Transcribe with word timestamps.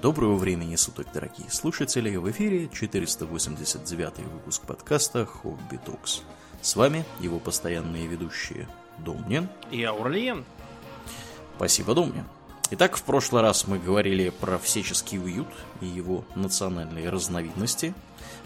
Доброго 0.00 0.36
времени 0.36 0.76
суток, 0.76 1.08
дорогие 1.12 1.50
слушатели! 1.50 2.14
В 2.14 2.30
эфире 2.30 2.68
489 2.68 4.18
выпуск 4.32 4.62
подкаста 4.62 5.26
«Хобби 5.26 5.76
Токс». 5.84 6.22
С 6.62 6.76
вами 6.76 7.04
его 7.18 7.40
постоянные 7.40 8.06
ведущие 8.06 8.68
Домнин 8.98 9.48
и 9.72 9.82
Аурлиен. 9.82 10.44
Спасибо, 11.56 11.96
Домнин. 11.96 12.26
Итак, 12.70 12.96
в 12.96 13.02
прошлый 13.02 13.42
раз 13.42 13.66
мы 13.66 13.80
говорили 13.80 14.28
про 14.28 14.58
всяческий 14.58 15.18
уют 15.18 15.48
и 15.80 15.86
его 15.86 16.24
национальные 16.36 17.10
разновидности. 17.10 17.92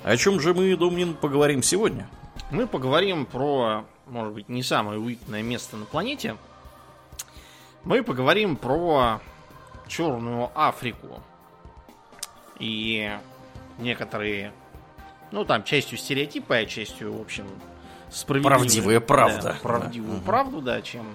О 0.05 0.17
чем 0.17 0.41
же 0.41 0.55
мы, 0.55 0.75
Домнин, 0.75 1.13
поговорим 1.13 1.63
сегодня? 1.63 2.09
Мы 2.51 2.67
поговорим 2.67 3.27
про, 3.27 3.85
может 4.07 4.33
быть, 4.33 4.49
не 4.49 4.63
самое 4.63 4.99
уютное 4.99 5.43
место 5.43 5.77
на 5.77 5.85
планете. 5.85 6.39
Мы 7.85 8.03
поговорим 8.03 8.57
про 8.57 9.21
Черную 9.87 10.51
Африку. 10.55 11.23
И 12.59 13.11
некоторые, 13.79 14.53
ну 15.31 15.45
там 15.45 15.65
частью 15.65 15.99
стереотипы, 15.99 16.55
а 16.55 16.67
частью, 16.67 17.17
в 17.17 17.21
общем, 17.21 17.47
справедливые. 18.11 18.59
Правдивая 18.59 19.01
правда. 19.01 19.43
Да, 19.43 19.57
правдивую 19.63 20.19
да. 20.19 20.25
правду, 20.25 20.61
да, 20.61 20.83
чем 20.83 21.15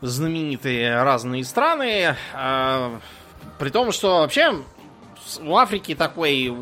знаменитые 0.00 1.02
разные 1.02 1.44
страны. 1.44 2.16
А, 2.34 3.00
при 3.58 3.70
том, 3.70 3.92
что 3.92 4.18
вообще 4.20 4.62
у 5.40 5.56
Африки 5.56 5.94
такой 5.94 6.54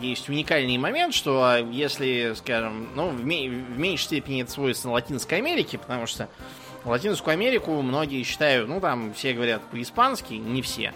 есть 0.00 0.28
уникальный 0.28 0.78
момент, 0.78 1.14
что 1.14 1.56
если, 1.56 2.34
скажем, 2.36 2.88
ну, 2.94 3.08
в, 3.08 3.24
ме- 3.24 3.48
в 3.48 3.78
меньшей 3.78 4.04
степени 4.04 4.42
это 4.42 4.50
свойственно 4.50 4.92
Латинской 4.92 5.38
Америке, 5.38 5.78
потому 5.78 6.06
что 6.06 6.28
Латинскую 6.84 7.32
Америку 7.32 7.82
многие 7.82 8.22
считают, 8.22 8.68
ну, 8.68 8.80
там 8.80 9.12
все 9.12 9.32
говорят 9.32 9.62
по-испански, 9.70 10.34
не 10.34 10.62
все. 10.62 10.92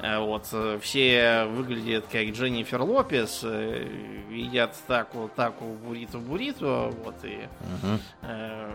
Э, 0.00 0.18
вот, 0.20 0.46
э, 0.52 0.78
все 0.80 1.44
выглядят 1.46 2.04
как 2.10 2.26
Дженнифер 2.28 2.82
Лопес, 2.82 3.40
э, 3.42 3.88
едят 4.30 4.76
таку, 4.86 5.28
таку, 5.34 5.74
буриту, 5.74 6.20
буриту, 6.20 6.94
вот, 7.04 7.16
и 7.24 7.48
угу. 7.60 7.98
э, 8.22 8.70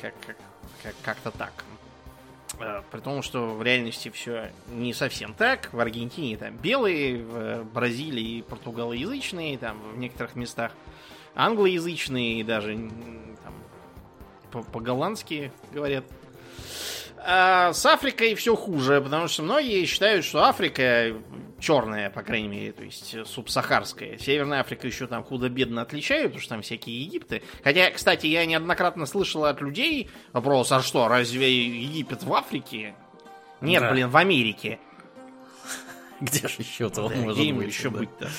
как, 0.00 0.14
как, 0.26 0.36
как, 0.82 0.94
как-то 1.02 1.30
так. 1.30 1.52
При 2.90 3.00
том, 3.00 3.22
что 3.22 3.54
в 3.54 3.62
реальности 3.62 4.08
все 4.10 4.50
не 4.68 4.94
совсем 4.94 5.34
так. 5.34 5.72
В 5.72 5.80
Аргентине 5.80 6.36
там 6.36 6.56
белые, 6.56 7.22
в 7.22 7.64
Бразилии 7.64 8.42
португалоязычные, 8.42 9.58
там 9.58 9.78
в 9.94 9.98
некоторых 9.98 10.36
местах 10.36 10.72
англоязычные, 11.34 12.40
и 12.40 12.44
даже 12.44 12.90
там, 14.52 14.64
по-голландски 14.64 15.50
говорят. 15.72 16.04
А 17.24 17.72
с 17.72 17.86
Африкой 17.86 18.34
все 18.34 18.56
хуже, 18.56 19.00
потому 19.00 19.28
что 19.28 19.42
многие 19.42 19.84
считают, 19.84 20.24
что 20.24 20.44
Африка 20.44 21.14
черная, 21.60 22.10
по 22.10 22.22
крайней 22.22 22.48
мере, 22.48 22.72
то 22.72 22.82
есть 22.82 23.14
субсахарская. 23.26 24.18
Северная 24.18 24.60
Африка 24.60 24.86
еще 24.88 25.06
там 25.06 25.22
худо-бедно 25.22 25.82
отличают, 25.82 26.32
потому 26.32 26.40
что 26.40 26.48
там 26.50 26.62
всякие 26.62 27.00
Египты. 27.02 27.42
Хотя, 27.62 27.90
кстати, 27.90 28.26
я 28.26 28.44
неоднократно 28.44 29.06
слышал 29.06 29.44
от 29.44 29.60
людей 29.60 30.10
вопрос, 30.32 30.72
а 30.72 30.82
что, 30.82 31.06
разве 31.06 31.66
Египет 31.82 32.24
в 32.24 32.34
Африке? 32.34 32.96
Нет, 33.60 33.82
да. 33.82 33.92
блин, 33.92 34.08
в 34.08 34.16
Америке. 34.16 34.80
Где 36.20 36.48
же 36.48 36.56
еще-то 36.58 37.02
он 37.02 37.12
да, 37.12 37.16
может 37.18 37.38
где 37.38 37.52
быть? 37.52 37.68
еще 37.68 37.90
да. 37.90 37.98
быть-то? 37.98 38.30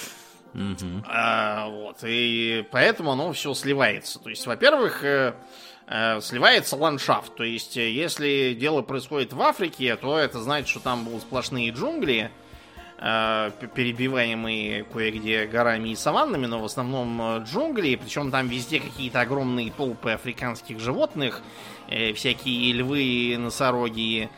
Угу. 0.53 1.03
А, 1.07 1.67
вот, 1.69 1.97
и 2.03 2.67
поэтому 2.71 3.11
оно 3.11 3.31
все 3.31 3.53
сливается. 3.53 4.19
То 4.19 4.29
есть, 4.29 4.45
во-первых, 4.45 5.03
э, 5.03 5.33
Э, 5.33 5.33
сливается 5.87 6.77
ландшафт. 6.77 7.35
То 7.35 7.43
есть, 7.43 7.77
э, 7.77 7.91
если 7.91 8.55
дело 8.57 8.81
происходит 8.81 9.33
в 9.33 9.41
Африке, 9.41 9.95
то 9.95 10.17
это 10.17 10.41
значит, 10.41 10.69
что 10.69 10.79
там 10.79 11.03
будут 11.03 11.21
сплошные 11.23 11.71
джунгли, 11.71 12.31
э, 12.99 13.51
перебиваемые 13.75 14.85
кое-где 14.85 15.45
горами 15.45 15.89
и 15.89 15.95
саваннами, 15.95 16.45
но 16.45 16.59
в 16.59 16.65
основном 16.65 17.43
джунгли, 17.43 17.95
причем 17.95 18.31
там 18.31 18.47
везде 18.47 18.79
какие-то 18.79 19.19
огромные 19.21 19.71
толпы 19.71 20.11
африканских 20.11 20.79
животных, 20.79 21.41
всякие 21.87 22.71
львы, 22.73 23.35
носороги, 23.37 24.29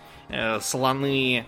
слоны, 0.62 1.45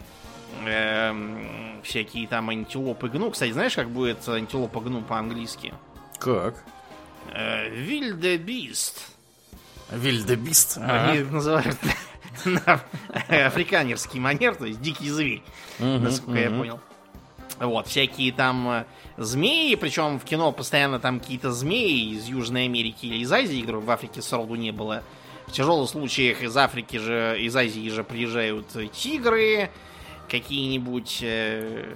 всякие 1.84 2.28
там 2.28 2.50
антилопы 2.52 3.10
гну. 3.10 3.32
Кстати, 3.32 3.52
знаешь, 3.52 3.74
как 3.74 3.90
будет 3.90 4.30
антилопа 4.30 4.80
гну 4.80 5.02
по-английски? 5.02 5.74
Как? 6.20 6.64
Вильдебист. 7.72 9.17
Вильдебист. 9.92 10.78
Они 10.78 11.20
называют 11.20 11.78
на 12.46 12.82
африканерский 13.28 14.20
манер, 14.20 14.56
то 14.56 14.66
есть 14.66 14.82
дикий 14.82 15.10
зверь, 15.10 15.44
насколько 15.80 16.40
я 16.40 16.50
понял. 16.50 16.80
Вот, 17.60 17.88
всякие 17.88 18.32
там 18.34 18.70
э, 18.70 18.86
змеи, 19.18 19.74
причем 19.74 20.20
в 20.20 20.24
кино 20.24 20.52
постоянно 20.52 21.00
там 21.00 21.20
какие-то 21.20 21.52
змеи 21.52 22.14
из 22.14 22.26
Южной 22.26 22.66
Америки 22.66 23.08
или 23.08 23.18
из 23.18 23.32
Азии, 23.32 23.62
которых 23.62 23.84
в 23.84 23.90
Африке 23.90 24.22
сроду 24.22 24.54
не 24.54 24.70
было. 24.70 25.04
В 25.48 25.54
тяжелых 25.54 25.90
случаях 25.90 26.44
из 26.44 26.56
Африки 26.56 26.98
же, 26.98 27.36
из 27.40 27.56
Азии 27.56 27.90
же 27.90 28.04
приезжают 28.04 28.68
тигры, 28.94 29.72
какие-нибудь 30.30 31.20
э, 31.24 31.96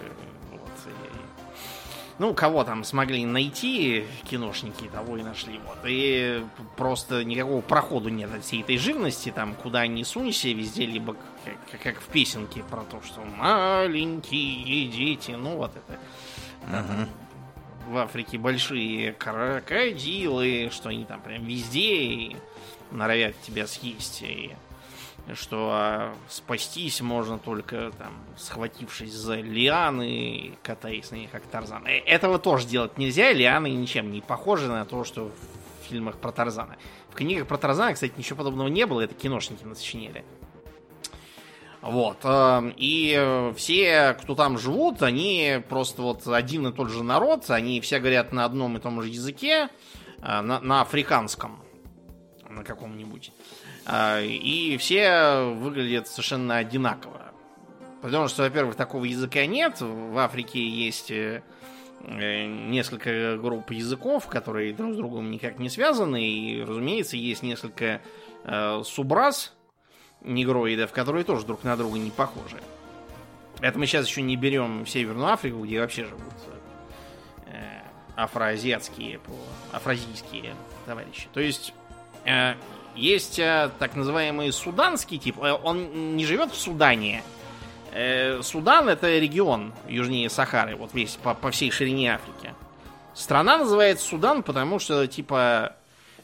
ну, 2.20 2.34
кого 2.34 2.64
там 2.64 2.84
смогли 2.84 3.26
найти, 3.26 4.06
киношники 4.30 4.86
того 4.86 5.18
и 5.18 5.24
нашли. 5.24 5.60
Вот. 5.66 5.80
И 5.86 6.44
просто 6.78 7.24
никакого 7.24 7.62
проходу 7.62 8.10
нет 8.10 8.34
от 8.34 8.44
всей 8.44 8.62
этой 8.62 8.78
живности, 8.78 9.32
там, 9.32 9.56
куда 9.56 9.88
ни 9.88 10.04
сунься, 10.04 10.50
везде, 10.50 10.86
либо 10.86 11.16
как, 11.72 11.82
как 11.82 12.02
в 12.02 12.06
песенке 12.08 12.64
про 12.64 12.82
то, 12.84 13.02
что 13.02 13.22
маленькие 13.22 14.88
дети, 14.88 15.32
ну, 15.32 15.58
вот 15.58 15.72
это. 15.76 16.00
Uh-huh. 16.70 17.08
В 17.88 17.98
Африке 17.98 18.38
большие 18.38 19.14
крокодилы, 19.14 20.70
что 20.72 20.90
они 20.90 21.06
там 21.06 21.22
прям 21.22 21.44
везде 21.44 21.96
и 21.96 22.38
норовят 22.92 23.40
тебя 23.42 23.66
съесть. 23.66 24.22
И 24.22 24.52
что 25.34 25.70
а, 25.72 26.16
спастись 26.28 27.02
можно 27.02 27.38
только 27.38 27.92
там, 27.98 28.14
схватившись 28.38 29.14
за 29.14 29.36
лианы, 29.36 30.58
катаясь 30.64 31.12
на 31.12 31.16
них 31.16 31.32
как 31.32 31.44
Тарзан. 31.44 31.86
Э, 31.86 32.00
этого 32.00 32.40
тоже 32.40 32.68
делать 32.68 32.98
нельзя, 32.98 33.32
лианы 33.32 33.70
ничем 33.70 34.12
не 34.12 34.22
похожи 34.22 34.68
на 34.68 34.86
то, 34.86 35.04
что 35.04 35.32
в 35.32 35.88
фильмах 35.88 36.18
про 36.18 36.32
Тарзана. 36.32 36.78
В 37.10 37.16
книгах 37.16 37.48
про 37.48 37.58
Тарзана, 37.58 37.94
кстати, 37.94 38.14
ничего 38.18 38.38
подобного 38.38 38.68
не 38.68 38.86
было, 38.86 39.02
это 39.02 39.14
киношники 39.14 39.64
насочиняли. 39.64 40.26
Вот. 41.82 42.18
Э, 42.24 42.72
и 42.76 43.54
все, 43.56 44.18
кто 44.22 44.36
там 44.36 44.58
живут, 44.58 45.02
они 45.02 45.62
просто 45.70 46.02
вот 46.02 46.28
один 46.28 46.68
и 46.68 46.74
тот 46.74 46.90
же 46.90 47.04
народ, 47.04 47.50
они 47.50 47.80
все 47.82 48.00
говорят 48.00 48.34
на 48.34 48.46
одном 48.46 48.78
и 48.78 48.80
том 48.80 49.02
же 49.02 49.10
языке, 49.10 49.70
э, 50.22 50.42
на, 50.42 50.60
на 50.60 50.82
африканском, 50.82 51.64
на 52.50 52.64
каком-нибудь. 52.64 53.32
А, 53.86 54.22
и 54.22 54.78
все 54.78 55.54
выглядят 55.58 56.08
совершенно 56.08 56.58
одинаково. 56.58 57.32
Потому 58.02 58.28
что, 58.28 58.44
во-первых, 58.44 58.76
такого 58.76 59.06
языка 59.06 59.46
нет. 59.46 59.80
В 59.80 60.18
Африке 60.18 60.68
есть 60.68 61.12
э, 61.12 61.44
несколько 62.04 63.38
групп 63.38 63.72
языков, 63.72 64.28
которые 64.28 64.74
друг 64.74 64.94
с 64.94 64.98
другом 64.98 65.30
никак 65.30 65.60
не 65.60 65.70
связаны. 65.70 66.24
И, 66.24 66.64
разумеется, 66.64 67.16
есть 67.16 67.44
несколько 67.44 68.02
э, 68.44 68.82
субраз 68.84 69.54
негроидов, 70.22 70.92
которые 70.92 71.24
тоже 71.24 71.46
друг 71.46 71.64
на 71.64 71.78
друга 71.78 72.00
не 72.00 72.12
похожи. 72.12 72.58
Это 73.60 73.78
мы 73.78 73.86
сейчас 73.86 74.08
еще 74.08 74.24
не 74.24 74.36
берем 74.36 74.88
Северную 74.88 75.32
Африку, 75.32 75.64
где 75.64 75.80
вообще 75.80 76.06
живут 76.06 76.34
э, 77.48 77.82
афроазиатские, 78.16 79.20
афразийские 79.72 80.56
товарищи. 80.88 81.28
То 81.34 81.40
есть 81.40 81.74
э, 82.26 82.56
есть 82.96 83.40
э, 83.40 83.70
так 83.80 83.96
называемый 83.96 84.52
суданский 84.52 85.18
тип. 85.18 85.38
Э, 85.40 85.54
он 85.54 86.16
не 86.16 86.26
живет 86.26 86.52
в 86.52 86.60
Судане. 86.60 87.24
Э, 87.92 88.42
Судан 88.42 88.90
это 88.90 89.18
регион 89.18 89.74
южнее 89.88 90.30
Сахары, 90.30 90.76
вот 90.76 90.94
весь 90.94 91.16
по, 91.16 91.34
по 91.34 91.52
всей 91.52 91.72
ширине 91.72 92.16
Африки. 92.16 92.54
Страна 93.14 93.58
называется 93.58 94.08
Судан, 94.08 94.44
потому 94.44 94.80
что 94.80 95.06
типа 95.08 95.76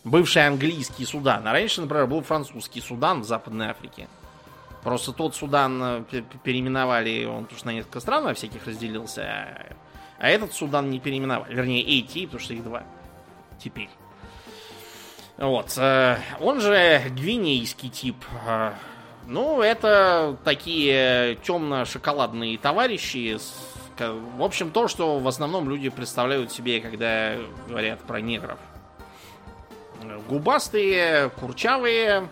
бывший 0.03 0.47
английский 0.47 1.05
Судан. 1.05 1.47
А 1.47 1.51
раньше, 1.51 1.81
например, 1.81 2.07
был 2.07 2.21
французский 2.21 2.81
Судан 2.81 3.21
в 3.21 3.25
Западной 3.25 3.69
Африке. 3.69 4.07
Просто 4.83 5.11
тот 5.11 5.35
Судан 5.35 6.05
переименовали, 6.43 7.25
он 7.25 7.43
потому 7.43 7.57
что 7.57 7.67
на 7.67 7.73
несколько 7.73 7.99
стран 7.99 8.23
во 8.23 8.33
всяких 8.33 8.65
разделился, 8.65 9.23
а, 9.23 9.75
а 10.19 10.29
этот 10.29 10.53
Судан 10.53 10.89
не 10.89 10.99
переименовали. 10.99 11.53
Вернее, 11.53 11.83
эти, 11.83 12.25
потому 12.25 12.41
что 12.41 12.53
их 12.53 12.63
два 12.63 12.83
теперь. 13.59 13.89
Вот. 15.37 15.77
Э, 15.77 16.17
он 16.39 16.59
же 16.59 17.01
гвинейский 17.09 17.89
тип. 17.89 18.15
Э, 18.45 18.73
ну, 19.27 19.61
это 19.61 20.37
такие 20.43 21.35
темно-шоколадные 21.43 22.57
товарищи. 22.57 23.37
В 23.99 24.43
общем, 24.43 24.71
то, 24.71 24.87
что 24.87 25.19
в 25.19 25.27
основном 25.27 25.69
люди 25.69 25.89
представляют 25.89 26.51
себе, 26.51 26.79
когда 26.79 27.35
говорят 27.67 27.99
про 28.01 28.21
негров. 28.21 28.59
Губастые, 30.29 31.29
курчавые, 31.31 32.29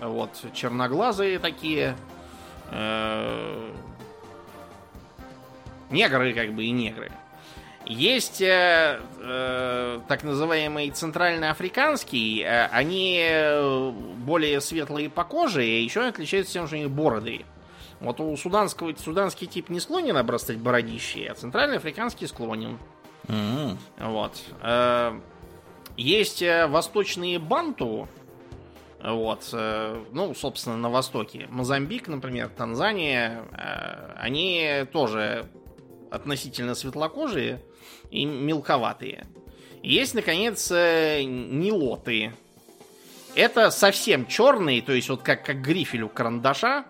вот, 0.00 0.30
черноглазые 0.52 1.38
такие. 1.38 1.96
Э, 2.70 3.72
негры 5.90 6.32
как 6.34 6.52
бы 6.52 6.64
и 6.64 6.70
негры. 6.70 7.12
Есть 7.86 8.40
э, 8.40 8.98
э, 9.20 10.00
так 10.08 10.24
называемый 10.24 10.90
центральноафриканский, 10.90 12.42
э, 12.42 12.66
они 12.68 13.18
э, 13.22 13.90
более 13.90 14.60
светлые 14.62 15.10
по 15.10 15.24
коже, 15.24 15.66
и 15.66 15.82
еще 15.82 16.06
отличаются 16.06 16.54
тем, 16.54 16.66
что 16.66 16.76
у 16.76 16.78
них 16.78 16.90
бороды. 16.90 17.44
Вот 18.00 18.20
у 18.20 18.34
суданского, 18.38 18.94
суданский 18.96 19.46
тип 19.46 19.68
не 19.68 19.80
склонен 19.80 20.16
обрастать 20.16 20.56
бородищей, 20.58 21.26
а 21.26 21.34
центральноафриканский 21.34 22.26
склонен. 22.26 22.78
М, 23.28 23.78
Вот. 23.98 24.42
Э, 24.62 25.18
Есть 25.96 26.40
э, 26.42 26.66
восточные 26.66 27.38
банту, 27.38 28.08
вот, 29.02 29.48
э, 29.52 30.02
ну, 30.12 30.34
собственно, 30.34 30.76
на 30.78 30.88
востоке. 30.88 31.46
Мозамбик, 31.50 32.08
например, 32.08 32.48
Танзания, 32.48 33.44
они 34.16 34.86
тоже 34.92 35.46
относительно 36.10 36.74
светлокожие 36.74 37.60
и 38.10 38.24
мелковатые. 38.24 39.26
Есть, 39.82 40.14
наконец, 40.14 40.70
э, 40.70 41.22
нилоты. 41.24 42.32
Это 43.34 43.70
совсем 43.70 44.26
черные, 44.26 44.80
то 44.80 44.92
есть 44.92 45.08
вот 45.08 45.22
как, 45.22 45.44
как 45.44 45.60
грифель 45.60 46.02
у 46.02 46.08
карандаша. 46.08 46.84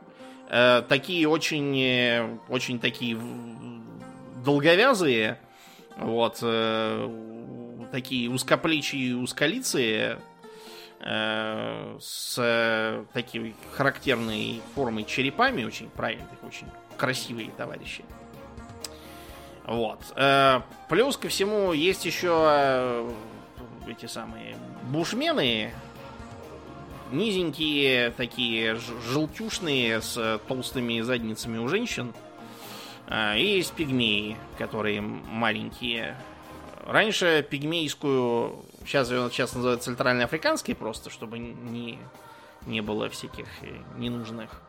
Э, 0.51 0.83
такие 0.89 1.29
очень, 1.29 1.77
э, 1.81 2.39
очень 2.49 2.79
такие 2.79 3.19
долговязые. 4.45 5.39
Вот. 5.97 6.39
э, 6.43 7.87
такие 7.93 8.31
узкоплечие 8.31 9.17
узколицые. 9.17 10.19
э, 11.01 11.99
с 12.01 12.37
э, 12.39 13.05
такой 13.13 13.55
характерной 13.73 14.63
формой 14.75 15.05
черепами, 15.05 15.65
очень 15.65 15.91
правильные, 15.91 16.29
очень 16.47 16.67
красивые 16.97 17.51
товарищи. 17.57 18.05
Вот. 19.67 20.01
Э, 20.17 20.61
Плюс 20.89 21.17
ко 21.17 21.29
всему 21.29 21.73
есть 21.73 22.05
еще 22.05 22.45
э, 22.47 23.13
эти 23.87 24.07
самые 24.07 24.57
бушмены, 24.91 25.73
низенькие, 27.11 28.11
такие 28.11 28.77
желтюшные, 29.09 30.01
с 30.03 30.17
э, 30.17 30.39
толстыми 30.47 31.01
задницами 31.01 31.59
у 31.59 31.69
женщин. 31.69 32.13
А, 33.07 33.37
И 33.37 33.45
есть 33.45 33.73
пигмеи, 33.73 34.37
которые 34.59 35.01
маленькие. 35.01 36.17
Раньше 36.87 37.47
пигмейскую, 37.49 38.65
сейчас 38.85 39.11
ее 39.11 39.31
сейчас 39.31 39.55
называют 39.55 39.83
центральноафриканской 39.83 40.75
просто, 40.75 41.09
чтобы 41.09 41.39
не, 41.39 41.99
не 42.67 42.83
было 42.83 43.09
всяких 43.09 43.47
э, 43.63 43.79
ненужных 43.97 44.61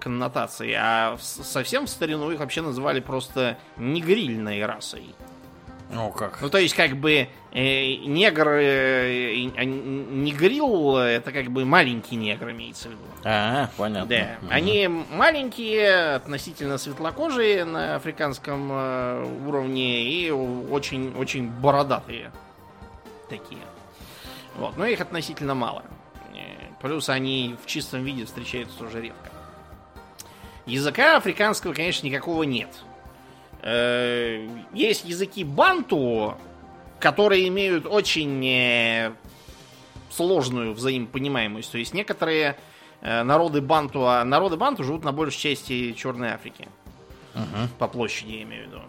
коннотаций. 0.00 0.74
А 0.78 1.16
совсем 1.20 1.86
в 1.86 1.90
старину 1.90 2.30
их 2.30 2.40
вообще 2.40 2.62
называли 2.62 3.00
просто 3.00 3.58
негрильной 3.76 4.64
расой. 4.64 5.14
О, 5.94 6.10
как. 6.10 6.40
Ну, 6.42 6.50
то 6.50 6.58
есть, 6.58 6.74
как 6.74 6.96
бы, 6.96 7.28
э, 7.52 7.94
негр, 8.06 8.48
э, 8.48 9.50
а 9.56 9.64
негрил, 9.64 10.96
это 10.96 11.30
как 11.30 11.46
бы 11.52 11.64
маленький 11.64 12.16
негр 12.16 12.50
имеется 12.50 12.88
в 12.88 12.90
виду. 12.92 13.02
А, 13.24 13.70
понятно. 13.76 14.08
Да, 14.08 14.36
Мгм. 14.42 14.50
они 14.52 14.88
маленькие, 14.88 16.14
относительно 16.16 16.78
светлокожие 16.78 17.64
на 17.64 17.94
африканском 17.96 18.68
э, 18.72 19.24
уровне 19.46 20.02
и 20.02 20.28
очень-очень 20.32 21.48
бородатые 21.50 22.32
такие. 23.30 23.60
Вот, 24.56 24.76
но 24.76 24.86
их 24.86 25.00
относительно 25.00 25.54
мало. 25.54 25.84
Э, 26.34 26.66
Плюс 26.82 27.08
они 27.08 27.54
в 27.62 27.66
чистом 27.66 28.02
виде 28.02 28.24
встречаются 28.24 28.76
тоже 28.78 29.02
редко. 29.02 29.30
Языка 30.66 31.16
африканского, 31.16 31.72
конечно, 31.72 32.06
никакого 32.06 32.42
нет. 32.42 32.68
Э, 33.62 34.48
Есть 34.72 35.04
языки 35.04 35.44
банту, 35.44 36.36
которые 36.98 37.48
имеют 37.48 37.86
очень 37.86 38.44
э, 38.46 39.12
сложную 40.10 40.74
взаимопонимаемость. 40.74 41.70
То 41.70 41.78
есть 41.78 41.94
некоторые 41.94 42.56
э, 43.00 43.22
народы 43.22 43.60
банту, 43.60 44.06
а 44.06 44.24
народы 44.24 44.56
банту 44.56 44.82
живут 44.82 45.04
на 45.04 45.12
большей 45.12 45.38
части 45.38 45.92
Черной 45.92 46.30
Африки. 46.30 46.68
Мгм. 47.34 47.68
По 47.78 47.86
площади, 47.86 48.32
я 48.32 48.42
имею 48.42 48.64
в 48.64 48.68
виду. 48.68 48.82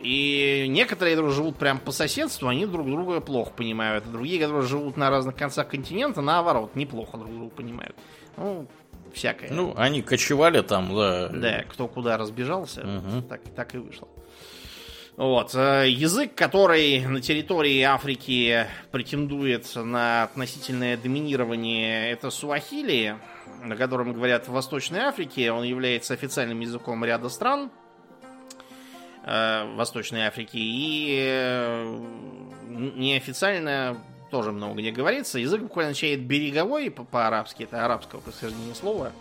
И 0.00 0.64
некоторые, 0.68 1.14
которые 1.14 1.34
живут 1.34 1.56
прям 1.56 1.78
по 1.78 1.92
соседству, 1.92 2.48
они 2.48 2.64
друг 2.64 2.86
друга 2.86 3.20
плохо 3.20 3.50
понимают. 3.50 4.04
А 4.06 4.10
другие, 4.10 4.40
которые 4.40 4.62
живут 4.62 4.96
на 4.96 5.10
разных 5.10 5.36
концах 5.36 5.68
континента, 5.68 6.22
наоборот, 6.22 6.74
неплохо 6.74 7.18
друг 7.18 7.30
друга 7.30 7.50
понимают. 7.50 7.94
Ну, 8.38 8.66
всякое. 9.14 9.50
Ну, 9.50 9.74
они 9.76 10.02
кочевали 10.02 10.60
там, 10.62 10.94
да. 10.94 11.28
Да, 11.28 11.62
кто 11.68 11.88
куда 11.88 12.16
разбежался, 12.16 12.82
Мгм. 12.86 13.22
так, 13.24 13.40
так 13.56 13.74
и 13.74 13.78
вышло. 13.78 14.08
Вот. 15.16 15.54
э, 15.54 15.86
Язык, 15.88 16.34
который 16.34 17.04
на 17.04 17.20
территории 17.20 17.82
Африки 17.82 18.66
претендует 18.90 19.66
на 19.76 20.22
относительное 20.22 20.96
доминирование, 20.96 22.10
это 22.10 22.30
суахили, 22.30 23.16
на 23.62 23.76
котором 23.76 24.14
говорят 24.14 24.48
в 24.48 24.52
Восточной 24.52 25.00
Африке. 25.00 25.52
Он 25.52 25.62
является 25.64 26.14
официальным 26.14 26.60
языком 26.60 27.04
ряда 27.04 27.28
стран 27.28 27.70
э, 29.24 29.74
Восточной 29.74 30.22
Африки. 30.26 30.56
И 30.56 31.18
э, 31.22 31.98
неофициально 32.68 34.02
тоже 34.30 34.52
много 34.52 34.80
где 34.80 34.90
говорится. 34.90 35.38
Язык 35.38 35.62
буквально 35.62 35.90
означает 35.90 36.20
береговой 36.22 36.90
по- 36.90 37.04
по-арабски. 37.04 37.64
Это 37.64 37.84
арабского 37.84 38.20
происхождения 38.20 38.74
слова. 38.74 39.12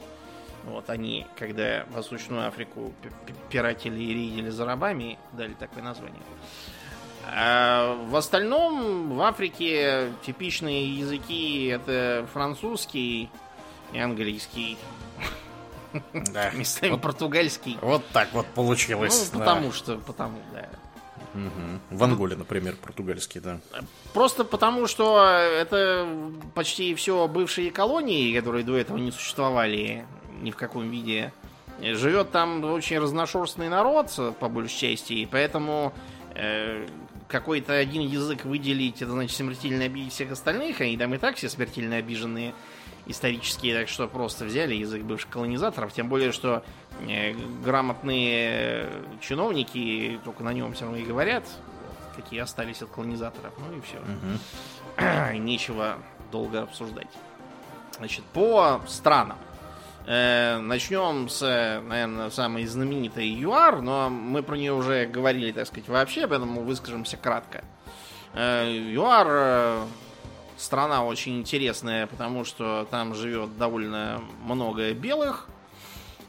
Вот 0.65 0.89
они, 0.89 1.25
когда 1.37 1.85
Восточную 1.91 2.47
Африку 2.47 2.93
пи- 3.01 3.09
пи- 3.25 3.33
пиратели 3.49 3.99
и 4.01 4.13
рейдили 4.13 4.49
за 4.49 4.65
рабами, 4.65 5.17
дали 5.33 5.53
такое 5.53 5.83
название. 5.83 6.21
А 7.31 7.95
в 8.09 8.15
остальном 8.15 9.15
в 9.15 9.21
Африке 9.21 10.11
типичные 10.25 10.95
языки 10.97 11.65
это 11.67 12.27
французский 12.33 13.29
и 13.93 13.99
английский, 13.99 14.77
Да. 16.33 16.49
местами 16.53 16.97
португальский. 16.97 17.77
вот 17.81 18.03
так 18.13 18.29
вот 18.33 18.45
Ну, 18.49 18.53
получилось. 18.55 19.29
да. 19.31 19.39
потому 19.39 19.71
что, 19.71 19.97
потому, 19.97 20.37
да. 20.53 20.69
Мгм. 21.33 21.79
В 21.91 22.03
Анголе, 22.03 22.35
например, 22.35 22.75
португальский, 22.75 23.39
да. 23.41 23.59
Просто 24.13 24.43
потому, 24.43 24.87
что 24.87 25.23
это 25.23 26.07
почти 26.55 26.95
все 26.95 27.27
бывшие 27.27 27.71
колонии, 27.71 28.35
которые 28.35 28.63
до 28.63 28.75
этого 28.75 28.97
не 28.97 29.11
существовали 29.11 30.05
ни 30.41 30.51
в 30.51 30.55
каком 30.55 30.89
виде. 30.89 31.31
Живет 31.81 32.31
там 32.31 32.63
очень 32.63 32.99
разношерстный 32.99 33.69
народ, 33.69 34.11
по 34.39 34.49
большей 34.49 34.77
части, 34.77 35.13
и 35.13 35.25
поэтому 35.25 35.93
э, 36.35 36.85
какой-то 37.29 37.73
один 37.73 38.01
язык 38.01 38.43
выделить, 38.43 39.01
это 39.01 39.11
значит 39.11 39.37
смертельно 39.37 39.85
обидеть 39.85 40.11
всех 40.11 40.31
остальных, 40.31 40.81
они 40.81 40.97
там 40.97 41.13
и 41.13 41.17
так 41.17 41.37
все 41.37 41.47
смертельно 41.47 41.97
обиженные 41.97 42.53
исторические, 43.09 43.79
так 43.79 43.89
что 43.89 44.07
просто 44.07 44.45
взяли 44.45 44.75
язык 44.75 45.01
бывших 45.03 45.29
колонизаторов, 45.29 45.91
тем 45.91 46.09
более, 46.09 46.31
что 46.31 46.63
э, 47.07 47.33
грамотные 47.63 48.89
чиновники 49.19 50.19
только 50.23 50.43
на 50.43 50.53
нем 50.53 50.73
все 50.73 50.85
равно 50.85 50.99
и 50.99 51.03
говорят, 51.03 51.43
какие 52.15 52.39
остались 52.39 52.81
от 52.81 52.89
колонизаторов, 52.89 53.53
ну 53.57 53.77
и 53.77 53.81
все. 53.81 53.97
Мгм. 53.99 55.37
Нечего 55.45 55.97
долго 56.31 56.61
обсуждать. 56.61 57.09
Значит, 57.97 58.23
по 58.25 58.81
странам. 58.87 59.37
Э, 60.05 60.59
начнем 60.59 61.29
с, 61.29 61.41
наверное, 61.41 62.29
самой 62.29 62.65
знаменитой 62.65 63.27
ЮАР, 63.27 63.81
но 63.81 64.09
мы 64.09 64.43
про 64.43 64.55
нее 64.55 64.73
уже 64.73 65.05
говорили, 65.07 65.51
так 65.51 65.67
сказать, 65.67 65.89
вообще, 65.89 66.27
поэтому 66.27 66.61
выскажемся 66.61 67.17
кратко. 67.17 67.63
Э, 68.33 68.71
ЮАР 68.71 69.87
страна 70.59 71.03
очень 71.03 71.39
интересная, 71.39 72.05
потому 72.07 72.43
что 72.45 72.87
там 72.91 73.15
живет 73.15 73.57
довольно 73.57 74.21
много 74.43 74.93
белых, 74.93 75.47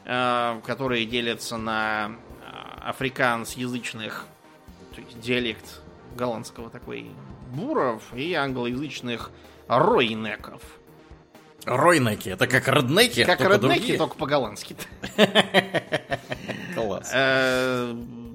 э, 0.05 0.61
которые 0.65 1.05
делятся 1.05 1.57
на 1.57 2.11
э, 2.11 2.89
африкансязычных, 2.89 4.25
то 4.95 5.01
есть 5.01 5.19
диалект 5.19 5.81
голландского 6.15 6.69
такой 6.69 7.11
буров 7.53 8.01
и 8.15 8.33
англоязычных 8.33 9.31
ройнеков. 9.67 10.61
Ройнеки, 11.65 12.29
это 12.29 12.47
как 12.47 12.67
роднеки, 12.67 13.23
Как 13.23 13.37
только 13.37 13.53
реднеки, 13.53 13.77
другие. 13.77 13.97
только 13.99 14.15
по-голландски. 14.15 14.75
Класс. 16.75 17.11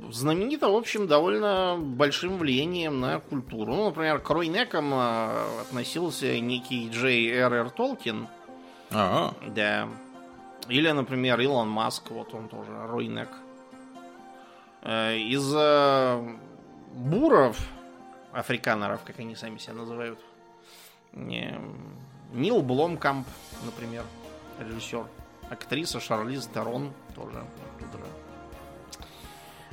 Э, 0.08 0.12
Знаменита, 0.12 0.68
в 0.68 0.76
общем, 0.76 1.06
довольно 1.06 1.76
большим 1.78 2.38
влиянием 2.38 3.00
на 3.00 3.20
культуру. 3.20 3.74
Ну, 3.74 3.84
например, 3.86 4.18
к 4.20 4.30
ройнекам 4.30 4.92
э, 4.94 5.60
относился 5.62 6.38
некий 6.40 6.88
Джей 6.90 7.30
Р. 7.30 7.52
Р. 7.52 7.70
Толкин. 7.70 8.28
Ага. 8.90 9.34
Да. 9.48 9.88
Или, 10.68 10.90
например, 10.90 11.40
Илон 11.40 11.68
Маск, 11.68 12.10
вот 12.10 12.34
он 12.34 12.48
тоже 12.48 12.70
ройнек. 12.86 13.28
Э, 14.82 15.16
Из 15.16 15.52
э, 15.54 16.36
буров, 16.94 17.58
африканеров, 18.32 19.02
как 19.04 19.18
они 19.18 19.36
сами 19.36 19.58
себя 19.58 19.74
называют, 19.74 20.18
не, 21.12 21.58
Нил 22.32 22.62
Бломкамп, 22.62 23.26
например, 23.64 24.04
режиссер. 24.58 25.06
Актриса 25.48 26.00
Шарлиз 26.00 26.46
Терон 26.46 26.92
тоже. 27.14 27.44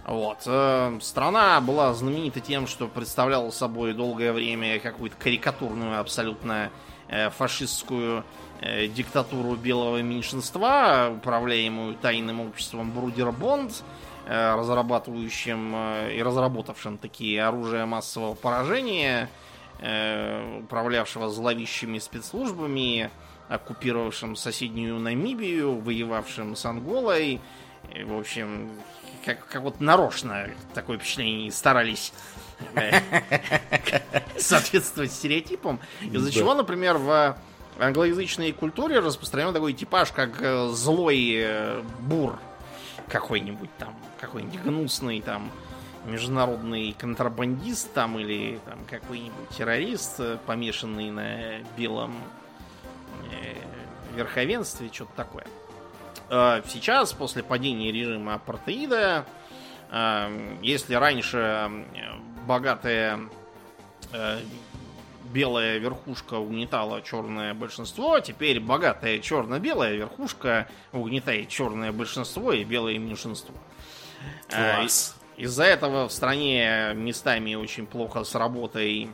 Вот. 0.05 0.39
э, 0.45 0.97
Страна 1.01 1.61
была 1.61 1.93
знаменита 1.93 2.41
тем, 2.41 2.67
что 2.67 2.87
представляла 2.87 3.51
собой 3.51 3.93
долгое 3.93 4.33
время 4.33 4.79
какую-то 4.79 5.15
карикатурную, 5.17 5.99
абсолютно 5.99 6.71
э, 7.07 7.29
фашистскую 7.29 8.25
э, 8.59 8.87
диктатуру 8.87 9.55
белого 9.55 10.01
меньшинства, 10.01 11.13
управляемую 11.15 11.95
тайным 11.95 12.41
обществом 12.41 12.91
Брудер 12.91 13.31
Бонд, 13.31 13.83
разрабатывающим 14.25 15.75
и 16.11 16.23
разработавшим 16.23 16.97
такие 16.97 17.43
оружия 17.43 17.85
массового 17.85 18.35
поражения, 18.35 19.29
управлявшего 19.79 21.29
зловещими 21.29 21.99
спецслужбами, 21.99 23.11
оккупировавшим 23.49 24.37
соседнюю 24.37 24.97
Намибию, 24.97 25.77
воевавшим 25.77 26.55
с 26.55 26.65
Анголой. 26.65 27.41
В 28.05 28.17
общем, 28.17 28.69
как, 29.23 29.47
как 29.47 29.61
вот 29.61 29.79
нарочно 29.79 30.49
такое 30.73 30.97
впечатление 30.97 31.51
старались 31.51 32.13
э, 32.75 32.99
соответствовать 34.37 35.11
стереотипам. 35.11 35.79
Из-за 36.01 36.31
чего, 36.31 36.53
например, 36.53 36.97
в 36.97 37.37
англоязычной 37.79 38.51
культуре 38.51 38.99
распространен 38.99 39.53
такой 39.53 39.73
типаж, 39.73 40.11
как 40.11 40.41
э, 40.41 40.69
злой 40.69 41.33
э, 41.35 41.81
бур 41.99 42.39
какой-нибудь 43.07 43.69
там, 43.77 43.95
какой-нибудь 44.19 44.61
гнусный 44.61 45.21
там 45.21 45.51
международный 46.05 46.93
контрабандист 46.97 47.93
там 47.93 48.19
или 48.19 48.59
там 48.65 48.79
какой-нибудь 48.89 49.49
террорист, 49.57 50.19
помешанный 50.45 51.11
на 51.11 51.59
белом 51.77 52.15
верховенстве, 54.15 54.89
что-то 54.91 55.11
такое. 55.15 55.45
Э, 56.29 56.61
Сейчас, 56.67 57.13
после 57.13 57.43
падения 57.43 57.91
режима 57.91 58.35
апартеида, 58.35 59.25
э, 59.91 60.57
если 60.61 60.95
раньше 60.95 61.69
богатая 62.47 63.19
э, 64.11 64.39
белая 65.33 65.77
верхушка 65.77 66.35
угнетала 66.35 67.01
черное 67.01 67.53
большинство, 67.53 68.19
теперь 68.19 68.59
богатая 68.59 69.19
черно-белая 69.19 69.95
верхушка 69.95 70.67
угнетает 70.91 71.49
черное 71.49 71.91
большинство 71.91 72.51
и 72.51 72.63
белое 72.63 72.97
меньшинство. 72.97 73.55
Класс. 74.47 75.15
из-за 75.35 75.63
этого 75.63 76.07
в 76.07 76.13
стране 76.13 76.93
местами 76.93 77.55
очень 77.55 77.85
плохо 77.85 78.23
с 78.23 78.35
работой 78.35 79.09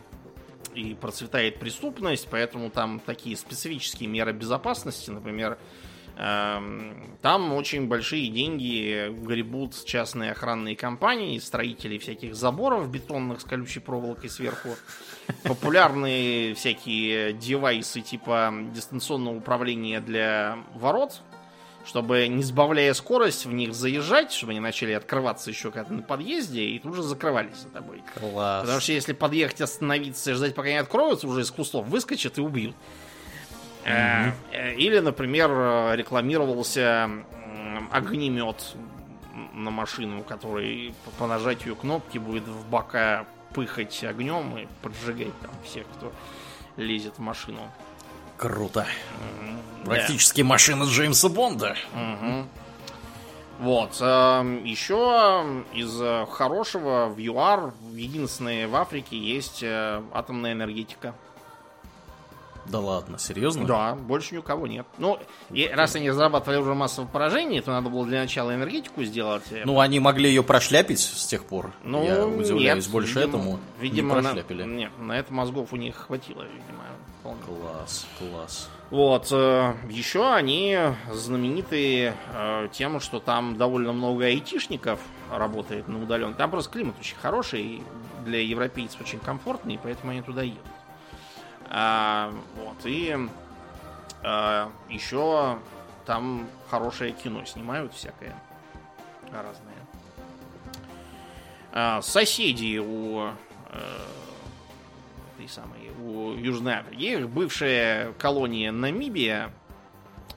и 0.76 0.94
процветает 0.94 1.60
преступность, 1.60 2.28
поэтому 2.30 2.70
там 2.70 3.00
такие 3.00 3.36
специфические 3.36 4.08
меры 4.08 4.34
безопасности, 4.34 5.10
например, 5.10 5.58
там 6.20 7.54
очень 7.54 7.88
большие 7.88 8.28
деньги 8.30 9.08
гребут 9.10 9.74
частные 9.86 10.32
охранные 10.32 10.76
компании, 10.76 11.40
строители 11.40 11.98
всяких 11.98 12.36
заборов 12.36 12.90
бетонных 12.90 13.40
с 13.40 13.46
колючей 13.46 13.80
проволокой 13.80 14.30
сверху, 14.30 14.76
популярные 15.44 16.56
всякие 16.56 17.32
девайсы 17.32 18.02
типа 18.02 18.54
дистанционного 18.74 19.38
управления 19.38 20.02
для 20.02 20.58
ворот, 20.76 21.22
чтобы, 21.86 22.28
не 22.28 22.44
сбавляя 22.44 22.94
скорость, 22.94 23.46
в 23.46 23.54
них 23.54 23.74
заезжать, 23.74 24.34
чтобы 24.34 24.52
они 24.52 24.60
начали 24.60 24.92
открываться 24.92 25.50
еще 25.50 25.72
когда 25.72 25.94
на 25.94 26.02
подъезде 26.02 26.64
и 26.64 26.80
тут 26.80 26.96
же 26.96 27.04
закрывались 27.04 27.60
за 27.60 27.70
тобой. 27.70 28.04
Класс. 28.20 28.64
Потому 28.64 28.82
что 28.82 28.92
если 28.92 29.14
подъехать, 29.14 29.62
остановиться 29.62 30.32
и 30.32 30.34
ждать, 30.34 30.54
пока 30.54 30.68
они 30.68 30.78
откроются, 30.78 31.28
уже 31.28 31.42
из 31.42 31.52
кустов 31.52 31.88
выскочат 31.88 32.38
и 32.38 32.42
убьют. 32.42 32.76
Э, 33.86 34.32
э, 34.52 34.76
Или, 34.76 35.00
например, 35.00 35.50
э, 35.52 35.96
рекламировался 35.96 37.10
огнемет 37.92 38.76
на 39.54 39.72
машину, 39.72 40.24
который 40.24 40.94
по- 41.18 41.28
нажатию 41.28 41.76
кнопки 41.76 42.18
будет 42.18 42.44
в 42.48 42.66
бока 42.70 43.26
пыхать 43.54 44.04
огнем 44.04 44.58
и 44.58 44.68
поджигать 44.82 45.38
там 45.42 45.52
всех, 45.64 45.86
кто 45.98 46.12
лезет 46.78 47.16
в 47.18 47.20
машину. 47.20 47.60
Круто. 48.38 48.86
Практически 49.86 50.42
машина 50.42 50.84
Джеймса 50.84 51.30
Бонда. 51.30 51.76
Мгм. 51.94 52.48
Вот. 53.60 53.98
эм, 54.00 54.64
Еще 54.64 54.96
из 55.74 56.00
э, 56.02 56.26
хорошего 56.32 57.08
в 57.08 57.18
ЮАР 57.18 57.74
единственное 57.94 58.68
в 58.68 58.76
Африке 58.76 59.18
есть 59.18 59.62
э, 59.64 60.02
атомная 60.14 60.54
энергетика. 60.54 61.14
Да 62.70 62.80
ладно, 62.80 63.18
серьезно? 63.20 63.66
Да, 63.66 63.96
больше 63.96 64.36
ни 64.36 64.38
у 64.40 64.44
кого 64.44 64.68
нет. 64.68 64.86
Ну, 64.98 65.20
и 65.52 65.68
раз 65.68 65.96
они 65.96 66.10
разрабатывали 66.10 66.58
уже 66.60 66.74
массовое 66.74 67.10
поражение, 67.10 67.62
то 67.62 67.72
надо 67.72 67.90
было 67.90 68.06
для 68.06 68.22
начала 68.22 68.54
энергетику 68.54 69.04
сделать. 69.04 69.44
Ну, 69.66 69.80
они 69.80 70.00
могли 70.00 70.30
ее 70.30 70.44
прошляпить 70.44 71.00
с 71.00 71.26
тех 71.26 71.46
пор. 71.46 71.72
Ну, 71.84 72.04
Я 72.04 72.26
удивляюсь, 72.28 72.86
нет, 72.86 72.92
больше 72.94 73.20
видимо- 73.20 73.28
этому 73.30 73.60
видимо, 73.80 74.08
не 74.16 74.16
на- 74.16 74.22
прошляпили. 74.22 74.64
нет, 74.64 74.92
на 75.00 75.14
это 75.20 75.34
мозгов 75.34 75.74
у 75.74 75.76
них 75.76 75.96
хватило, 75.96 76.44
видимо. 76.44 76.84
вполне. 77.22 77.40
Класс, 77.46 78.06
класс. 78.18 78.70
Вот. 78.92 79.28
э, 79.32 79.74
Еще 79.90 80.26
они 80.34 80.78
знамениты 81.12 82.14
э, 82.34 82.68
тем, 82.72 83.00
что 83.00 83.20
там 83.20 83.58
довольно 83.58 83.92
много 83.94 84.26
айтишников 84.26 85.00
работает 85.32 85.88
на 85.88 86.02
удаленке. 86.02 86.38
Там 86.38 86.50
просто 86.50 86.72
климат 86.72 86.96
очень 87.00 87.18
хороший, 87.18 87.62
и 87.62 87.84
для 88.26 88.40
европейцев 88.42 89.02
очень 89.02 89.20
комфортный, 89.20 89.76
и 89.76 89.80
поэтому 89.82 90.12
они 90.12 90.22
туда 90.22 90.44
едут. 90.44 90.60
А, 91.70 92.34
вот. 92.56 92.78
И 92.86 93.16
а, 94.24 94.72
еще 94.90 95.60
там 96.06 96.48
хорошее 96.70 97.12
кино 97.12 97.46
снимают 97.46 97.94
всякое 97.94 98.36
разное. 99.32 99.76
А, 101.72 102.02
соседи 102.02 102.80
у 102.80 103.28
э, 103.28 103.32
этой 105.36 105.48
самой, 105.48 105.92
у 106.04 106.34
Южной 106.34 106.74
Африки. 106.74 107.02
Их 107.02 107.30
бывшая 107.30 108.14
колония 108.14 108.72
Намибия 108.72 109.52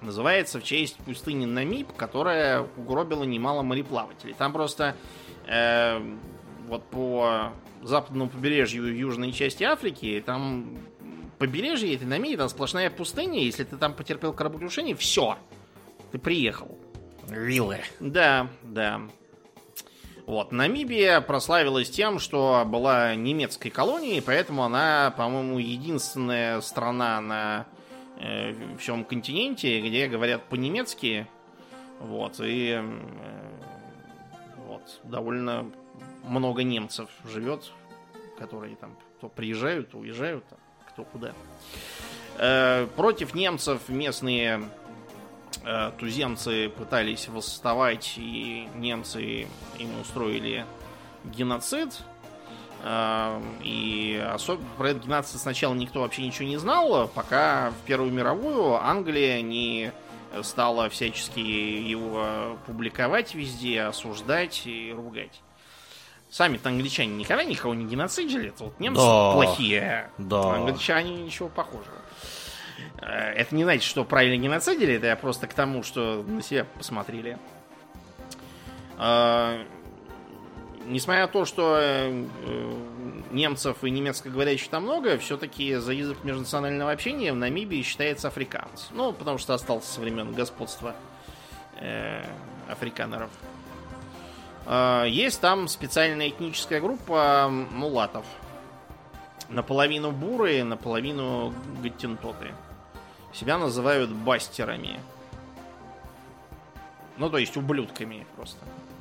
называется 0.03 0.61
в 0.61 0.65
честь 0.65 0.97
пустыни 0.99 1.47
Намиб, 1.47 1.93
которая 1.97 2.67
угробила 2.77 3.25
немало 3.25 3.63
мореплавателей. 3.63 4.35
Там 4.35 4.53
просто 4.53 4.95
э, 5.47 6.01
вот 6.69 6.85
по 6.91 7.53
западному 7.83 8.31
побережью 8.31 8.95
южной 8.97 9.33
части 9.33 9.65
Африки, 9.65 10.23
там 10.25 10.77
побережье 11.43 11.93
этой 11.93 12.07
Намибии, 12.07 12.37
там 12.37 12.49
сплошная 12.49 12.89
пустыня. 12.89 13.43
Если 13.43 13.65
ты 13.65 13.77
там 13.77 13.95
потерпел 13.95 14.33
кораблекрушение, 14.33 14.95
все, 14.95 15.37
ты 16.13 16.19
приехал. 16.19 16.79
Виллы. 17.27 17.81
Да, 17.99 18.47
да. 18.63 19.01
Вот, 20.25 20.53
Намибия 20.53 21.21
прославилась 21.21 21.91
тем, 21.91 22.21
что 22.21 22.63
была 22.65 23.17
немецкой 23.17 23.71
колонией, 23.71 24.23
поэтому 24.23 24.63
она, 24.63 25.13
по-моему, 25.17 25.59
единственная 25.59 26.61
страна 26.61 27.21
на 27.21 27.67
э, 28.21 28.55
всем 28.79 29.05
континенте, 29.05 29.81
где 29.81 30.07
говорят 30.07 30.45
по-немецки. 30.45 31.27
Вот, 31.99 32.39
и 32.39 32.81
э, 32.81 33.01
вот, 34.69 35.01
довольно 35.03 35.73
много 36.23 36.63
немцев 36.63 37.11
живет, 37.25 37.73
которые 38.39 38.77
там 38.77 38.97
то 39.21 39.29
приезжают, 39.29 39.91
то 39.91 39.99
уезжают, 39.99 40.45
а 40.53 40.62
кто 40.93 41.05
куда. 41.05 41.33
Э, 42.39 42.87
против 42.97 43.35
немцев 43.35 43.89
местные 43.89 44.63
э, 45.65 45.93
туземцы 45.99 46.69
пытались 46.71 47.29
восставать, 47.29 48.15
и 48.17 48.69
немцы 48.77 49.47
им 49.79 50.01
устроили 50.01 50.65
геноцид. 51.25 51.91
Э, 52.83 53.41
И 53.63 54.23
особо 54.35 54.63
про 54.77 54.91
этот 54.91 55.05
геноцид 55.05 55.41
сначала 55.41 55.75
никто 55.75 56.01
вообще 56.01 56.23
ничего 56.23 56.49
не 56.49 56.57
знал, 56.59 57.09
пока 57.09 57.71
в 57.71 57.87
Первую 57.87 58.13
мировую 58.13 58.75
Англия 58.75 59.41
не 59.43 59.93
стала 60.43 60.89
всячески 60.89 61.41
его 61.41 62.57
публиковать 62.67 63.35
везде, 63.35 63.83
осуждать 63.83 64.63
и 64.65 64.91
ругать. 64.97 65.43
Сами-то 66.33 66.71
англичане 66.71 67.13
никогда 67.13 67.45
никого 67.45 67.75
не 67.75 67.85
геноцидили, 67.85 68.49
это 68.49 68.65
вот 68.65 68.81
немцы 68.81 69.03
Да. 69.03 69.33
плохие, 69.35 70.11
Да. 70.17 70.55
англичане 70.55 71.15
ничего 71.23 71.51
похожего. 71.51 71.99
Э, 73.03 73.35
Это 73.35 73.55
не 73.55 73.65
значит, 73.65 73.83
что 73.83 74.03
правильно 74.07 74.43
геноцидили, 74.43 74.95
это 74.95 75.09
я 75.09 75.17
просто 75.17 75.47
к 75.47 75.53
тому, 75.53 75.83
что 75.83 76.25
на 76.27 76.41
себя 76.41 76.65
посмотрели. 76.79 77.37
Э, 78.99 79.63
Несмотря 80.87 81.23
на 81.23 81.29
то, 81.29 81.45
что 81.45 81.77
э, 81.79 82.27
немцев 83.31 83.85
и 83.85 83.91
немецкоговорящих 83.91 84.69
там 84.69 84.85
много, 84.85 85.19
все-таки 85.19 85.75
за 85.77 85.93
язык 85.93 86.25
межнационального 86.25 86.91
общения 86.93 87.33
в 87.33 87.37
Намибии 87.37 87.83
считается 87.83 88.29
африканец. 88.29 88.89
Ну, 88.91 89.13
потому 89.13 89.37
что 89.39 89.53
остался 89.55 89.93
со 89.93 90.01
времен 90.01 90.33
господства 90.33 90.97
африканеров. 92.69 93.31
Э, 94.67 95.05
Есть 95.09 95.41
там 95.41 95.69
специальная 95.69 96.29
этническая 96.29 96.81
группа 96.81 97.49
мулатов. 97.51 98.25
Наполовину 99.49 100.13
бурые, 100.13 100.65
наполовину 100.65 101.53
гаттентоты. 101.83 102.53
Себя 103.33 103.59
называют 103.59 104.11
бастерами. 104.11 105.01
Ну, 107.19 107.29
то 107.29 107.39
есть 107.39 107.57
ублюдками 107.57 108.27
просто. 108.37 108.59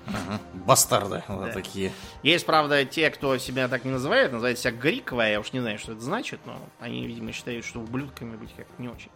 Ага. 0.07 0.39
Бастарды 0.53 1.23
вот 1.27 1.45
Да. 1.47 1.51
такие. 1.53 1.91
Есть, 2.23 2.45
правда, 2.45 2.83
те, 2.85 3.09
кто 3.11 3.37
себя 3.37 3.67
так 3.67 3.85
не 3.85 3.91
называет, 3.91 4.31
называют 4.31 4.57
себя 4.59 4.71
Гриковая, 4.73 5.31
я 5.33 5.39
уж 5.39 5.53
не 5.53 5.59
знаю, 5.59 5.77
что 5.77 5.91
это 5.93 6.01
значит, 6.01 6.39
но 6.45 6.57
они, 6.79 7.05
видимо, 7.05 7.31
считают, 7.31 7.63
что 7.65 7.79
ублюдками 7.79 8.35
быть 8.35 8.53
как-то 8.55 8.81
не 8.81 8.89
очень. 8.89 9.11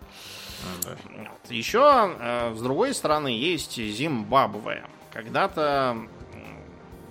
А, 0.63 0.83
да. 0.83 0.95
Вот. 1.17 1.51
Еще, 1.51 2.15
э, 2.19 2.53
с 2.55 2.61
другой 2.61 2.93
стороны, 2.93 3.27
есть 3.29 3.75
Зимбабве. 3.77 4.85
Когда-то 5.11 5.97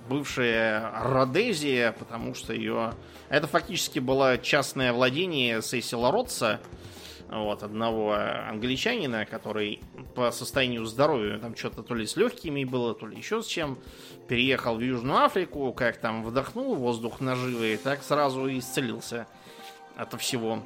бывшая 0.07 0.91
Родезия, 1.03 1.91
потому 1.91 2.33
что 2.35 2.53
ее... 2.53 2.93
Это 3.29 3.47
фактически 3.47 3.99
было 3.99 4.37
частное 4.37 4.93
владение 4.93 5.61
Сесила 5.61 6.11
Ротса, 6.11 6.59
вот, 7.29 7.63
одного 7.63 8.13
англичанина, 8.13 9.25
который 9.25 9.81
по 10.13 10.31
состоянию 10.31 10.85
здоровья, 10.85 11.39
там 11.39 11.55
что-то 11.55 11.81
то 11.81 11.95
ли 11.95 12.05
с 12.05 12.15
легкими 12.15 12.63
было, 12.63 12.93
то 12.93 13.07
ли 13.07 13.17
еще 13.17 13.41
с 13.41 13.47
чем, 13.47 13.79
переехал 14.27 14.75
в 14.75 14.81
Южную 14.81 15.23
Африку, 15.23 15.73
как 15.73 15.97
там 15.97 16.23
вдохнул 16.23 16.75
воздух 16.75 17.21
наживый, 17.21 17.77
так 17.77 18.03
сразу 18.03 18.47
и 18.47 18.59
исцелился 18.59 19.27
от 19.95 20.19
всего. 20.21 20.63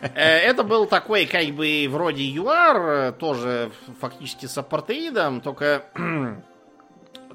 Э, 0.00 0.38
Это 0.38 0.62
был 0.62 0.86
такой, 0.86 1.26
как 1.26 1.46
бы, 1.48 1.86
вроде 1.90 2.24
ЮАР, 2.24 3.12
тоже 3.12 3.70
фактически 4.00 4.46
с 4.46 4.56
апартеидом, 4.58 5.40
только 5.40 5.86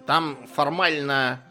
там 0.06 0.38
формально 0.54 1.42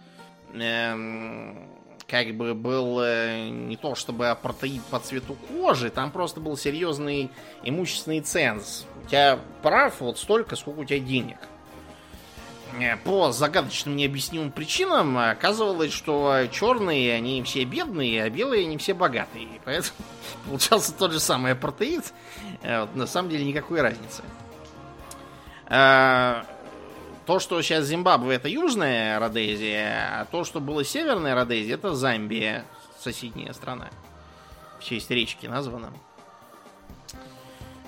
эм, 0.54 1.68
как 2.06 2.34
бы 2.34 2.54
был 2.54 3.00
э, 3.00 3.48
не 3.48 3.76
то 3.76 3.94
чтобы 3.94 4.28
апартеид 4.28 4.82
по 4.84 4.98
цвету 4.98 5.34
кожи, 5.34 5.90
там 5.90 6.10
просто 6.10 6.40
был 6.40 6.56
серьезный 6.56 7.30
имущественный 7.62 8.20
ценз. 8.20 8.86
У 9.04 9.08
тебя 9.08 9.38
прав 9.62 10.00
вот 10.00 10.18
столько, 10.18 10.56
сколько 10.56 10.80
у 10.80 10.84
тебя 10.84 10.98
денег. 10.98 11.38
Э, 12.78 12.96
По 12.98 13.32
загадочным 13.32 13.96
необъяснимым 13.96 14.52
причинам 14.52 15.16
оказывалось, 15.16 15.92
что 15.92 16.46
черные 16.50 17.14
они 17.14 17.42
все 17.42 17.64
бедные, 17.64 18.24
а 18.24 18.30
белые 18.30 18.66
они 18.66 18.76
все 18.76 18.94
богатые. 18.94 19.48
Поэтому 19.64 19.96
получался 20.46 20.94
тот 20.94 21.12
же 21.12 21.20
самый 21.20 21.52
апартеид. 21.52 22.12
Э, 22.62 22.82
вот 22.82 22.94
На 22.94 23.06
самом 23.06 23.30
деле 23.30 23.44
никакой 23.44 23.80
разницы. 23.80 24.22
То, 27.26 27.38
что 27.38 27.60
сейчас 27.62 27.86
Зимбабве 27.86 28.34
это 28.34 28.48
южная 28.48 29.18
Родезия, 29.18 30.20
а 30.20 30.24
то, 30.24 30.44
что 30.44 30.60
было 30.60 30.84
северная 30.84 31.34
Родезия, 31.34 31.74
это 31.74 31.94
Замбия, 31.94 32.64
соседняя 32.98 33.52
страна. 33.52 33.90
В 34.80 34.84
честь 34.84 35.10
речки 35.10 35.46
названа. 35.46 35.92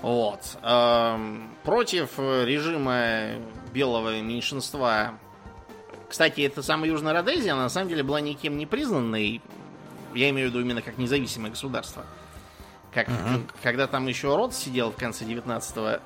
Вот. 0.01 0.39
Эм, 0.61 1.49
Против 1.63 2.17
режима 2.19 3.39
белого 3.73 4.21
меньшинства. 4.21 5.15
Кстати, 6.07 6.41
эта 6.41 6.61
самая 6.61 6.89
Южная 6.91 7.13
Родезия, 7.13 7.53
она 7.53 7.63
на 7.63 7.69
самом 7.69 7.89
деле 7.89 8.03
была 8.03 8.21
никем 8.21 8.57
не 8.57 8.65
признанной. 8.65 9.41
Я 10.13 10.29
имею 10.29 10.47
в 10.47 10.51
виду 10.51 10.61
именно 10.61 10.81
как 10.81 10.97
независимое 10.97 11.49
государство. 11.51 12.05
Как, 12.93 13.09
Мгм. 13.09 13.47
Когда 13.61 13.87
там 13.87 14.07
еще 14.07 14.33
Рот 14.33 14.53
сидел 14.53 14.91
в 14.91 14.95
конце 14.95 15.25
19 15.25 15.99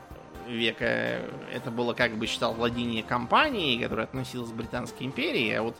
века, 0.49 1.21
это 1.53 1.71
было, 1.71 1.93
как 1.93 2.17
бы 2.17 2.27
считал, 2.27 2.53
владение 2.53 3.03
компании, 3.03 3.81
которая 3.81 4.05
относилась 4.05 4.49
к 4.49 4.53
Британской 4.53 5.05
империи. 5.05 5.51
А 5.53 5.63
вот 5.63 5.75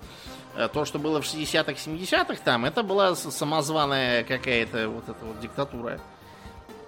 э, 0.55 0.67
то, 0.71 0.85
что 0.85 0.99
было 0.99 1.21
в 1.21 1.25
60-х, 1.25 1.73
70-х 1.73 2.41
там, 2.43 2.65
это 2.65 2.83
была 2.83 3.15
самозваная 3.15 4.23
какая-то 4.23 4.89
вот 4.89 5.09
эта 5.09 5.25
вот 5.25 5.39
диктатура 5.39 5.99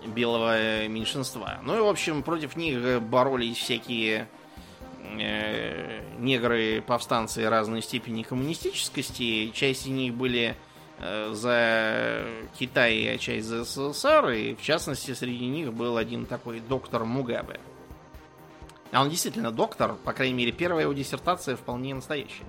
белого 0.05 0.57
э, 0.57 0.87
меньшинства. 0.87 1.59
Ну 1.63 1.77
и, 1.77 1.81
в 1.81 1.87
общем, 1.87 2.23
против 2.23 2.55
них 2.55 2.77
э, 2.77 2.99
боролись 2.99 3.57
всякие 3.57 4.27
э, 5.19 6.01
негры, 6.19 6.83
повстанцы 6.85 7.47
разной 7.49 7.81
степени 7.81 8.23
коммунистическости. 8.23 9.51
Часть 9.53 9.85
из 9.85 9.91
них 9.91 10.13
были 10.13 10.55
э, 10.99 11.31
за 11.33 12.25
Китай, 12.57 13.13
а 13.13 13.17
часть 13.17 13.47
за 13.47 13.63
СССР. 13.63 14.29
И, 14.29 14.55
в 14.55 14.61
частности, 14.61 15.13
среди 15.13 15.47
них 15.47 15.73
был 15.73 15.97
один 15.97 16.25
такой 16.25 16.59
доктор 16.59 17.05
Мугабе. 17.05 17.59
А 18.91 19.01
он 19.01 19.09
действительно 19.09 19.51
доктор, 19.51 19.95
по 19.95 20.13
крайней 20.13 20.33
мере, 20.33 20.51
первая 20.51 20.83
его 20.83 20.93
диссертация 20.93 21.55
вполне 21.55 21.95
настоящая. 21.95 22.45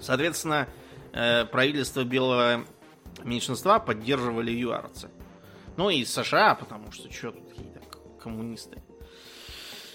Соответственно, 0.00 0.68
э, 1.12 1.44
правительство 1.46 2.04
белого 2.04 2.64
меньшинства 3.24 3.78
поддерживали 3.78 4.52
юарцы. 4.52 5.10
Ну 5.76 5.90
и 5.90 6.04
США, 6.04 6.54
потому 6.54 6.92
что 6.92 7.12
что 7.12 7.32
тут 7.32 7.48
какие-то 7.48 7.80
коммунисты. 8.20 8.80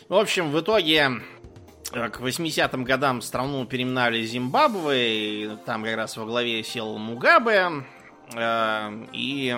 В 0.10 0.16
общем, 0.16 0.52
в 0.52 0.60
итоге 0.60 1.22
э, 1.94 2.10
к 2.10 2.20
80-м 2.20 2.84
годам 2.84 3.22
страну 3.22 3.66
переименовали 3.66 4.26
Зимбабве, 4.26 5.44
и 5.44 5.58
там 5.66 5.84
как 5.84 5.96
раз 5.96 6.18
во 6.18 6.26
главе 6.26 6.64
сел 6.64 6.98
Мугабе, 6.98 7.86
э, 8.36 9.06
и 9.14 9.58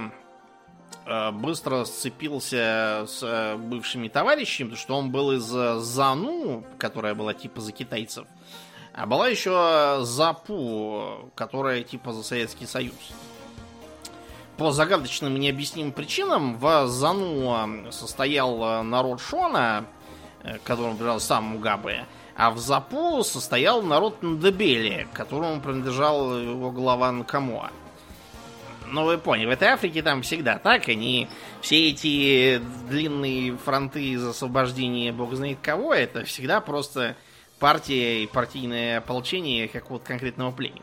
быстро 1.32 1.86
сцепился 1.86 3.06
с 3.08 3.24
э, 3.24 3.56
бывшими 3.58 4.08
товарищами, 4.08 4.68
потому 4.70 4.82
что 4.82 4.98
он 4.98 5.12
был 5.12 5.32
из 5.32 5.54
э, 5.54 5.80
Зану, 5.80 6.64
которая 6.78 7.16
была 7.16 7.34
типа 7.34 7.60
за 7.62 7.72
китайцев, 7.72 8.28
а 8.94 9.06
была 9.06 9.28
еще 9.28 10.00
ЗАПУ, 10.02 11.32
которая 11.36 11.84
типа 11.84 12.14
за 12.14 12.24
Советский 12.24 12.66
Союз. 12.66 12.96
По 14.58 14.72
загадочным 14.72 15.36
и 15.38 15.40
необъяснимым 15.40 15.92
причинам 15.92 16.58
в 16.58 16.88
Зану 16.88 17.92
состоял 17.92 18.64
э, 18.64 18.82
народ 18.84 19.22
Шона, 19.22 19.86
э, 20.44 20.60
которому 20.60 20.96
принадлежал 20.98 21.20
сам 21.20 21.44
Мугабе, 21.46 22.06
а 22.36 22.52
в 22.52 22.60
Запу 22.60 23.24
состоял 23.24 23.82
народ 23.82 24.22
Ндебели, 24.22 25.08
которому 25.14 25.62
принадлежал 25.62 26.38
его 26.38 26.70
глава 26.72 27.12
Накамуа. 27.12 27.72
Ну, 28.92 29.06
вы 29.06 29.18
поняли, 29.18 29.46
в 29.46 29.52
этой 29.52 29.70
Африке 29.70 30.04
там 30.04 30.22
всегда 30.22 30.60
так. 30.60 30.90
Они 30.90 31.30
все 31.62 31.90
эти 31.90 32.62
длинные 32.90 33.56
фронты 33.56 34.18
за 34.18 34.32
освобождение 34.32 35.14
бог 35.14 35.34
знает 35.34 35.60
кого, 35.62 35.94
это 35.94 36.26
всегда 36.26 36.60
просто 36.60 37.16
партия 37.58 38.24
и 38.24 38.28
партийное 38.28 38.98
ополчение 38.98 39.70
какого-то 39.70 40.06
конкретного 40.06 40.52
племени. 40.52 40.82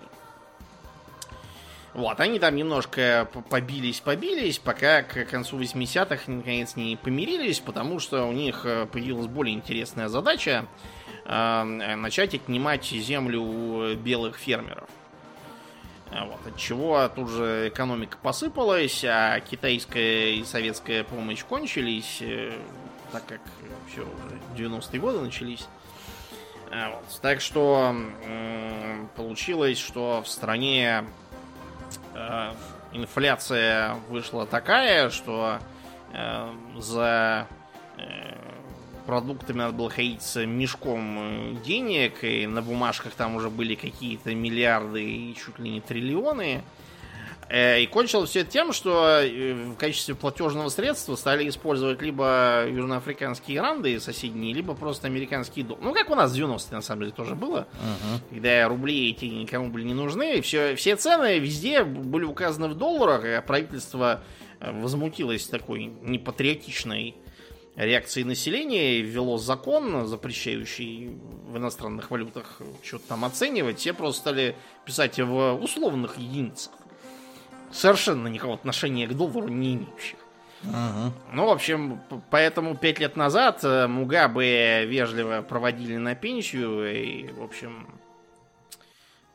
Вот, 1.92 2.20
они 2.20 2.38
там 2.38 2.56
немножко 2.56 3.28
побились-побились, 3.50 4.58
пока 4.58 5.02
к 5.02 5.26
концу 5.26 5.58
80-х 5.58 6.30
наконец 6.32 6.76
не 6.76 6.96
помирились, 6.96 7.60
потому 7.60 7.98
что 7.98 8.24
у 8.24 8.32
них 8.32 8.64
э, 8.64 8.86
появилась 8.86 9.26
более 9.26 9.54
интересная 9.54 10.08
задача 10.08 10.66
э, 11.24 11.62
начать 11.64 12.34
отнимать 12.34 12.84
землю 12.84 13.42
у 13.42 13.94
белых 13.94 14.36
фермеров. 14.36 14.88
А 16.10 16.24
Вот, 16.24 16.46
от 16.46 16.56
чего 16.56 17.06
тут 17.08 17.28
же 17.28 17.68
экономика 17.68 18.16
посыпалась, 18.22 19.04
а 19.04 19.40
китайская 19.40 20.32
и 20.32 20.44
советская 20.44 21.04
помощь 21.04 21.44
кончились, 21.44 22.18
э, 22.20 22.52
так 23.12 23.26
как 23.26 23.40
все 23.88 24.02
уже 24.02 24.38
90-е 24.56 25.00
годы 25.00 25.20
начались. 25.20 25.66
А 26.70 26.90
вот, 26.90 27.20
Так 27.20 27.40
что 27.40 27.94
получилось, 29.16 29.78
что 29.78 30.22
в 30.22 30.28
стране 30.28 31.04
э, 32.14 32.52
инфляция 32.92 33.94
вышла 34.08 34.46
такая, 34.46 35.10
что 35.10 35.58
э, 36.12 36.52
за 36.76 37.46
продуктами 39.12 39.56
надо 39.56 39.72
было 39.72 39.88
ходить 39.88 40.20
с 40.20 40.44
мешком 40.44 41.18
э, 41.18 41.54
денег, 41.64 42.22
и 42.22 42.46
на 42.46 42.60
бумажках 42.60 43.14
там 43.14 43.36
уже 43.36 43.48
были 43.48 43.74
какие-то 43.74 44.34
миллиарды 44.34 45.02
и 45.02 45.34
чуть 45.34 45.58
ли 45.58 45.70
не 45.70 45.80
триллионы. 45.80 46.62
Э, 47.48 47.80
И 47.80 47.86
кончилось 47.86 48.28
все 48.28 48.44
тем, 48.44 48.74
что 48.74 49.20
э, 49.22 49.54
в 49.54 49.76
качестве 49.76 50.14
платежного 50.14 50.68
средства 50.68 51.16
стали 51.16 51.48
использовать 51.48 52.02
либо 52.02 52.66
южноафриканские 52.68 53.62
ранды 53.62 53.98
соседние, 53.98 54.52
либо 54.52 54.74
просто 54.74 55.06
американские 55.06 55.64
доллары. 55.64 55.86
Ну, 55.86 55.94
как 55.94 56.10
у 56.10 56.14
нас 56.14 56.30
в 56.30 56.36
90-е, 56.36 56.76
на 56.76 56.82
самом 56.82 57.00
деле, 57.00 57.12
тоже 57.12 57.34
было 57.34 57.66
Ага. 57.80 58.20
когда 58.28 58.68
рубли 58.68 59.08
эти 59.10 59.24
никому 59.24 59.70
были 59.70 59.84
не 59.84 59.94
нужны. 59.94 60.42
Все, 60.42 60.76
все 60.76 60.96
цены 60.96 61.38
везде 61.38 61.82
были 61.82 62.24
указаны 62.24 62.68
в 62.68 62.74
долларах, 62.74 63.24
и 63.24 63.40
правительство 63.46 64.20
возмутилось 64.60 65.46
такой 65.46 65.90
непатриотичной 66.02 67.14
реакцией 67.78 68.24
населения 68.24 68.98
и 68.98 69.02
ввело 69.02 69.38
закон, 69.38 70.06
запрещающий 70.06 71.16
в 71.46 71.56
иностранных 71.56 72.10
валютах 72.10 72.60
что-то 72.82 73.08
там 73.08 73.24
оценивать. 73.24 73.78
Все 73.78 73.94
просто 73.94 74.20
стали 74.20 74.56
писать 74.84 75.18
в 75.18 75.54
условных 75.54 76.18
единицах. 76.18 76.72
Совершенно 77.70 78.26
никакого 78.28 78.54
отношения 78.54 79.06
к 79.06 79.14
доллару 79.14 79.48
не 79.48 79.74
имеющих. 79.74 80.18
Ага. 80.64 81.12
Ну, 81.32 81.46
в 81.46 81.50
общем, 81.50 82.00
поэтому 82.30 82.74
пять 82.76 82.98
лет 82.98 83.14
назад 83.14 83.60
э, 83.62 83.86
Мугабе 83.86 84.86
вежливо 84.86 85.42
проводили 85.42 85.96
на 85.96 86.16
пенсию 86.16 86.92
и, 86.92 87.28
в 87.28 87.44
общем, 87.44 87.86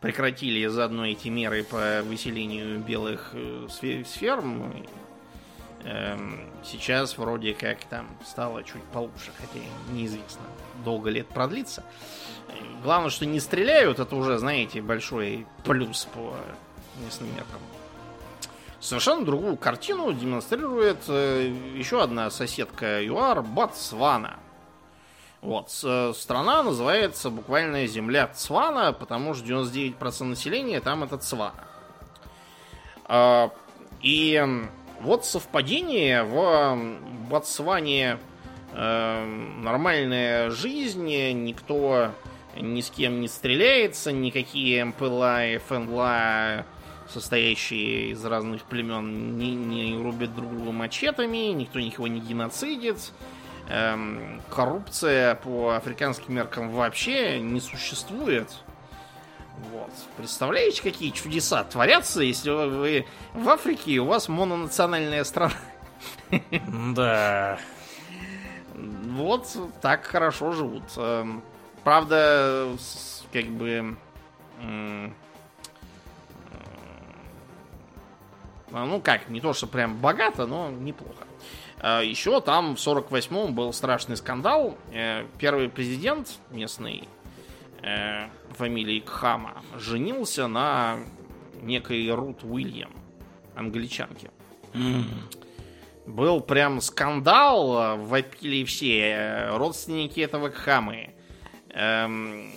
прекратили 0.02 0.68
заодно 0.68 1.08
эти 1.08 1.30
меры 1.30 1.64
по 1.64 2.02
выселению 2.04 2.80
белых 2.80 3.30
э, 3.34 3.68
с 3.70 4.12
ферм. 4.12 4.86
Эм, 5.86 6.40
сейчас 6.64 7.18
вроде 7.18 7.54
как 7.54 7.84
там 7.86 8.08
стало 8.26 8.64
чуть 8.64 8.84
получше, 8.94 9.32
хотя 9.38 9.60
неизвестно, 9.92 10.44
долго 10.86 11.10
ли 11.10 11.22
это 11.22 11.34
продлится. 11.34 11.84
Главное, 12.84 13.10
что 13.10 13.26
не 13.26 13.40
стреляют, 13.40 14.00
это 14.00 14.16
уже, 14.16 14.38
знаете, 14.38 14.82
большой 14.82 15.46
плюс 15.66 16.08
по 16.14 16.36
местным 17.04 17.30
меркам. 17.36 17.60
Совершенно 18.80 19.26
другую 19.26 19.58
картину 19.58 20.14
демонстрирует 20.14 21.00
э, 21.08 21.54
еще 21.76 22.02
одна 22.02 22.30
соседка 22.30 23.02
ЮАР 23.04 23.42
Ботсвана. 23.42 24.40
Вот, 25.42 25.70
страна 25.72 26.64
называется 26.64 27.30
буквально 27.30 27.86
земля 27.86 28.28
Цвана, 28.28 28.94
потому 28.94 29.34
что 29.34 29.46
99% 29.46 30.24
населения 30.24 30.80
там 30.80 31.04
это 31.04 31.18
Цвана. 31.18 31.66
А, 33.06 33.52
и 34.02 34.42
вот 35.04 35.26
совпадение 35.26 36.24
в 36.24 36.78
Ботсване 37.30 38.18
э, 38.72 39.26
нормальная 39.62 40.50
жизнь, 40.50 41.06
никто 41.06 42.12
ни 42.56 42.82
с 42.82 42.90
кем 42.90 43.20
не 43.20 43.28
стреляется, 43.28 44.12
никакие 44.12 44.86
МПЛА 44.86 45.48
и 45.48 45.58
ФНЛА 45.58 46.66
состоящие 47.10 48.12
из 48.12 48.24
разных 48.26 48.64
племен, 48.64 49.38
не, 49.38 49.54
не 49.54 50.02
рубят 50.02 50.34
друг 50.36 50.50
друга 50.50 50.72
мачетами, 50.72 51.52
никто 51.52 51.80
никого 51.80 52.08
не 52.08 52.20
геноцидит. 52.20 53.12
Эм, 53.70 54.42
коррупция 54.50 55.36
по 55.36 55.76
африканским 55.76 56.36
меркам 56.36 56.70
вообще 56.72 57.40
не 57.40 57.60
существует. 57.62 58.50
Вот. 59.72 59.92
Представляете, 60.18 60.82
какие 60.82 61.12
чудеса 61.12 61.64
творятся, 61.64 62.22
если 62.22 62.50
вы 62.50 63.06
в 63.34 63.50
Африке 63.50 63.92
и 63.92 64.00
у 64.00 64.06
вас 64.06 64.28
мононациональная 64.28 65.24
страна? 65.24 65.54
Да. 66.96 67.60
Вот 68.76 69.48
так 69.82 70.06
хорошо 70.06 70.52
живут. 70.52 70.84
Эм, 70.98 71.44
правда, 71.84 72.70
как 73.32 73.46
бы 73.46 73.96
А, 78.74 78.86
ну 78.86 79.00
как, 79.00 79.30
не 79.30 79.40
то, 79.40 79.54
что 79.54 79.68
прям 79.68 79.98
богато, 79.98 80.48
но 80.48 80.72
неплохо. 80.72 81.28
А, 81.80 82.02
Еще 82.02 82.42
там 82.42 82.76
в 82.76 82.80
48-м 82.80 83.54
был 83.54 83.72
страшный 83.72 84.18
скандал. 84.18 84.78
Э, 84.92 85.28
первый 85.38 85.70
президент 85.70 86.40
местный 86.50 87.08
э, 87.84 88.30
фамилии 88.52 89.00
Кхама 89.00 89.62
женился 89.78 90.48
на 90.48 91.00
некой 91.62 92.10
Рут 92.12 92.44
Уильям, 92.44 92.94
англичанке. 93.56 94.32
Mm. 94.74 95.04
Был 96.06 96.42
прям 96.42 96.82
скандал, 96.82 97.98
вопили 97.98 98.66
все 98.66 99.00
э, 99.00 99.58
родственники 99.58 100.20
этого 100.20 100.50
Кхамы. 100.50 101.14
Эм, 101.70 102.52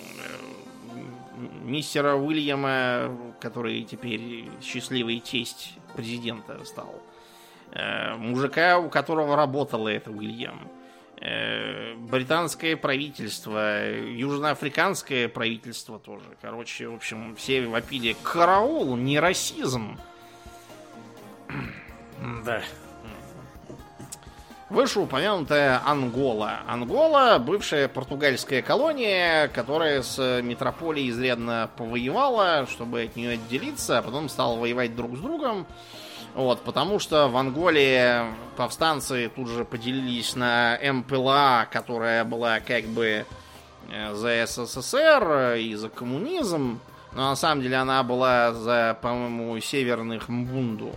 мистера 1.63 2.15
Уильяма, 2.15 3.15
который 3.39 3.83
теперь 3.83 4.49
счастливый 4.61 5.19
тесть 5.19 5.77
президента 5.95 6.63
стал. 6.65 7.01
Э, 7.71 8.15
мужика, 8.15 8.79
у 8.79 8.89
которого 8.89 9.35
работало 9.35 9.89
это 9.89 10.11
Уильям. 10.11 10.69
Э, 11.19 11.95
британское 11.95 12.77
правительство, 12.77 13.91
южноафриканское 13.91 15.27
правительство 15.27 15.97
тоже. 15.97 16.25
Короче, 16.41 16.87
в 16.87 16.95
общем, 16.95 17.35
все 17.35 17.65
вопили 17.65 18.15
«Караул, 18.21 18.95
не 18.95 19.19
расизм!» 19.19 19.97
Да. 22.45 22.61
Вышеупомянутая 24.69 25.81
Ангола. 25.85 26.59
Ангола– 26.67 27.39
бывшая 27.39 27.87
португальская 27.87 28.61
колония, 28.61 29.47
которая 29.47 30.03
с 30.03 30.41
метрополией 30.41 31.09
изрядно 31.09 31.69
повоевала, 31.77 32.67
чтобы 32.69 33.03
от 33.03 33.15
нее 33.15 33.31
отделиться, 33.31 33.97
а 33.97 34.01
потом 34.01 34.29
стала 34.29 34.57
воевать 34.57 34.95
друг 34.95 35.15
с 35.15 35.19
другом. 35.19 35.65
Вот, 36.37 36.61
потому 36.61 36.99
что 36.99 37.29
в 37.29 37.35
Анголе 37.35 38.25
повстанцы 38.57 39.31
тут 39.35 39.47
же 39.47 39.65
поделились 39.65 40.35
на 40.35 40.77
МПЛА, 40.79 41.67
которая 41.71 42.23
была 42.25 42.59
как 42.59 42.83
бы 42.85 43.25
э, 43.89 44.13
за 44.13 44.45
СССР 44.45 45.55
и 45.57 45.73
за 45.73 45.89
коммунизм, 45.89 46.79
но 47.13 47.29
на 47.29 47.35
самом 47.35 47.63
деле 47.63 47.77
она 47.77 48.03
была 48.03 48.53
за, 48.53 48.95
по-моему, 49.01 49.59
северных 49.59 50.29
Мбунду. 50.29 50.91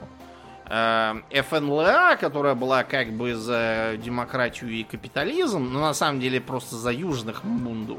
Э, 0.68 1.14
ФНЛА, 1.32 2.18
которая 2.20 2.54
была 2.54 2.84
как 2.84 3.10
бы 3.10 3.34
за 3.34 3.94
демократию 3.96 4.70
и 4.70 4.82
капитализм, 4.82 5.72
но 5.72 5.80
на 5.80 5.94
самом 5.94 6.20
деле 6.20 6.42
просто 6.42 6.76
за 6.76 6.92
южных 6.92 7.44
Мбунду. 7.44 7.98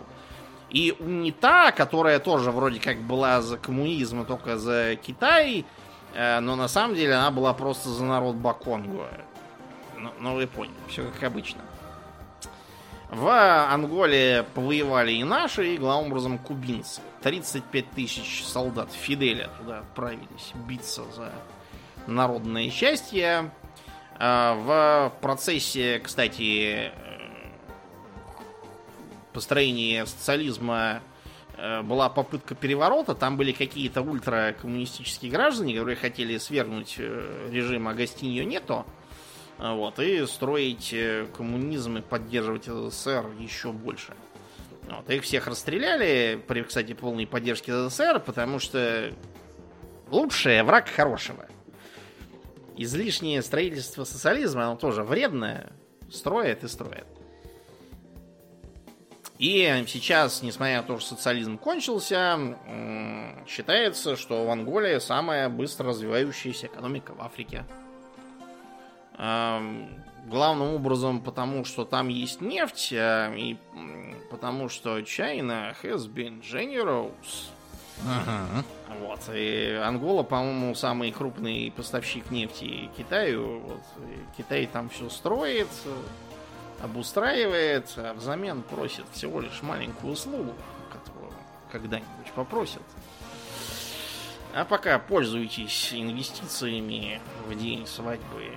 И 0.70 0.96
УНИТА, 1.00 1.74
которая 1.76 2.20
тоже 2.20 2.52
вроде 2.52 2.80
как 2.80 3.00
была 3.00 3.42
за 3.42 3.58
коммунизм, 3.58 4.22
а 4.22 4.26
только 4.26 4.60
за 4.60 4.96
Китай, 4.96 5.66
но 6.14 6.56
на 6.56 6.68
самом 6.68 6.96
деле 6.96 7.14
она 7.16 7.32
была 7.32 7.54
просто 7.54 7.90
за 7.90 8.04
народ 8.04 8.36
Баконгу. 8.36 9.06
Но, 9.98 10.14
но 10.20 10.36
вы 10.36 10.48
поняли, 10.48 10.74
все 10.88 11.04
как 11.06 11.24
обычно. 11.24 11.62
В 13.12 13.28
Анголе 13.28 14.46
повоевали 14.54 15.12
и 15.12 15.24
наши, 15.24 15.76
и 15.76 15.78
главным 15.78 16.12
образом 16.12 16.38
кубинцы. 16.38 17.02
35 17.24 17.92
тысяч 17.92 18.44
солдат 18.46 18.90
Фиделя 18.94 19.50
туда 19.60 19.80
отправились 19.80 20.54
биться 20.68 21.04
за 21.12 21.32
народное 22.08 22.70
счастье. 22.70 23.52
А, 24.18 24.56
в 24.56 25.22
процессе, 25.22 26.00
кстати, 26.00 26.94
построения 29.34 30.06
социализма 30.06 31.02
э, 31.02 31.11
была 31.84 32.10
попытка 32.10 32.56
переворота. 32.56 33.16
Там 33.16 33.38
были 33.38 33.52
какие-то 33.52 34.02
ультракоммунистические 34.02 35.32
граждане, 35.32 35.74
которые 35.74 35.96
хотели 35.96 36.38
свергнуть 36.38 36.96
э, 36.98 37.50
режим 37.52 37.88
Агастиньо 37.88 38.44
Нето. 38.44 38.86
Вот, 39.58 40.00
и 40.00 40.26
строить 40.26 40.92
э, 40.92 41.28
коммунизм 41.36 41.98
и 41.98 42.02
поддерживать 42.02 42.66
СССР 42.66 43.28
еще 43.40 43.72
больше. 43.72 44.14
Вот, 44.90 45.10
их 45.10 45.24
всех 45.24 45.48
расстреляли, 45.48 46.44
при, 46.48 46.64
кстати, 46.64 46.94
полной 46.94 47.28
поддержке 47.28 47.72
СССР, 47.72 48.20
потому 48.20 48.60
что 48.60 49.14
лучшее 50.10 50.64
враг 50.64 50.90
хорошего 50.90 51.48
излишнее 52.84 53.42
строительство 53.42 54.04
социализма, 54.04 54.66
оно 54.66 54.76
тоже 54.76 55.04
вредное, 55.04 55.72
строит 56.10 56.64
и 56.64 56.68
строит. 56.68 57.06
И 59.42 59.84
сейчас, 59.88 60.44
несмотря 60.44 60.78
на 60.78 60.84
то, 60.84 61.00
что 61.00 61.16
социализм 61.16 61.58
кончился, 61.58 62.38
считается, 63.48 64.16
что 64.16 64.46
в 64.46 64.50
Анголе 64.52 65.00
самая 65.00 65.50
быстро 65.50 65.90
развивающаяся 65.90 66.68
экономика 66.68 67.16
в 67.16 67.22
Африке. 67.24 67.66
Главным 69.18 70.76
образом 70.76 71.22
потому, 71.22 71.66
что 71.66 71.86
там 71.86 72.08
есть 72.10 72.40
нефть, 72.42 72.94
а, 72.94 73.34
и 73.34 73.58
потому 74.30 74.70
что 74.70 75.00
China 75.00 75.76
has 75.82 76.08
been 76.08 76.40
generous. 76.44 77.50
Ага. 78.08 78.64
Вот. 79.00 79.22
И 79.34 79.74
Ангола, 79.84 80.22
по-моему, 80.22 80.76
самый 80.76 81.12
крупный 81.12 81.74
поставщик 81.76 82.30
нефти 82.30 82.92
Китаю. 82.96 83.62
Вот. 83.62 83.82
И 84.08 84.38
Китай 84.38 84.68
там 84.68 84.90
все 84.90 85.10
строит, 85.10 85.68
обустраивает, 86.82 87.92
а 87.98 88.14
взамен 88.14 88.64
просит 88.64 89.06
всего 89.12 89.40
лишь 89.42 89.62
маленькую 89.62 90.14
услугу, 90.14 90.54
которую 90.92 91.34
когда-нибудь 91.72 92.32
попросят. 92.36 92.82
А 94.54 94.66
пока 94.66 95.00
пользуйтесь 95.00 95.94
инвестициями 95.94 97.22
в 97.48 97.56
день 97.56 97.88
свадьбы 97.88 98.52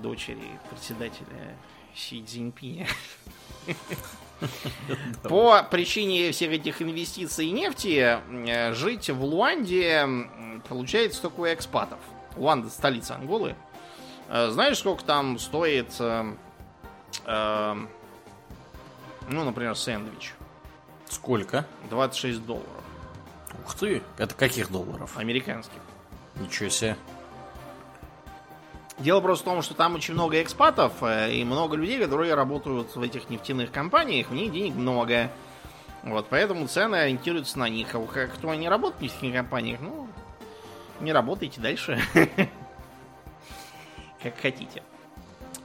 дочери 0.00 0.58
председателя 0.70 1.56
Си 1.94 2.24
Цзиньпиня. 2.24 2.86
По 5.24 5.62
причине 5.64 6.30
всех 6.30 6.52
этих 6.52 6.80
инвестиций 6.80 7.46
и 7.46 7.50
нефти 7.50 8.20
э, 8.48 8.72
жить 8.72 9.10
в 9.10 9.22
Луанде 9.24 10.06
получается 10.68 11.22
только 11.22 11.40
у 11.40 11.46
экспатов. 11.46 11.98
Луанда 12.36 12.70
столица 12.70 13.16
Анголы. 13.16 13.56
Э, 14.28 14.50
знаешь, 14.50 14.78
сколько 14.78 15.04
там 15.04 15.38
стоит, 15.38 15.92
э, 15.98 16.34
ну, 17.26 17.86
например, 19.44 19.76
сэндвич? 19.76 20.34
Сколько? 21.08 21.66
26 21.90 22.44
долларов. 22.44 22.66
Ух 23.64 23.74
ты! 23.74 24.02
Это 24.16 24.34
каких 24.34 24.70
долларов? 24.70 25.16
Американских. 25.16 25.80
Ничего 26.36 26.68
себе. 26.68 26.96
Дело 28.98 29.20
просто 29.20 29.44
в 29.44 29.52
том, 29.52 29.62
что 29.62 29.74
там 29.74 29.94
очень 29.94 30.14
много 30.14 30.42
экспатов 30.42 31.02
э, 31.02 31.32
и 31.32 31.44
много 31.44 31.76
людей, 31.76 32.00
которые 32.00 32.34
работают 32.34 32.96
в 32.96 33.02
этих 33.02 33.30
нефтяных 33.30 33.70
компаниях, 33.70 34.30
в 34.30 34.34
них 34.34 34.50
денег 34.50 34.74
много. 34.74 35.30
Вот, 36.02 36.26
поэтому 36.28 36.66
цены 36.66 36.96
ориентируются 36.96 37.58
на 37.60 37.68
них. 37.68 37.94
А 37.94 38.26
кто 38.26 38.54
не 38.54 38.68
работает 38.68 38.98
в 38.98 39.02
нефтяных 39.02 39.36
компаниях, 39.36 39.80
ну, 39.80 40.08
не 41.00 41.12
работайте 41.12 41.60
дальше. 41.60 42.00
Как 44.22 44.36
хотите. 44.40 44.82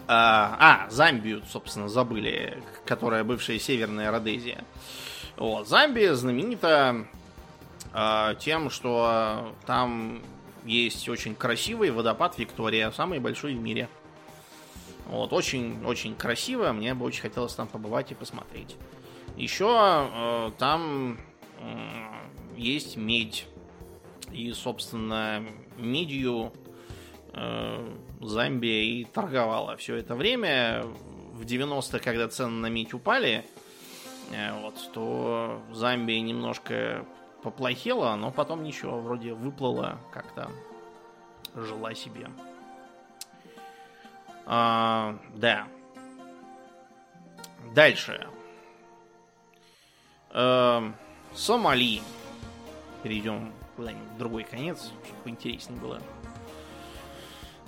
А, 0.08 0.86
а, 0.86 0.89
Замбию, 0.89 1.42
собственно, 1.50 1.88
забыли, 1.88 2.62
которая 2.86 3.24
бывшая 3.24 3.60
Северная 3.60 4.12
Родезия. 4.12 4.63
Вот, 5.38 5.68
Замбия 5.68 6.13
знаменита 6.13 7.08
э, 7.94 8.36
тем, 8.39 8.70
что 8.70 9.54
там 9.66 10.22
есть 10.66 11.08
очень 11.10 11.36
красивый 11.36 11.92
водопад 11.92 12.38
Виктория, 12.38 12.92
самый 12.92 13.20
большой 13.20 13.56
в 13.56 13.60
мире. 13.60 13.89
Вот, 15.06 15.34
очень-очень 15.34 16.16
красиво, 16.16 16.72
мне 16.72 16.94
бы 16.94 17.06
очень 17.06 17.22
хотелось 17.22 17.54
там 17.54 17.68
побывать 17.68 18.12
и 18.12 18.16
посмотреть. 18.16 18.76
Еще 19.36 19.66
э, 19.68 20.52
там 20.58 21.18
э, 21.60 22.56
есть 22.58 22.98
медь. 22.98 23.48
И, 24.32 24.52
собственно, 24.54 25.44
медью 25.78 26.52
э, 27.34 27.94
Замбия 28.27 28.83
и 28.83 29.03
торговала 29.03 29.77
все 29.77 29.95
это 29.95 30.15
время. 30.15 30.83
В 31.33 31.43
90-х, 31.43 31.99
когда 31.99 32.27
цены 32.27 32.51
на 32.51 32.67
медь 32.67 32.93
упали, 32.93 33.45
э, 34.31 34.59
вот, 34.59 34.75
то 34.93 35.62
Замбия 35.71 36.21
немножко 36.21 37.05
поплохела, 37.41 38.15
но 38.15 38.31
потом 38.31 38.63
ничего, 38.63 38.99
вроде 38.99 39.33
выплыла 39.33 39.99
как-то, 40.12 40.49
жила 41.55 41.93
себе. 41.93 42.29
А, 44.45 45.17
да. 45.36 45.67
Дальше. 47.73 48.27
А, 50.29 50.93
Сомали. 51.33 52.01
Перейдем 53.03 53.51
куда-нибудь 53.75 54.12
в 54.12 54.17
другой 54.17 54.43
конец, 54.43 54.91
чтобы 55.03 55.23
поинтереснее 55.23 55.79
было. 55.79 56.01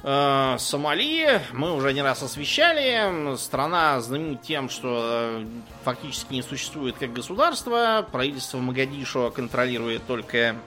Э, 0.08 0.58
Сомали 0.60 1.42
мы 1.52 1.74
уже 1.74 1.92
не 1.92 2.04
раз 2.04 2.22
освещали. 2.22 3.36
Страна 3.38 4.00
знаменита 4.02 4.46
тем, 4.46 4.70
что 4.70 5.40
э, 5.42 5.46
фактически 5.84 6.34
не 6.34 6.44
существует 6.44 6.96
как 7.00 7.12
государство. 7.12 8.08
Правительство 8.12 8.60
Магадишу 8.60 9.34
контролирует 9.36 10.06
только 10.06 10.58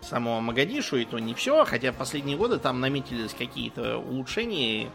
самого 0.00 0.40
Магадишу, 0.40 0.96
и 0.96 1.04
то 1.04 1.20
не 1.20 1.34
все. 1.34 1.64
Хотя 1.64 1.92
в 1.92 1.94
последние 1.94 2.36
годы 2.36 2.58
там 2.58 2.80
наметились 2.80 3.34
какие-то 3.34 3.98
улучшения, 3.98 4.90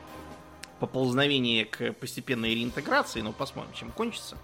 поползновения 0.82 1.64
к 1.64 1.94
постепенной 1.94 2.54
реинтеграции. 2.54 3.22
Ну, 3.22 3.32
посмотрим, 3.32 3.74
чем 3.74 3.92
кончится. 3.92 4.38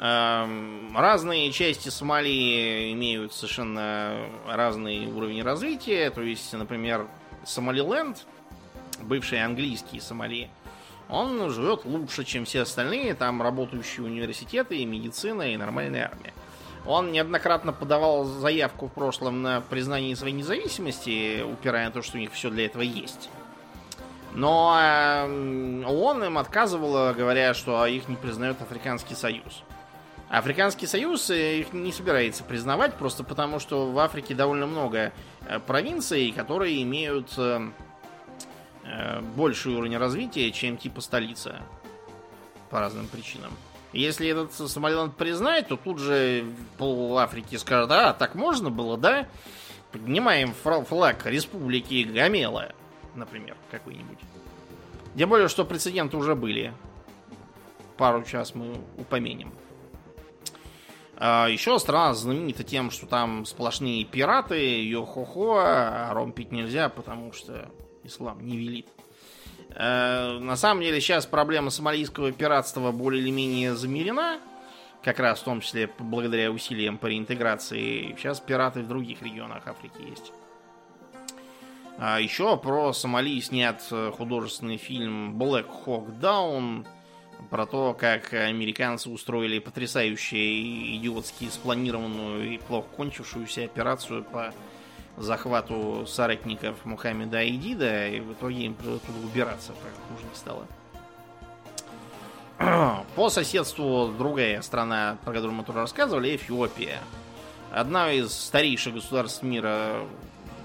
Эм, 0.00 0.96
разные 0.96 1.52
части 1.52 1.88
Сомали 1.88 2.90
имеют 2.94 3.32
совершенно 3.32 4.28
разный 4.44 5.06
уровень 5.06 5.44
развития. 5.44 6.10
То 6.10 6.22
есть, 6.22 6.52
например, 6.52 7.06
Сомалиленд, 7.46 8.26
бывший 9.00 9.44
английский 9.44 10.00
Сомали, 10.00 10.50
он 11.08 11.50
живет 11.50 11.84
лучше, 11.84 12.24
чем 12.24 12.44
все 12.44 12.62
остальные, 12.62 13.14
там 13.14 13.42
работающие 13.42 14.04
университеты, 14.04 14.76
и 14.78 14.84
медицина, 14.84 15.52
и 15.52 15.56
нормальная 15.56 16.06
армия. 16.06 16.32
Он 16.86 17.12
неоднократно 17.12 17.72
подавал 17.72 18.24
заявку 18.24 18.88
в 18.88 18.92
прошлом 18.92 19.42
на 19.42 19.60
признание 19.62 20.16
своей 20.16 20.34
независимости, 20.34 21.42
упирая 21.42 21.86
на 21.86 21.92
то, 21.92 22.02
что 22.02 22.16
у 22.16 22.20
них 22.20 22.32
все 22.32 22.50
для 22.50 22.66
этого 22.66 22.82
есть. 22.82 23.30
Но 24.34 24.76
э, 24.78 25.84
он 25.86 26.24
им 26.24 26.38
отказывал, 26.38 27.14
говоря, 27.14 27.54
что 27.54 27.86
их 27.86 28.08
не 28.08 28.16
признает 28.16 28.60
Африканский 28.60 29.14
Союз. 29.14 29.62
Африканский 30.38 30.88
Союз 30.88 31.30
э, 31.30 31.60
их 31.60 31.72
не 31.72 31.92
собирается 31.92 32.42
признавать, 32.42 32.94
просто 32.94 33.22
потому 33.22 33.60
что 33.60 33.92
в 33.92 33.98
Африке 34.00 34.34
довольно 34.34 34.66
много 34.66 35.12
э, 35.46 35.60
провинций, 35.60 36.32
которые 36.32 36.82
имеют 36.82 37.32
э, 37.38 37.70
больший 39.36 39.74
уровень 39.74 39.96
развития, 39.96 40.50
чем 40.50 40.76
типа 40.76 41.00
столица. 41.00 41.62
По 42.68 42.80
разным 42.80 43.06
причинам. 43.06 43.52
Если 43.92 44.26
этот 44.26 44.52
Сомалиланд 44.52 45.16
признает, 45.16 45.68
то 45.68 45.76
тут 45.76 46.00
же 46.00 46.44
пол 46.78 47.16
Африки 47.18 47.54
скажет, 47.54 47.92
а, 47.92 48.12
так 48.12 48.34
можно 48.34 48.70
было, 48.70 48.98
да? 48.98 49.28
Поднимаем 49.92 50.52
флаг 50.52 51.24
Республики 51.26 52.02
Гамела, 52.02 52.72
например, 53.14 53.56
какой-нибудь. 53.70 54.18
Тем 55.16 55.28
более, 55.28 55.46
что 55.46 55.64
прецеденты 55.64 56.16
уже 56.16 56.34
были. 56.34 56.74
Пару 57.96 58.24
час 58.24 58.56
мы 58.56 58.74
упомянем. 58.98 59.52
А, 61.16 61.46
еще 61.48 61.78
страна 61.78 62.14
знаменита 62.14 62.64
тем, 62.64 62.90
что 62.90 63.06
там 63.06 63.44
сплошные 63.46 64.04
пираты, 64.04 64.84
йо-хо-хо, 64.84 65.56
а 65.58 66.12
ром 66.12 66.32
пить 66.32 66.52
нельзя, 66.52 66.88
потому 66.88 67.32
что 67.32 67.68
ислам 68.02 68.44
не 68.44 68.56
велит. 68.56 68.88
А, 69.70 70.38
на 70.38 70.56
самом 70.56 70.82
деле 70.82 71.00
сейчас 71.00 71.26
проблема 71.26 71.70
сомалийского 71.70 72.32
пиратства 72.32 72.90
более 72.90 73.22
или 73.22 73.30
менее 73.30 73.74
замерена, 73.74 74.40
как 75.02 75.20
раз 75.20 75.40
в 75.40 75.44
том 75.44 75.60
числе 75.60 75.88
благодаря 75.98 76.50
усилиям 76.50 76.98
по 76.98 77.06
реинтеграции. 77.06 78.14
Сейчас 78.18 78.40
пираты 78.40 78.80
в 78.80 78.88
других 78.88 79.22
регионах 79.22 79.66
Африки 79.66 80.02
есть. 80.08 80.32
А 81.96 82.18
еще 82.18 82.56
про 82.56 82.92
Сомали 82.92 83.40
снят 83.40 83.80
художественный 84.16 84.78
фильм 84.78 85.40
Black 85.40 85.66
Hawk 85.86 86.18
Down 86.18 86.84
про 87.50 87.66
то, 87.66 87.94
как 87.94 88.32
американцы 88.32 89.10
устроили 89.10 89.58
потрясающую, 89.58 90.96
идиотски 90.96 91.48
спланированную 91.48 92.54
и 92.54 92.58
плохо 92.58 92.88
кончившуюся 92.96 93.64
операцию 93.64 94.24
по 94.24 94.52
захвату 95.16 96.04
соратников 96.06 96.84
Мухаммеда 96.84 97.38
Айдида, 97.38 98.08
и 98.08 98.20
в 98.20 98.32
итоге 98.32 98.64
им 98.64 98.74
туда 98.74 98.98
убираться, 99.22 99.72
пока 99.72 99.94
хуже 100.08 100.24
не 100.28 100.34
стало. 100.34 100.66
По 103.14 103.30
соседству 103.30 104.12
другая 104.16 104.60
страна, 104.62 105.18
про 105.24 105.32
которую 105.32 105.54
мы 105.54 105.64
тоже 105.64 105.80
рассказывали, 105.80 106.34
Эфиопия. 106.34 106.98
Одна 107.70 108.12
из 108.12 108.32
старейших 108.32 108.94
государств 108.94 109.42
мира, 109.42 110.06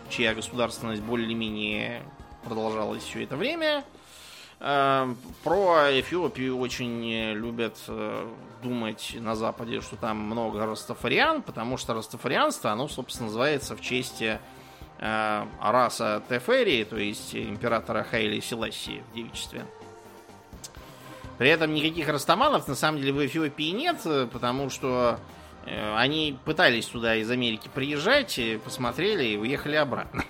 чья 0.09 0.33
государственность 0.33 1.01
более-менее 1.01 2.03
продолжалась 2.43 3.03
все 3.03 3.23
это 3.23 3.35
время– 3.35 3.83
про 4.59 5.87
Эфиопию 5.99 6.57
очень 6.57 7.33
любят 7.33 7.77
э, 7.87 8.27
думать 8.61 9.15
на 9.17 9.35
Западе, 9.35 9.79
что 9.79 9.95
там 9.95 10.17
много 10.17 10.65
растафариан, 10.65 11.41
потому 11.41 11.77
что 11.77 11.93
растафарианство, 11.93 12.71
оно, 12.71 12.89
собственно, 12.89 13.27
называется 13.27 13.77
в 13.77 13.81
честь 13.81 14.21
э, 14.21 14.37
раса 14.99 16.21
Тефери, 16.27 16.83
то 16.83 16.97
есть 16.97 17.33
императора 17.33 18.03
Хайли 18.03 18.41
Селасии 18.41 19.01
в 19.09 19.15
девичестве. 19.15 19.65
При 21.37 21.47
этом 21.49 21.73
никаких 21.73 22.09
растаманов 22.09 22.67
на 22.67 22.75
самом 22.75 22.99
деле 22.99 23.13
в 23.13 23.25
Эфиопии 23.25 23.71
нет, 23.71 24.01
потому 24.33 24.69
что 24.69 25.21
э, 25.65 25.95
они 25.95 26.37
пытались 26.43 26.87
туда 26.87 27.15
из 27.15 27.31
Америки 27.31 27.69
приезжать, 27.73 28.37
посмотрели 28.65 29.23
и 29.23 29.37
уехали 29.37 29.77
обратно. 29.77 30.25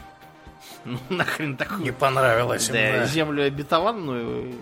Ну, 0.86 0.98
нахрен 1.10 1.58
такую. 1.58 1.82
Не 1.82 1.92
понравилось 1.92 2.70
да, 2.70 2.90
им, 2.90 2.96
да. 2.98 3.06
землю 3.06 3.44
обетованную. 3.44 4.56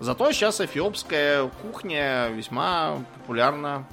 Зато 0.00 0.32
сейчас 0.32 0.60
эфиопская 0.60 1.48
кухня 1.62 2.28
весьма 2.28 2.98
популярна, 3.14 3.86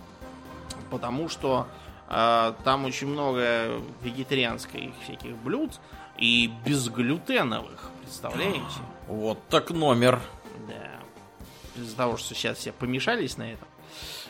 потому 0.89 1.29
что 1.29 1.67
э, 2.07 2.53
там 2.63 2.85
очень 2.85 3.07
много 3.07 3.79
вегетарианских 4.01 4.91
всяких 5.03 5.35
блюд 5.38 5.79
и 6.17 6.51
безглютеновых, 6.65 7.91
представляете? 8.01 8.62
Вот 9.07 9.39
так 9.49 9.71
номер. 9.71 10.19
Да. 10.67 11.81
Из-за 11.81 11.97
того, 11.97 12.15
что 12.17 12.35
сейчас 12.35 12.59
все 12.59 12.71
помешались 12.71 13.38
на 13.38 13.53
этом. 13.53 13.67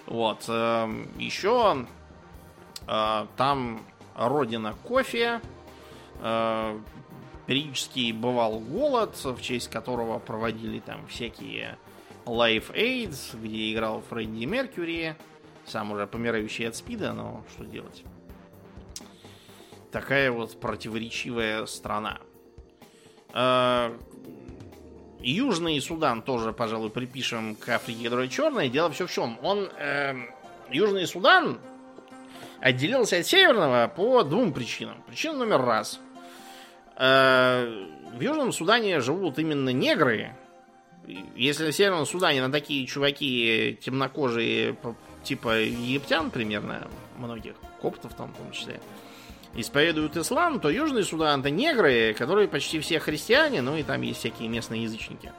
Вот. 0.06 0.46
Э, 0.48 0.90
еще 1.18 1.86
э, 2.88 3.26
там 3.36 3.82
родина 4.16 4.74
кофе. 4.84 5.42
Э, 6.22 6.80
Периодически 7.50 8.12
бывал 8.12 8.60
голод, 8.60 9.16
в 9.24 9.42
честь 9.42 9.72
которого 9.72 10.20
проводили 10.20 10.78
там 10.82 11.08
всякие 11.08 11.80
Life 12.26 12.72
Aids, 12.76 13.36
где 13.42 13.74
играл 13.74 14.04
Фредди 14.08 14.46
Меркьюри, 14.46 15.16
сам 15.66 15.92
уже 15.92 16.06
помирающий 16.06 16.68
от 16.68 16.76
спида, 16.76 17.12
но 17.14 17.44
что 17.52 17.66
делать. 17.66 18.04
Такая 19.92 20.32
вот 20.32 20.60
противоречивая 20.60 21.66
страна. 21.66 22.20
А, 23.34 23.98
Южный 25.20 25.82
Судан 25.82 26.22
тоже, 26.22 26.54
пожалуй, 26.54 26.92
припишем 26.92 27.56
к 27.56 27.68
Африке, 27.70 28.04
которая 28.04 28.28
черная. 28.28 28.70
Дело 28.70 28.92
все 28.92 29.08
в 29.08 29.12
чем. 29.12 29.40
Он, 29.42 29.72
э, 29.76 30.14
Южный 30.70 31.08
Судан 31.08 31.58
отделился 32.60 33.18
от 33.18 33.26
Северного 33.26 33.88
по 33.88 34.22
двум 34.22 34.54
причинам. 34.54 35.02
Причина 35.08 35.34
номер 35.34 35.64
раз– 35.64 36.00
в 37.00 38.20
Южном 38.20 38.52
Судане 38.52 39.00
живут 39.00 39.40
именно 39.40 39.70
негры. 39.70 40.36
Если 41.36 41.72
в 41.72 41.76
Северном 41.76 42.06
Судане 42.06 42.42
на 42.42 42.52
такие 42.52 42.86
чуваки 42.86 43.80
темнокожие, 43.82 44.76
типа 45.24 45.62
египтян 45.62 46.30
примерно, 46.30 46.88
многих, 47.18 47.56
коптов 47.82 48.14
там 48.14 48.34
в 48.34 48.38
том 48.38 48.52
числе, 48.52 48.80
исповедуют 49.56 50.18
ислам, 50.18 50.60
то 50.60 50.70
Южный 50.70 51.04
Судан 51.04 51.40
это 51.40 51.50
негры, 51.50 52.14
которые 52.14 52.48
почти 52.48 52.80
все 52.80 53.00
христиане, 53.00 53.62
ну 53.62 53.76
и 53.78 53.84
там 53.84 54.02
есть 54.02 54.20
всякие 54.20 54.50
местные 54.50 54.84
язычники. 54.84 55.32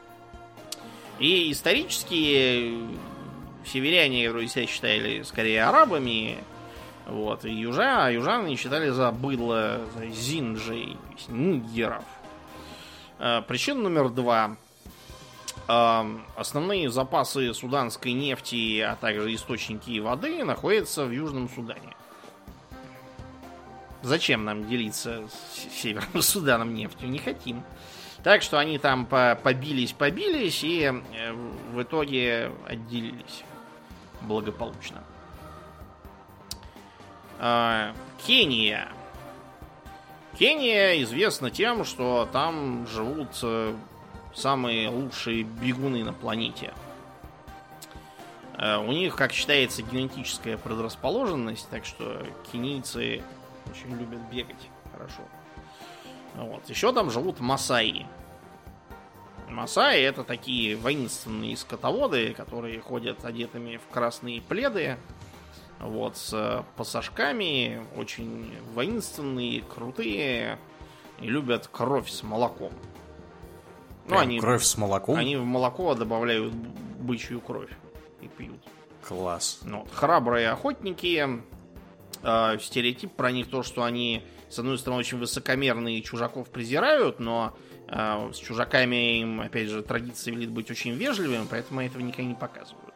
И 1.18 1.52
исторически 1.52 2.74
северяне, 3.66 4.26
которые 4.26 4.48
себя 4.48 4.66
считали 4.66 5.22
скорее 5.22 5.64
арабами, 5.64 6.38
вот, 7.10 7.44
и 7.44 7.50
южа, 7.50 8.06
а 8.06 8.10
южаны 8.10 8.54
считали 8.56 8.90
за 8.90 9.10
быдло, 9.10 9.80
за 9.96 10.06
зинджей, 10.06 10.96
нигеров. 11.28 12.04
А, 13.18 13.42
причина 13.42 13.82
номер 13.82 14.10
два. 14.10 14.56
А, 15.66 16.06
основные 16.36 16.90
запасы 16.90 17.52
суданской 17.52 18.12
нефти, 18.12 18.80
а 18.80 18.96
также 18.96 19.34
источники 19.34 19.98
воды 19.98 20.44
находятся 20.44 21.04
в 21.04 21.10
Южном 21.10 21.48
Судане. 21.48 21.96
Зачем 24.02 24.44
нам 24.44 24.68
делиться 24.68 25.24
с 25.28 25.80
Северным 25.82 26.22
Суданом 26.22 26.74
нефтью? 26.74 27.10
Не 27.10 27.18
хотим. 27.18 27.62
Так 28.22 28.42
что 28.42 28.58
они 28.58 28.78
там 28.78 29.06
побились, 29.06 29.92
побились 29.92 30.62
и 30.62 30.82
э, 30.82 31.32
в 31.72 31.82
итоге 31.82 32.52
отделились 32.66 33.44
благополучно. 34.22 35.02
А, 37.42 37.94
Кения. 38.26 38.86
Кения 40.38 41.02
известна 41.02 41.50
тем, 41.50 41.86
что 41.86 42.28
там 42.30 42.86
живут 42.86 43.28
э, 43.42 43.74
самые 44.34 44.90
лучшие 44.90 45.44
бегуны 45.44 46.04
на 46.04 46.12
планете. 46.12 46.74
Э, 48.58 48.76
у 48.76 48.92
них, 48.92 49.16
как 49.16 49.32
считается, 49.32 49.82
генетическая 49.82 50.58
предрасположенность, 50.58 51.66
так 51.70 51.86
что 51.86 52.26
кенийцы 52.52 53.22
очень 53.70 53.98
любят 53.98 54.20
бегать 54.30 54.68
хорошо. 54.92 55.22
Вот. 56.34 56.68
Еще 56.68 56.92
там 56.92 57.10
живут 57.10 57.40
масаи. 57.40 58.06
Масаи 59.48 60.02
это 60.02 60.24
такие 60.24 60.76
воинственные 60.76 61.56
скотоводы, 61.56 62.34
которые 62.34 62.80
ходят 62.80 63.24
одетыми 63.24 63.78
в 63.78 63.92
красные 63.92 64.42
пледы, 64.42 64.98
вот, 65.80 66.16
с 66.16 66.64
пассажками, 66.76 67.84
очень 67.96 68.54
воинственные, 68.74 69.62
крутые, 69.62 70.58
и 71.20 71.26
любят 71.26 71.68
кровь 71.68 72.08
с 72.08 72.22
молоком. 72.22 72.72
Ну, 74.06 74.18
они, 74.18 74.40
кровь 74.40 74.64
с 74.64 74.76
молоком? 74.76 75.16
Они 75.16 75.36
в 75.36 75.44
молоко 75.44 75.94
добавляют 75.94 76.52
бычью 76.52 77.40
кровь 77.40 77.70
и 78.20 78.28
пьют. 78.28 78.60
Класс. 79.06 79.60
Ну, 79.64 79.86
храбрые 79.92 80.50
охотники, 80.50 81.42
э, 82.22 82.58
стереотип 82.60 83.12
про 83.12 83.30
них 83.30 83.48
то, 83.48 83.62
что 83.62 83.84
они, 83.84 84.22
с 84.48 84.58
одной 84.58 84.78
стороны, 84.78 85.00
очень 85.00 85.18
высокомерные 85.18 85.98
и 85.98 86.02
чужаков 86.02 86.48
презирают, 86.50 87.20
но 87.20 87.56
э, 87.88 88.30
с 88.32 88.36
чужаками 88.36 89.20
им, 89.20 89.40
опять 89.40 89.68
же, 89.68 89.82
традиция 89.82 90.34
велит 90.34 90.50
быть 90.50 90.70
очень 90.70 90.92
вежливым, 90.92 91.46
поэтому 91.48 91.80
этого 91.80 92.02
никогда 92.02 92.24
не 92.24 92.34
показывают. 92.34 92.89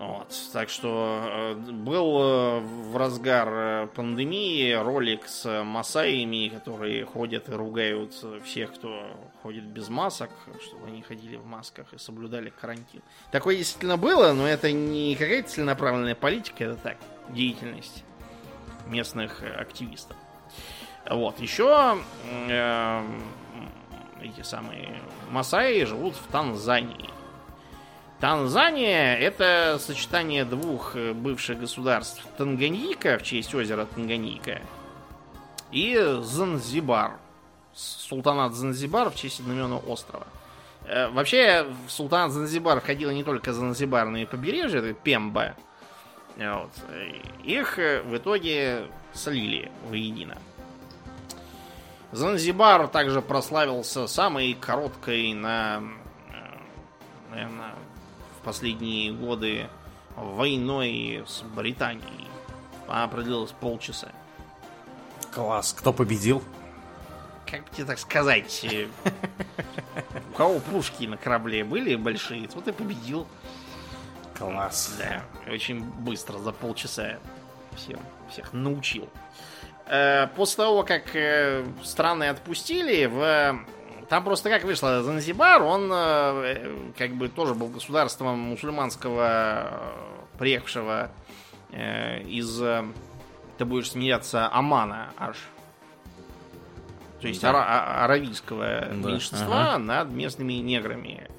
Вот, 0.00 0.34
так 0.54 0.70
что 0.70 1.28
э, 1.30 1.54
был 1.56 2.22
э, 2.22 2.60
в 2.60 2.96
разгар 2.96 3.48
э, 3.50 3.86
пандемии 3.94 4.72
ролик 4.72 5.26
с 5.26 5.62
масаями, 5.62 6.48
которые 6.48 7.04
ходят 7.04 7.50
и 7.50 7.52
ругают 7.52 8.14
всех, 8.42 8.72
кто 8.72 9.10
ходит 9.42 9.64
без 9.64 9.90
масок, 9.90 10.30
чтобы 10.62 10.86
они 10.86 11.02
ходили 11.02 11.36
в 11.36 11.44
масках 11.44 11.92
и 11.92 11.98
соблюдали 11.98 12.48
карантин. 12.48 13.02
Такое 13.30 13.58
действительно 13.58 13.98
было, 13.98 14.32
но 14.32 14.48
это 14.48 14.72
не 14.72 15.14
какая-то 15.16 15.50
целенаправленная 15.50 16.14
политика, 16.14 16.64
это 16.64 16.76
так, 16.76 16.96
деятельность 17.28 18.02
местных 18.86 19.42
активистов. 19.42 20.16
Вот, 21.10 21.38
еще 21.40 21.98
э, 22.48 23.04
эти 24.22 24.40
самые 24.40 24.98
масаи 25.28 25.84
живут 25.84 26.14
в 26.14 26.26
Танзании. 26.28 27.19
Танзания 28.20 29.16
это 29.16 29.78
сочетание 29.80 30.44
двух 30.44 30.94
э, 30.94 31.14
бывших 31.14 31.58
государств 31.58 32.22
Танганьика 32.36 33.16
в 33.18 33.22
честь 33.22 33.54
озера 33.54 33.86
Танганьика 33.86 34.60
и 35.72 35.96
Занзибар. 36.20 37.18
Султанат 37.72 38.52
Занзибар 38.52 39.08
в 39.08 39.16
честь 39.16 39.40
одноименного 39.40 39.80
острова. 39.90 40.26
Э, 40.84 41.08
вообще, 41.08 41.66
в 41.86 41.90
султанат 41.90 42.32
Занзибар 42.32 42.80
входило 42.80 43.10
не 43.10 43.24
только 43.24 43.54
Занзибарное 43.54 44.26
побережье, 44.26 44.80
это 44.80 44.92
Пемба. 44.92 45.54
Вот. 46.36 46.72
Их 47.42 47.78
э, 47.78 48.02
в 48.02 48.14
итоге 48.18 48.88
слили 49.14 49.72
воедино. 49.88 50.36
Занзибар 52.12 52.86
также 52.88 53.22
прославился 53.22 54.06
самой 54.06 54.52
короткой 54.52 55.32
на, 55.32 55.82
наверное, 57.30 57.76
в 58.40 58.44
последние 58.44 59.12
годы 59.12 59.68
войной 60.16 61.24
с 61.26 61.42
Британией. 61.42 62.28
Она 62.88 63.06
продлилась 63.06 63.52
полчаса. 63.52 64.08
Класс. 65.32 65.74
Кто 65.76 65.92
победил? 65.92 66.42
Как 67.46 67.68
тебе 67.70 67.84
так 67.84 67.98
сказать? 67.98 68.66
У 70.32 70.36
кого 70.36 70.58
пушки 70.58 71.04
на 71.04 71.16
корабле 71.16 71.64
были 71.64 71.94
большие, 71.96 72.48
тот 72.48 72.66
и 72.68 72.72
победил. 72.72 73.26
Класс. 74.36 74.94
Да, 74.98 75.22
очень 75.52 75.82
быстро, 75.82 76.38
за 76.38 76.52
полчаса 76.52 77.18
всем, 77.76 78.00
всех 78.30 78.52
научил. 78.52 79.08
Э, 79.86 80.28
после 80.28 80.64
того, 80.64 80.82
как 80.82 81.14
э, 81.14 81.64
страны 81.84 82.28
отпустили, 82.28 83.04
в 83.06 83.60
там 84.10 84.24
просто 84.24 84.50
как 84.50 84.64
вышло, 84.64 85.04
Занзибар, 85.04 85.62
он 85.62 85.88
э, 85.92 86.90
как 86.98 87.12
бы 87.12 87.28
тоже 87.28 87.54
был 87.54 87.68
государством 87.68 88.40
мусульманского, 88.40 89.22
э, 89.22 90.36
приехавшего 90.36 91.12
э, 91.70 92.20
из, 92.24 92.60
ты 93.56 93.64
будешь 93.64 93.92
смеяться, 93.92 94.52
Амана 94.52 95.10
аж. 95.16 95.36
То 97.20 97.28
есть 97.28 97.40
да. 97.40 97.50
ара- 97.50 97.64
а, 97.64 98.04
аравийского 98.04 98.88
да. 98.90 99.10
меньшинства 99.10 99.74
ага. 99.74 99.78
над 99.78 100.10
местными 100.10 100.54
неграми, 100.54 101.30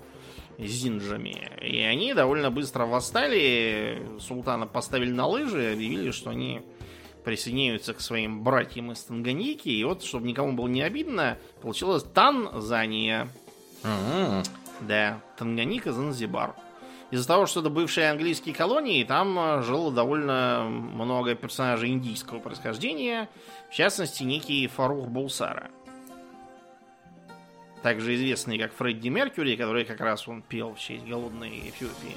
зинджами. 0.57 1.51
И 1.62 1.81
они 1.81 2.13
довольно 2.13 2.51
быстро 2.51 2.86
восстали, 2.86 4.01
султана 4.21 4.65
поставили 4.65 5.12
на 5.12 5.27
лыжи, 5.27 5.73
объявили, 5.73 6.12
что 6.12 6.29
они 6.29 6.62
присоединяются 7.23 7.93
к 7.93 8.01
своим 8.01 8.43
братьям 8.43 8.91
из 8.91 9.03
Танганьики. 9.03 9.69
И 9.69 9.84
вот, 9.84 10.03
чтобы 10.03 10.27
никому 10.27 10.53
было 10.53 10.67
не 10.67 10.81
обидно, 10.81 11.38
получилось 11.62 12.03
Танзания. 12.03 13.27
Mm-hmm. 13.84 14.47
Да, 14.81 15.21
Танганика, 15.38 15.93
Занзибар. 15.93 16.55
Из-за 17.12 17.27
того, 17.27 17.45
что 17.45 17.60
это 17.60 17.69
бывшие 17.69 18.10
английские 18.10 18.55
колонии, 18.55 19.03
там 19.03 19.38
э, 19.38 19.63
жило 19.63 19.91
довольно 19.91 20.63
много 20.69 21.36
персонажей 21.36 21.89
индийского 21.89 22.39
происхождения, 22.39 23.29
в 23.69 23.73
частности, 23.73 24.23
некий 24.23 24.65
Фарух 24.67 25.10
Булсара. 25.10 25.69
Также 27.84 28.15
известный 28.15 28.57
как 28.57 28.73
Фредди 28.73 29.10
Меркьюри, 29.10 29.57
который 29.57 29.84
как 29.84 29.99
раз 29.99 30.27
он 30.27 30.41
пел 30.41 30.73
в 30.73 30.79
честь 30.79 31.05
голодной 31.05 31.49
Эфиопии. 31.69 32.15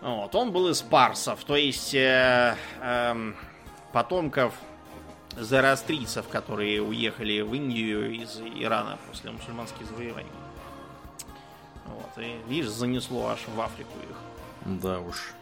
Вот, 0.00 0.34
он 0.34 0.50
был 0.50 0.68
из 0.68 0.80
парсов, 0.80 1.44
то 1.44 1.56
есть 1.56 1.94
э, 1.94 2.56
э, 2.80 3.32
потомков 3.92 4.54
зороастрийцев, 5.36 6.26
которые 6.28 6.82
уехали 6.82 7.40
в 7.42 7.54
Индию 7.54 8.10
из 8.10 8.40
Ирана 8.40 8.98
после 9.08 9.30
мусульманских 9.30 9.86
завоеваний. 9.86 10.30
Вот, 11.86 12.24
и 12.24 12.36
видишь, 12.48 12.70
занесло 12.70 13.28
аж 13.28 13.40
в 13.54 13.60
Африку 13.60 13.92
их. 14.08 14.16
Да 14.80 15.00
уж. 15.00 15.34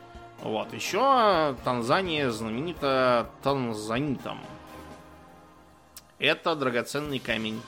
Вот, 0.42 0.73
еще 0.73 1.57
Танзания 1.64 2.31
знаменита 2.31 3.31
танзанитом. 3.42 4.40
Это 6.18 6.57
драгоценный 6.57 7.21
камень. 7.21 7.61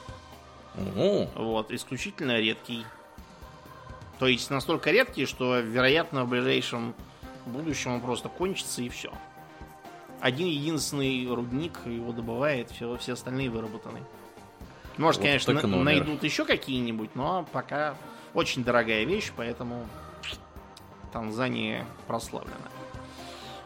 Угу. 0.76 1.30
Вот, 1.36 1.70
исключительно 1.70 2.38
редкий. 2.38 2.84
То 4.20 4.26
есть 4.26 4.50
настолько 4.50 4.90
редкий, 4.90 5.24
что, 5.24 5.60
вероятно, 5.60 6.26
в 6.26 6.28
ближайшем 6.28 6.94
будущем 7.46 7.94
он 7.94 8.00
просто 8.02 8.28
кончится 8.28 8.82
и 8.82 8.90
все. 8.90 9.10
Один 10.20 10.46
единственный 10.46 11.26
рудник 11.26 11.78
его 11.86 12.12
добывает, 12.12 12.70
все, 12.70 12.98
все 12.98 13.14
остальные 13.14 13.48
выработаны. 13.48 14.00
Может, 14.98 15.22
вот 15.22 15.26
конечно, 15.26 15.54
на, 15.54 15.82
найдут 15.82 16.22
еще 16.22 16.44
какие-нибудь, 16.44 17.14
но 17.14 17.46
пока 17.50 17.96
очень 18.34 18.62
дорогая 18.62 19.04
вещь, 19.04 19.32
поэтому 19.34 19.88
Танзания 21.14 21.86
прославлена. 22.06 22.54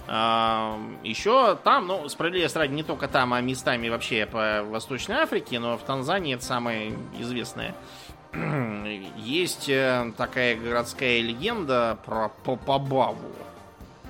А, 0.06 0.78
еще 1.02 1.58
там, 1.64 1.88
ну, 1.88 2.08
справедливости 2.08 2.56
ради, 2.58 2.72
не 2.72 2.84
только 2.84 3.08
там, 3.08 3.34
а 3.34 3.40
местами 3.40 3.88
вообще 3.88 4.24
по 4.24 4.62
Восточной 4.62 5.16
Африке, 5.16 5.58
но 5.58 5.76
в 5.76 5.82
Танзании 5.82 6.36
это 6.36 6.44
самое 6.44 6.96
известное 7.18 7.74
есть 9.16 9.68
э, 9.68 10.12
такая 10.16 10.56
городская 10.56 11.20
легенда 11.20 11.98
про 12.04 12.30
Попабаву. 12.44 13.32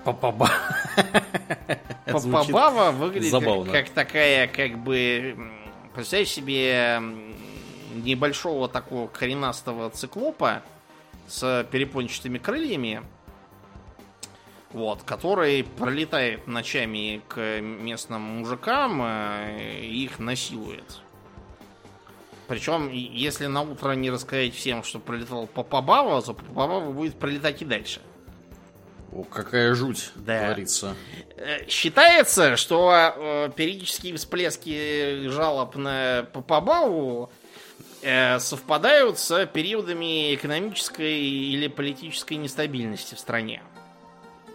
Попаба. 0.05 0.51
Попабава 2.07 2.91
выглядит 2.91 3.33
как, 3.33 3.73
как 3.73 3.91
такая, 3.91 4.47
как 4.47 4.79
бы, 4.79 5.37
представь 5.95 6.29
себе 6.29 7.01
небольшого 7.95 8.69
такого 8.69 9.07
коренастого 9.07 9.89
циклопа 9.91 10.63
с 11.27 11.67
перепончатыми 11.71 12.39
крыльями, 12.39 13.03
вот, 14.73 15.03
который 15.05 15.65
пролетает 15.65 16.47
ночами 16.47 17.23
к 17.29 17.61
местным 17.61 18.21
мужикам 18.21 19.01
э, 19.03 19.81
и 19.81 20.05
их 20.05 20.19
насилует. 20.19 21.04
Причем, 22.47 22.91
если 22.91 23.47
на 23.47 23.63
утро 23.63 23.93
не 23.93 24.11
рассказать 24.11 24.55
всем, 24.55 24.83
что 24.85 24.99
пролетал 24.99 25.47
Папабава, 25.47 26.21
то 26.23 26.35
Папабава 26.35 26.91
будет 26.93 27.15
пролетать 27.19 27.63
и 27.63 27.65
дальше. 27.65 28.01
О, 29.13 29.23
какая 29.23 29.75
жуть, 29.75 30.11
Да. 30.17 30.47
говорится. 30.47 30.95
Э, 31.37 31.67
Считается, 31.69 32.57
что 32.57 32.93
э, 33.17 33.51
периодические 33.55 34.17
всплески 34.17 35.29
жалоб 35.29 35.77
на 35.77 36.27
Папабаву 36.33 37.31
э, 38.03 38.39
совпадают 38.41 39.19
с 39.19 39.47
периодами 39.47 40.35
экономической 40.35 41.21
или 41.21 41.69
политической 41.69 42.35
нестабильности 42.35 43.15
в 43.15 43.21
стране. 43.21 43.63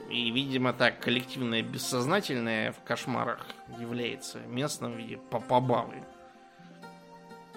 И, 0.10 0.30
видимо, 0.32 0.74
так 0.74 1.00
коллективное 1.00 1.62
бессознательное 1.62 2.74
в 2.74 2.84
кошмарах 2.84 3.46
является 3.80 4.40
местным 4.40 4.94
в 4.94 4.98
виде 4.98 5.18
Папабавы. 5.30 6.04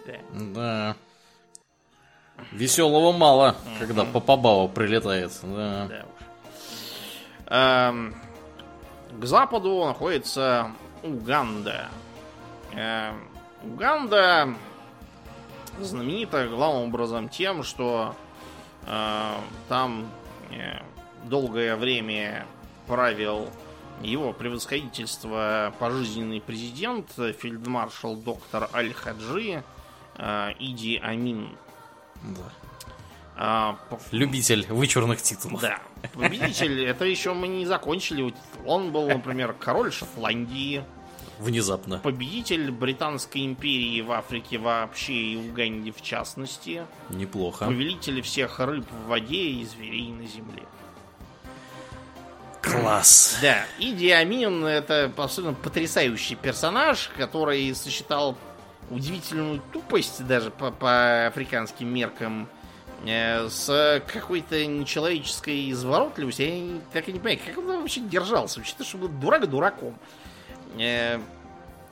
Да. 0.06 0.14
Да. 0.54 0.96
Веселого 2.50 3.12
мало, 3.12 3.56
когда 3.78 4.04
Папабава 4.04 4.68
прилетает. 4.68 5.32
Да. 5.42 5.86
Да 5.88 6.04
уж. 6.04 6.26
Эм, 7.46 8.14
к 9.20 9.24
западу 9.24 9.84
находится 9.84 10.72
Уганда. 11.02 11.88
Эм, 12.72 13.28
Уганда 13.62 14.54
знаменита 15.78 16.48
главным 16.48 16.88
образом 16.88 17.28
тем, 17.28 17.62
что 17.62 18.16
э, 18.86 19.34
там 19.68 20.10
э, 20.50 20.80
долгое 21.24 21.76
время 21.76 22.46
правил 22.86 23.48
его 24.00 24.32
превосходительство 24.32 25.72
пожизненный 25.78 26.40
президент, 26.40 27.10
фельдмаршал 27.12 28.16
доктор 28.16 28.68
Аль-Хаджи 28.74 29.52
э, 29.52 29.62
Иди 30.16 30.98
Амин. 31.02 31.56
Да. 32.22 32.42
А, 33.36 33.78
Любитель 34.10 34.66
вычурных 34.68 35.22
титулов. 35.22 35.60
да, 35.62 35.80
победитель, 36.12 36.84
это 36.84 37.04
еще 37.06 37.32
мы 37.32 37.48
не 37.48 37.64
закончили. 37.66 38.34
Он 38.66 38.92
был, 38.92 39.08
например, 39.08 39.54
король 39.54 39.90
Шотландии, 39.90 40.84
Внезапно. 41.38 41.98
победитель 41.98 42.70
Британской 42.70 43.44
империи 43.46 44.00
в 44.02 44.12
Африке 44.12 44.58
вообще 44.58 45.14
и 45.14 45.36
Уганде 45.36 45.90
в 45.92 46.02
частности, 46.02 46.86
Неплохо. 47.08 47.64
повелитель 47.64 48.20
всех 48.20 48.60
рыб 48.60 48.86
в 48.90 49.08
воде 49.08 49.42
и 49.48 49.64
зверей 49.64 50.10
на 50.12 50.26
земле. 50.26 50.62
Класс. 52.60 53.38
Да, 53.42 53.64
и 53.80 53.92
Диамин 53.92 54.64
это 54.64 55.12
абсолютно 55.16 55.54
потрясающий 55.54 56.36
персонаж, 56.36 57.10
который 57.16 57.74
сочетал 57.74 58.36
удивительную 58.90 59.60
тупость 59.72 60.26
даже 60.26 60.50
по, 60.50 60.70
по 60.70 61.26
африканским 61.26 61.88
меркам 61.88 62.48
э, 63.06 63.48
с 63.48 64.02
какой-то 64.06 64.64
нечеловеческой 64.66 65.70
изворотливостью. 65.70 66.46
Я 66.46 66.80
так 66.92 67.08
и 67.08 67.12
не 67.12 67.18
понимаю, 67.18 67.40
как 67.46 67.58
он 67.58 67.80
вообще 67.80 68.00
держался, 68.00 68.60
учитывая, 68.60 68.86
что 68.86 68.98
был 68.98 69.08
дурак 69.08 69.48
дураком. 69.48 69.98
Э, 70.78 71.18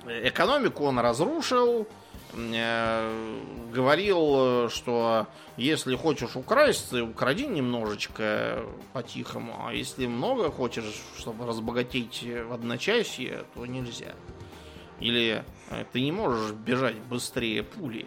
экономику 0.06 0.84
он 0.84 0.98
разрушил, 0.98 1.86
э, 2.34 3.40
говорил, 3.72 4.68
что 4.70 5.26
если 5.56 5.94
хочешь 5.94 6.36
украсть, 6.36 6.92
укради 6.92 7.46
немножечко 7.46 8.64
по-тихому, 8.92 9.66
а 9.66 9.74
если 9.74 10.06
много 10.06 10.50
хочешь, 10.50 11.02
чтобы 11.18 11.46
разбогатеть 11.46 12.22
в 12.22 12.52
одночасье, 12.52 13.44
то 13.54 13.66
нельзя. 13.66 14.14
Или 15.00 15.44
ты 15.92 16.00
не 16.00 16.12
можешь 16.12 16.52
бежать 16.52 16.96
быстрее 16.96 17.62
пули. 17.62 18.06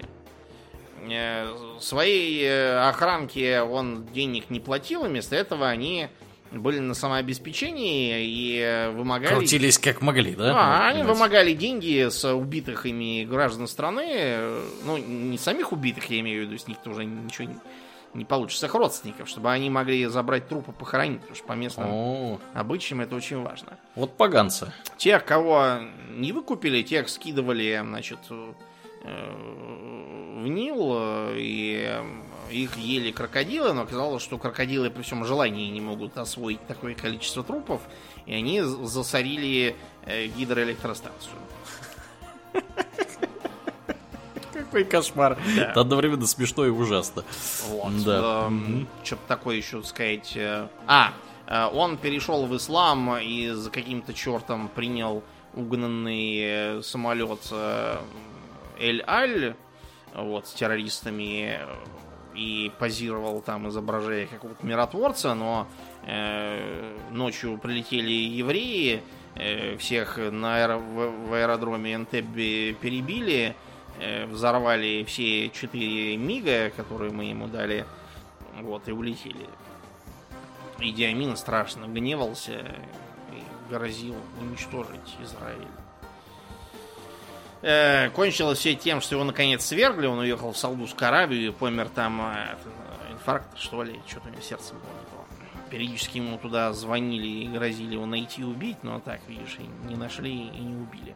Э, 1.09 1.47
Своей 1.79 2.43
э, 2.45 2.77
охранке 2.87 3.61
он 3.61 4.05
денег 4.13 4.49
не 4.49 4.59
платил, 4.59 5.03
вместо 5.03 5.35
этого 5.35 5.67
они 5.67 6.07
были 6.51 6.79
на 6.79 6.93
самообеспечении 6.93 8.25
и 8.25 8.59
э, 8.59 8.91
вымогали... 8.91 9.33
Крутились 9.35 9.79
как 9.79 10.01
могли, 10.01 10.35
да? 10.35 10.53
А, 10.55 10.87
они 10.87 10.99
Понимаете? 10.99 11.13
вымогали 11.13 11.53
деньги 11.53 12.09
с 12.09 12.31
убитых 12.33 12.85
ими 12.85 13.25
граждан 13.25 13.67
страны. 13.67 14.61
Ну, 14.85 14.97
не 14.97 15.37
самих 15.37 15.71
убитых, 15.71 16.05
я 16.05 16.19
имею 16.19 16.45
в 16.45 16.47
виду, 16.47 16.57
с 16.57 16.67
них 16.67 16.77
тоже 16.77 17.05
ничего 17.05 17.49
не, 18.13 18.25
получится, 18.25 18.67
их 18.67 18.75
родственников, 18.75 19.27
чтобы 19.27 19.51
они 19.51 19.69
могли 19.69 20.05
забрать 20.05 20.47
трупы 20.47 20.71
похоронить, 20.71 21.19
потому 21.21 21.35
что 21.35 21.45
по 21.45 21.53
местным 21.53 21.87
О, 21.89 22.39
обычаям 22.53 23.01
это 23.01 23.15
очень 23.15 23.41
важно. 23.41 23.77
вот 23.95 24.15
поганцы. 24.17 24.71
Тех, 24.97 25.25
кого 25.25 25.79
не 26.09 26.31
выкупили, 26.31 26.83
тех 26.83 27.09
скидывали, 27.09 27.81
значит, 27.83 28.19
э, 28.29 28.53
в 29.03 30.47
Нил, 30.47 30.93
э, 30.95 31.35
и 31.37 31.87
э, 31.87 32.03
их 32.51 32.77
ели 32.77 33.11
крокодилы, 33.11 33.73
но 33.73 33.81
оказалось, 33.81 34.21
что 34.21 34.37
крокодилы 34.37 34.89
при 34.89 35.01
всем 35.01 35.25
желании 35.25 35.69
не 35.69 35.81
могут 35.81 36.17
освоить 36.17 36.65
такое 36.67 36.95
количество 36.95 37.43
трупов, 37.43 37.81
и 38.25 38.33
они 38.33 38.61
засорили 38.61 39.75
гидроэлектростанцию. 40.05 41.33
Какой 44.73 44.85
кошмар. 44.85 45.37
Да. 45.55 45.69
Это 45.69 45.81
одновременно 45.81 46.25
смешно 46.25 46.65
и 46.65 46.69
ужасно. 46.69 47.23
Вот. 47.67 48.03
Да. 48.03 48.49
Что-то 49.03 49.21
такое 49.27 49.55
еще 49.57 49.83
сказать. 49.83 50.33
э, 50.35 50.67
А, 50.87 51.13
э, 51.45 51.65
он 51.71 51.97
перешел 51.97 52.47
в 52.47 52.57
ислам 52.57 53.17
и 53.19 53.49
за 53.49 53.69
каким-то 53.69 54.13
чертом 54.15 54.67
принял 54.69 55.23
угнанный 55.53 56.39
э, 56.41 56.81
самолет 56.81 57.39
Эль-Аль 58.79 59.55
вот, 60.15 60.47
с 60.47 60.53
террористами 60.53 61.59
и 62.35 62.71
позировал 62.79 63.41
там, 63.41 63.69
изображая 63.69 64.25
какого-то 64.25 64.65
миротворца, 64.65 65.35
но 65.35 65.67
э, 66.07 66.97
ночью 67.11 67.59
прилетели 67.59 68.09
евреи, 68.11 69.03
э, 69.35 69.77
всех 69.77 70.17
на 70.17 70.57
аэро- 70.57 70.79
в, 70.79 71.29
в 71.29 71.33
аэродроме 71.33 71.93
Энтебе 71.93 72.73
перебили, 72.73 73.55
взорвали 74.27 75.03
все 75.03 75.49
четыре 75.49 76.17
мига, 76.17 76.69
которые 76.71 77.11
мы 77.11 77.25
ему 77.25 77.47
дали, 77.47 77.85
вот, 78.61 78.87
и 78.87 78.91
улетели. 78.91 79.47
И 80.79 80.91
Диамин 80.91 81.37
страшно 81.37 81.85
гневался 81.85 82.59
и 83.31 83.69
грозил 83.69 84.15
уничтожить 84.41 85.15
Израиль. 85.21 85.67
Э, 87.63 88.09
кончилось 88.09 88.59
все 88.59 88.75
тем, 88.75 88.99
что 88.99 89.15
его 89.15 89.23
наконец 89.23 89.65
свергли, 89.65 90.05
он 90.05 90.19
уехал 90.19 90.51
в 90.51 90.57
Саудовскую 90.57 91.07
Аравию 91.07 91.47
и 91.47 91.51
помер 91.51 91.87
там 91.87 92.19
э, 92.21 92.51
от 92.51 92.59
э, 92.65 93.13
инфаркта, 93.13 93.57
что 93.57 93.83
ли, 93.83 94.01
что-то 94.05 94.27
у 94.27 94.31
него 94.31 94.41
сердце 94.41 94.73
было 94.73 94.81
не 94.81 95.05
то. 95.05 95.69
Периодически 95.69 96.17
ему 96.17 96.37
туда 96.37 96.73
звонили 96.73 97.25
и 97.25 97.47
грозили 97.47 97.93
его 97.93 98.05
найти 98.05 98.41
и 98.41 98.43
убить, 98.43 98.83
но 98.83 98.99
так, 98.99 99.21
видишь, 99.29 99.57
и 99.59 99.87
не 99.87 99.95
нашли 99.95 100.29
и 100.29 100.59
не 100.59 100.75
убили. 100.75 101.15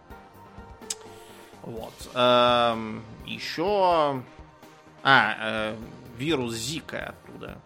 Вот. 1.67 1.93
Эм, 2.13 3.03
еще... 3.25 4.23
А, 5.03 5.35
э, 5.39 5.75
вирус 6.17 6.53
Зика 6.55 7.13
оттуда. 7.13 7.57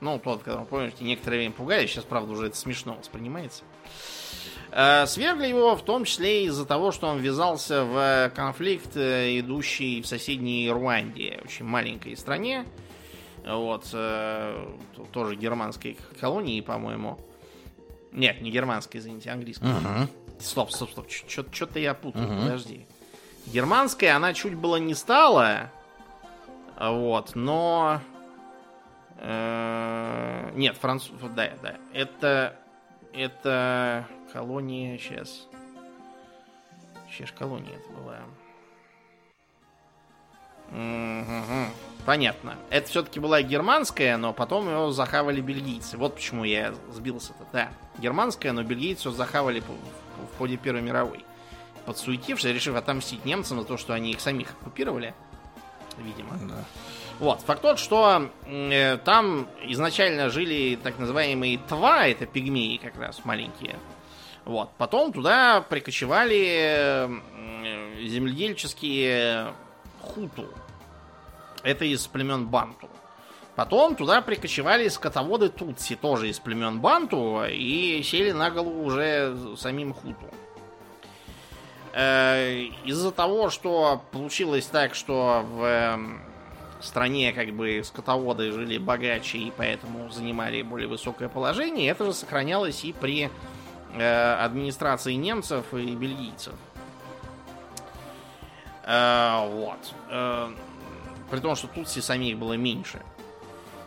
Ну, 0.00 0.18
тот, 0.18 0.42
который, 0.42 0.64
помните, 0.64 1.04
некоторое 1.04 1.36
время 1.36 1.52
пугали, 1.52 1.86
сейчас, 1.86 2.04
правда, 2.04 2.32
уже 2.32 2.46
это 2.46 2.56
смешно 2.56 2.94
воспринимается. 2.94 3.64
Э, 4.70 5.04
Свергли 5.06 5.46
его 5.46 5.76
в 5.76 5.82
том 5.82 6.04
числе 6.04 6.46
из-за 6.46 6.64
того, 6.64 6.90
что 6.90 7.08
он 7.08 7.18
ввязался 7.18 7.84
в 7.84 8.32
конфликт, 8.34 8.96
э, 8.96 9.38
идущий 9.40 10.00
в 10.00 10.06
соседней 10.06 10.70
Руанде, 10.70 11.38
очень 11.44 11.66
маленькой 11.66 12.16
стране. 12.16 12.64
Вот, 13.46 13.90
э, 13.92 14.68
тоже 15.12 15.36
германской 15.36 15.98
колонии, 16.18 16.62
по-моему. 16.62 17.18
Нет, 18.12 18.40
не 18.40 18.50
германской, 18.50 19.00
извините, 19.00 19.30
английской. 19.30 19.64
Мгм. 19.68 20.08
Стоп, 20.40 20.70
стоп, 20.72 20.90
стоп, 20.90 21.06
что-то 21.52 21.78
я 21.78 21.94
путаю, 21.94 22.26
Мгм. 22.26 22.42
подожди. 22.42 22.86
Германская 23.46 24.16
она 24.16 24.32
чуть 24.34 24.54
было 24.54 24.76
не 24.76 24.94
стала, 24.94 25.70
а 26.76 26.92
вот, 26.92 27.34
но... 27.34 28.00
э, 29.18 30.50
нет, 30.54 30.76
француз... 30.76 31.12
Да, 31.34 31.50
да. 31.62 31.76
Это... 31.92 32.56
Это 33.12 34.06
колония 34.32 34.96
сейчас. 34.96 35.48
Сейчас 37.10 37.32
колония 37.32 37.74
это 37.76 37.88
была. 37.90 38.18
Понятно. 42.06 42.56
Это 42.70 42.88
все-таки 42.88 43.20
была 43.20 43.42
германская, 43.42 44.16
но 44.16 44.32
потом 44.32 44.68
его 44.70 44.90
захавали 44.90 45.40
бельгийцы. 45.40 45.96
Вот 45.98 46.14
почему 46.14 46.44
я 46.44 46.74
сбился-то. 46.90 47.46
Да, 47.52 47.68
германская, 47.98 48.52
но 48.52 48.62
бельгийцы 48.62 49.08
ее 49.08 49.14
захавали 49.14 49.60
в, 49.60 49.64
в 49.66 50.38
ходе 50.38 50.56
Первой 50.56 50.80
мировой. 50.82 51.24
Подсуетившись, 51.84 52.52
решив 52.52 52.74
отомстить 52.76 53.24
немцам 53.24 53.60
за 53.60 53.66
то, 53.66 53.76
что 53.76 53.92
они 53.94 54.12
их 54.12 54.20
самих 54.20 54.52
оккупировали. 54.52 55.14
видимо. 55.98 56.30
Да. 56.48 56.64
Вот, 57.18 57.42
факт 57.42 57.60
тот, 57.60 57.78
что 57.78 58.30
э, 58.46 58.96
там 59.04 59.46
изначально 59.64 60.30
жили 60.30 60.78
так 60.82 60.98
называемые 60.98 61.58
тва, 61.68 62.06
это 62.06 62.24
пигмеи 62.24 62.78
как 62.78 62.98
раз 62.98 63.24
маленькие. 63.24 63.76
Вот, 64.46 64.70
потом 64.78 65.12
туда 65.12 65.60
прикочевали 65.60 66.46
э, 66.48 67.08
земледельческие 68.06 69.52
хуту. 70.00 70.48
Это 71.62 71.84
из 71.84 72.06
племен 72.06 72.46
Банту. 72.46 72.88
Потом 73.56 73.94
туда 73.94 74.22
прикочевали 74.22 74.88
скотоводы 74.88 75.50
Тутси, 75.50 75.96
тоже 75.96 76.28
из 76.28 76.38
племен 76.38 76.80
Банту, 76.80 77.44
и 77.44 78.02
сели 78.02 78.32
на 78.32 78.50
голову 78.50 78.84
уже 78.84 79.36
самим 79.56 79.92
Хуту. 79.92 80.26
Э, 81.92 82.62
из-за 82.84 83.10
того, 83.10 83.50
что 83.50 84.02
получилось 84.12 84.66
так, 84.66 84.94
что 84.94 85.44
в 85.44 85.64
эм, 85.64 86.22
стране 86.80 87.32
как 87.32 87.52
бы 87.52 87.82
скотоводы 87.84 88.52
жили 88.52 88.78
богаче 88.78 89.38
и 89.38 89.52
поэтому 89.54 90.08
занимали 90.10 90.62
более 90.62 90.88
высокое 90.88 91.28
положение, 91.28 91.90
это 91.90 92.04
же 92.04 92.12
сохранялось 92.12 92.84
и 92.84 92.92
при 92.92 93.30
э, 93.94 94.32
администрации 94.34 95.14
немцев 95.14 95.74
и 95.74 95.94
бельгийцев. 95.96 96.54
Э, 98.84 99.48
вот. 99.48 99.92
При 101.30 101.38
том, 101.38 101.54
что 101.54 101.68
Тутси 101.68 102.00
самих 102.00 102.38
было 102.38 102.54
меньше. 102.54 103.00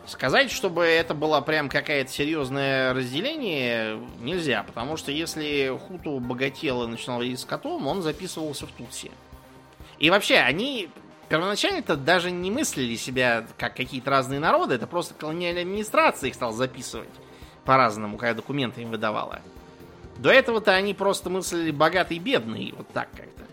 Сказать, 0.06 0.50
чтобы 0.50 0.84
это 0.84 1.14
было 1.14 1.40
прям 1.40 1.68
какое-то 1.68 2.10
серьезное 2.10 2.92
разделение, 2.92 3.98
нельзя, 4.20 4.62
потому 4.62 4.98
что 4.98 5.10
если 5.10 5.78
Хуту 5.86 6.20
богател 6.20 6.84
и 6.84 6.86
начинал 6.86 7.22
есть 7.22 7.42
с 7.42 7.44
котом, 7.46 7.86
он 7.86 8.02
записывался 8.02 8.66
в 8.66 8.70
Тутси. 8.72 9.10
И 9.98 10.10
вообще, 10.10 10.36
они 10.36 10.90
первоначально-то 11.30 11.96
даже 11.96 12.30
не 12.30 12.50
мыслили 12.50 12.96
себя 12.96 13.46
как 13.56 13.74
какие-то 13.76 14.10
разные 14.10 14.40
народы, 14.40 14.74
это 14.74 14.86
просто 14.86 15.14
колониальная 15.14 15.62
администрация 15.62 16.28
их 16.28 16.34
стала 16.34 16.52
записывать 16.52 17.08
по-разному, 17.64 18.18
когда 18.18 18.34
документы 18.34 18.82
им 18.82 18.90
выдавала. 18.90 19.40
До 20.18 20.30
этого-то 20.30 20.72
они 20.72 20.92
просто 20.92 21.30
мыслили 21.30 21.70
богатый 21.70 22.18
и 22.18 22.20
бедный, 22.20 22.74
вот 22.76 22.88
так 22.92 23.08
как-то. 23.10 23.43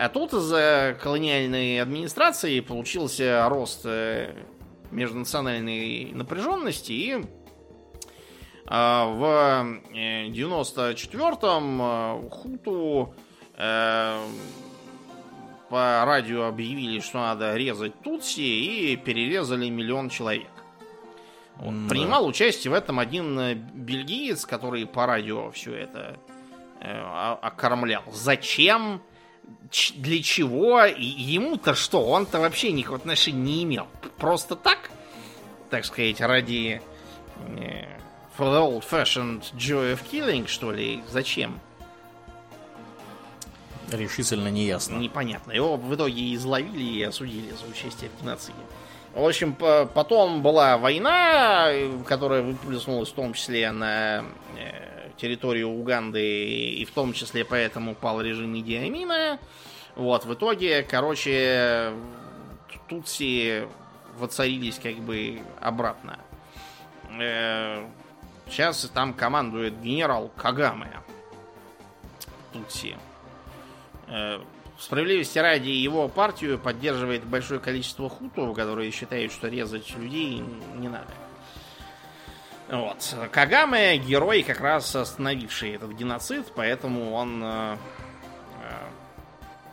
А 0.00 0.08
тут 0.08 0.32
из-за 0.32 0.96
колониальной 0.98 1.78
администрации 1.78 2.60
получился 2.60 3.46
рост 3.50 3.82
э, 3.84 4.34
межнациональной 4.90 6.12
напряженности 6.14 6.92
и 6.92 7.22
а, 8.66 9.04
в 9.04 9.22
94-м 9.92 11.82
э, 11.82 11.84
э, 11.84 12.30
Хуту 12.30 13.14
э, 13.58 14.24
по 15.68 16.04
радио 16.06 16.44
объявили, 16.44 17.00
что 17.00 17.18
надо 17.18 17.54
резать 17.56 18.00
Тутси 18.00 18.40
и 18.40 18.96
перерезали 18.96 19.68
миллион 19.68 20.08
человек. 20.08 20.48
Да. 21.58 21.66
Принимал 21.90 22.26
участие 22.26 22.70
в 22.70 22.74
этом 22.74 23.00
один 23.00 23.38
бельгиец, 23.74 24.46
который 24.46 24.86
по 24.86 25.04
радио 25.04 25.50
все 25.50 25.74
это 25.74 26.18
э, 26.80 27.36
окормлял. 27.42 28.04
Зачем? 28.10 29.02
Для 29.96 30.22
чего? 30.22 30.84
И 30.84 31.04
ему-то 31.04 31.74
что? 31.74 32.04
Он-то 32.04 32.40
вообще 32.40 32.72
никакого 32.72 32.98
отношения 32.98 33.40
не 33.40 33.62
имел. 33.64 33.86
Просто 34.18 34.56
так, 34.56 34.90
так 35.70 35.84
сказать, 35.84 36.20
ради 36.20 36.82
э, 37.56 37.84
for 38.36 38.52
the 38.52 38.60
old-fashioned 38.60 39.54
joy 39.56 39.92
of 39.94 40.00
killing, 40.10 40.46
что 40.46 40.72
ли? 40.72 41.02
Зачем? 41.08 41.60
Решительно 43.92 44.48
не 44.48 44.66
ясно. 44.66 44.96
Непонятно. 44.96 45.52
Его 45.52 45.76
в 45.76 45.94
итоге 45.94 46.34
изловили 46.34 46.82
и 46.82 47.02
осудили 47.02 47.50
за 47.50 47.66
участие 47.66 48.10
в 48.10 48.22
геноциде. 48.22 48.58
В 49.14 49.26
общем, 49.26 49.54
потом 49.54 50.40
была 50.40 50.78
война, 50.78 51.68
которая 52.06 52.42
выплеснулась 52.42 53.08
в 53.08 53.14
том 53.14 53.34
числе 53.34 53.72
на 53.72 54.24
э, 54.56 54.89
территорию 55.20 55.68
Уганды, 55.68 56.70
и 56.70 56.84
в 56.84 56.90
том 56.90 57.12
числе 57.12 57.44
поэтому 57.44 57.94
пал 57.94 58.20
режим 58.20 58.58
Идиамина. 58.58 59.38
Вот, 59.96 60.24
в 60.24 60.34
итоге, 60.34 60.82
короче, 60.82 61.92
Тутси 62.88 63.68
воцарились 64.18 64.78
как 64.82 64.96
бы 64.96 65.40
обратно. 65.60 66.18
Э, 67.20 67.86
сейчас 68.48 68.90
там 68.92 69.14
командует 69.14 69.80
генерал 69.80 70.30
Кагаме. 70.36 71.00
Тутси. 72.52 72.96
Э, 74.08 74.40
справедливости 74.78 75.38
ради 75.38 75.68
его 75.70 76.08
партию 76.08 76.58
поддерживает 76.58 77.24
большое 77.24 77.60
количество 77.60 78.08
хутов, 78.08 78.56
которые 78.56 78.90
считают, 78.90 79.32
что 79.32 79.48
резать 79.48 79.96
людей 79.96 80.42
не 80.76 80.88
надо. 80.88 81.12
Вот. 82.70 83.16
Кагаме 83.32 83.98
герой, 83.98 84.44
как 84.44 84.60
раз 84.60 84.94
остановивший 84.94 85.74
этот 85.74 85.90
геноцид, 85.90 86.52
поэтому 86.54 87.12
он 87.14 87.42
э, 87.42 87.76
э, 88.62 88.88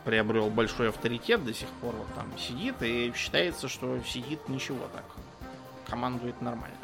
приобрел 0.04 0.50
большой 0.50 0.88
авторитет, 0.88 1.44
до 1.44 1.54
сих 1.54 1.68
пор 1.80 1.94
вот 1.94 2.08
там 2.16 2.36
сидит, 2.36 2.82
и 2.82 3.12
считается, 3.14 3.68
что 3.68 4.00
сидит 4.02 4.48
ничего 4.48 4.84
так. 4.92 5.04
Командует 5.86 6.42
нормально. 6.42 6.76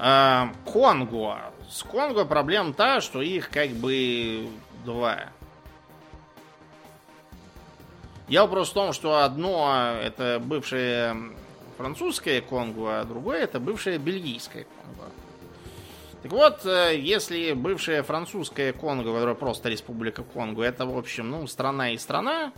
Э, 0.00 0.48
Конго. 0.64 1.38
С 1.70 1.84
Конго 1.84 2.24
проблема 2.24 2.72
та, 2.72 3.00
что 3.00 3.22
их 3.22 3.50
как 3.50 3.70
бы 3.70 4.48
два. 4.84 5.26
Дело 8.26 8.48
просто 8.48 8.72
в 8.72 8.74
том, 8.74 8.92
что 8.92 9.22
одно 9.22 9.94
это 10.02 10.40
бывшее 10.40 11.36
французское 11.80 12.42
Конго, 12.42 13.00
а 13.00 13.04
другое 13.04 13.38
это 13.38 13.58
бывшее 13.58 13.96
бельгийское 13.96 14.64
Конго. 14.64 15.10
Так 16.22 16.30
вот, 16.30 16.66
э, 16.66 16.98
если 16.98 17.54
бывшая 17.54 18.02
французская 18.02 18.74
Конго, 18.74 19.14
которая 19.14 19.34
просто 19.34 19.70
республика 19.70 20.22
Конго, 20.22 20.62
это, 20.62 20.84
в 20.84 20.98
общем, 20.98 21.30
ну, 21.30 21.46
страна 21.46 21.92
и 21.92 21.96
страна, 21.96 22.52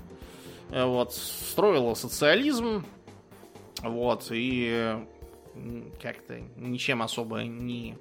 э, 0.71 0.85
вот, 0.85 1.15
строила 1.15 1.95
социализм, 1.95 2.85
вот, 3.81 4.27
и 4.33 4.97
как-то 6.03 6.41
ничем 6.57 7.01
особо 7.01 7.43
не 7.43 7.97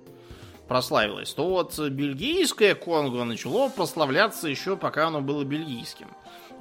прославилась, 0.67 1.31
то 1.35 1.47
вот 1.47 1.77
бельгийское 1.77 2.73
Конго 2.73 3.23
начало 3.25 3.69
прославляться 3.69 4.47
еще 4.47 4.75
пока 4.75 5.07
оно 5.07 5.21
было 5.21 5.43
бельгийским. 5.43 6.07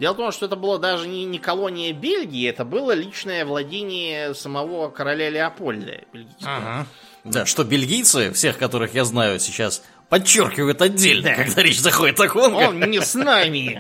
Дело 0.00 0.14
в 0.14 0.16
том, 0.16 0.32
что 0.32 0.46
это 0.46 0.56
было 0.56 0.78
даже 0.78 1.06
не, 1.06 1.26
не 1.26 1.38
колония 1.38 1.92
Бельгии, 1.92 2.48
это 2.48 2.64
было 2.64 2.92
личное 2.92 3.44
владение 3.44 4.34
самого 4.34 4.88
короля 4.88 5.28
Леопольда 5.28 6.00
бельгийского. 6.10 6.56
Ага. 6.56 6.86
Да, 7.24 7.44
что 7.44 7.64
бельгийцы, 7.64 8.32
всех 8.32 8.56
которых 8.56 8.94
я 8.94 9.04
знаю 9.04 9.38
сейчас, 9.38 9.82
подчеркивают 10.08 10.80
отдельно, 10.80 11.28
да. 11.28 11.34
когда 11.34 11.62
речь 11.62 11.78
заходит 11.78 12.18
о 12.18 12.28
Конго. 12.28 12.56
Он 12.56 12.80
не 12.80 13.02
с 13.02 13.14
нами. 13.14 13.78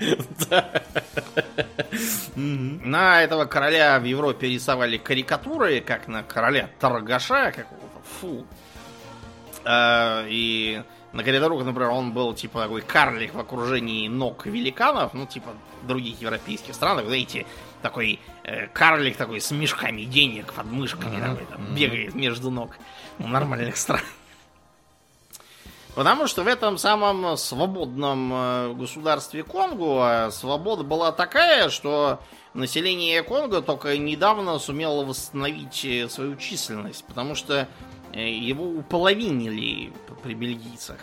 На 2.36 3.22
этого 3.22 3.46
короля 3.46 3.98
в 3.98 4.04
Европе 4.04 4.48
рисовали 4.48 4.98
карикатуры, 4.98 5.80
как 5.80 6.06
на 6.06 6.22
короля 6.22 6.68
торгаша 6.78 7.50
какого-то. 7.50 8.02
Фу. 8.20 8.46
А, 9.64 10.26
и 10.28 10.82
на 11.12 11.24
коридорах, 11.24 11.64
например, 11.64 11.90
он 11.90 12.12
был 12.12 12.34
типа 12.34 12.62
такой 12.62 12.82
карлик 12.82 13.34
в 13.34 13.38
окружении 13.38 14.08
ног 14.08 14.46
великанов, 14.46 15.12
ну, 15.12 15.26
типа 15.26 15.50
других 15.82 16.20
европейских 16.20 16.74
стран, 16.74 17.04
знаете, 17.04 17.46
такой 17.82 18.20
э, 18.44 18.66
карлик 18.68 19.16
такой 19.16 19.40
с 19.40 19.50
мешками 19.50 20.02
денег 20.02 20.52
под 20.52 20.66
мышками, 20.66 21.16
mm-hmm. 21.16 21.30
такой, 21.30 21.46
там, 21.46 21.74
бегает 21.74 22.14
между 22.14 22.50
ног 22.50 22.76
ну, 23.18 23.26
нормальных 23.26 23.76
стран. 23.76 24.02
Потому 25.94 26.28
что 26.28 26.44
в 26.44 26.46
этом 26.46 26.78
самом 26.78 27.36
свободном 27.36 28.32
э, 28.32 28.72
государстве 28.74 29.42
Конго 29.42 30.26
э, 30.26 30.30
свобода 30.30 30.84
была 30.84 31.10
такая, 31.10 31.68
что 31.68 32.20
население 32.54 33.22
Конго 33.24 33.60
только 33.60 33.98
недавно 33.98 34.58
сумело 34.60 35.04
восстановить 35.04 35.84
э, 35.84 36.08
свою 36.08 36.36
численность, 36.36 37.04
потому 37.04 37.34
что 37.34 37.66
его 38.14 38.64
уполовинили 38.64 39.92
при 40.22 40.34
бельгийцах. 40.34 40.98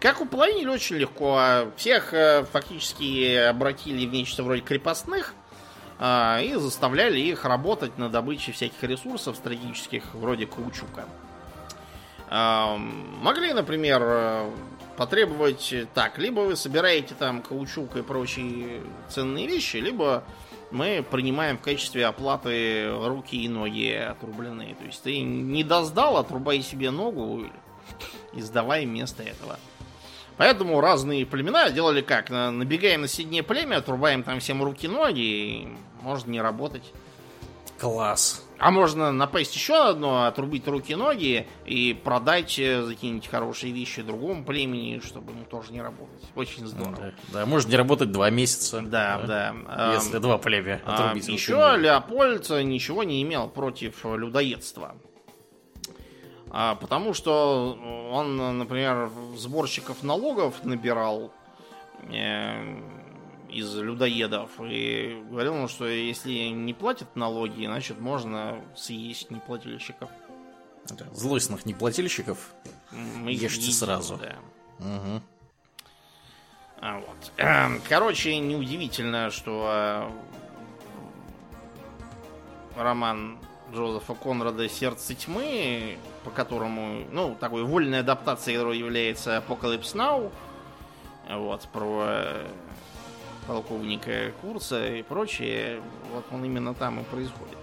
Как 0.00 0.20
уполовинили 0.20 0.68
очень 0.68 0.96
легко. 0.96 1.36
А 1.38 1.70
всех 1.76 2.12
э, 2.12 2.44
фактически 2.50 3.36
обратили 3.36 4.04
в 4.04 4.12
нечто 4.12 4.42
вроде 4.42 4.60
крепостных 4.60 5.34
а, 6.00 6.40
и 6.40 6.54
заставляли 6.54 7.20
их 7.20 7.44
работать 7.44 7.96
на 7.98 8.08
добыче 8.08 8.50
всяких 8.50 8.82
ресурсов 8.82 9.36
стратегических, 9.36 10.02
вроде 10.14 10.46
каучука. 10.46 11.04
А, 12.28 12.76
могли, 12.76 13.52
например, 13.52 14.02
э, 14.02 14.50
потребовать 14.96 15.72
так, 15.94 16.18
либо 16.18 16.40
вы 16.40 16.56
собираете 16.56 17.14
там 17.14 17.40
каучук 17.40 17.96
и 17.96 18.02
прочие 18.02 18.80
ценные 19.08 19.46
вещи, 19.46 19.76
либо 19.76 20.24
мы 20.72 21.04
принимаем 21.08 21.58
в 21.58 21.60
качестве 21.60 22.06
оплаты 22.06 22.90
руки 23.06 23.36
и 23.36 23.48
ноги 23.48 23.92
отрубленные. 23.92 24.74
То 24.74 24.84
есть 24.84 25.02
ты 25.02 25.20
не 25.20 25.62
доздал, 25.64 26.16
отрубай 26.16 26.62
себе 26.62 26.90
ногу 26.90 27.44
и 28.32 28.40
сдавай 28.40 28.86
вместо 28.86 29.22
этого. 29.22 29.58
Поэтому 30.38 30.80
разные 30.80 31.26
племена 31.26 31.70
делали 31.70 32.00
как? 32.00 32.30
На- 32.30 32.50
Набегаем 32.50 33.02
на 33.02 33.08
соседнее 33.08 33.42
племя, 33.42 33.76
отрубаем 33.76 34.22
там 34.22 34.40
всем 34.40 34.62
руки-ноги, 34.62 35.20
и 35.20 35.68
можно 36.00 36.30
не 36.30 36.40
работать. 36.40 36.92
Класс. 37.78 38.44
А 38.62 38.70
можно 38.70 39.10
напасть 39.10 39.56
еще 39.56 39.88
одно, 39.88 40.26
отрубить 40.26 40.68
руки-ноги 40.68 41.48
и 41.66 41.94
продать 41.94 42.60
э, 42.60 42.82
за 42.82 42.94
какие-нибудь 42.94 43.26
хорошие 43.26 43.72
вещи 43.72 44.02
другому 44.02 44.44
племени, 44.44 45.00
чтобы 45.04 45.32
ему 45.32 45.44
тоже 45.44 45.72
не 45.72 45.82
работать. 45.82 46.22
Очень 46.36 46.68
здорово. 46.68 46.96
Да, 46.96 47.40
да, 47.40 47.46
можно 47.46 47.70
не 47.70 47.76
работать 47.76 48.12
два 48.12 48.30
месяца. 48.30 48.80
Да, 48.80 49.20
да. 49.26 49.54
Ам, 49.66 49.94
Если 49.94 50.18
два 50.18 50.38
племя 50.38 50.80
а, 50.86 50.94
отрубить. 50.94 51.26
Еще 51.26 51.54
руки-ноги. 51.54 51.82
Леопольд 51.82 52.50
ничего 52.50 53.02
не 53.02 53.20
имел 53.24 53.48
против 53.48 54.04
людоедства. 54.04 54.94
А, 56.48 56.76
Потому 56.76 57.14
что 57.14 57.76
он, 58.12 58.58
например, 58.58 59.10
сборщиков 59.38 60.04
налогов 60.04 60.62
набирал 60.62 61.32
э, 62.12 62.80
из 63.52 63.74
людоедов 63.76 64.50
и 64.60 65.22
говорил, 65.30 65.54
ему, 65.56 65.68
что 65.68 65.86
если 65.86 66.32
не 66.48 66.72
платят 66.74 67.14
налоги, 67.16 67.66
значит 67.66 68.00
можно 68.00 68.60
съесть 68.76 69.30
неплательщиков. 69.30 70.08
Да, 70.90 71.04
Злостных 71.12 71.64
неплательщиков. 71.66 72.52
Мы 72.90 73.32
Ешьте 73.32 73.60
едим, 73.60 73.72
сразу. 73.72 74.16
да. 74.18 74.36
Мгм. 74.78 75.22
А, 76.80 76.98
вот. 76.98 77.32
Эм, 77.36 77.80
Короче, 77.88 78.36
неудивительно, 78.38 79.30
что 79.30 80.10
э, 82.76 82.82
роман 82.82 83.38
Джозефа 83.72 84.14
Конрада 84.14 84.68
«Сердце 84.68 85.14
тьмы», 85.14 85.96
по 86.24 86.30
которому, 86.30 87.04
ну, 87.12 87.36
такой 87.38 87.62
вольной 87.62 88.00
адаптацией, 88.00 88.56
которой 88.58 88.78
является 88.78 89.36
Apocalypse 89.46 89.94
Now, 89.94 90.32
вот, 91.30 91.62
про 91.72 92.34
полковника 93.46 94.32
Курца 94.40 94.86
и 94.96 95.02
прочее, 95.02 95.80
вот 96.12 96.24
он 96.30 96.44
именно 96.44 96.74
там 96.74 97.00
и 97.00 97.04
происходит. 97.04 97.58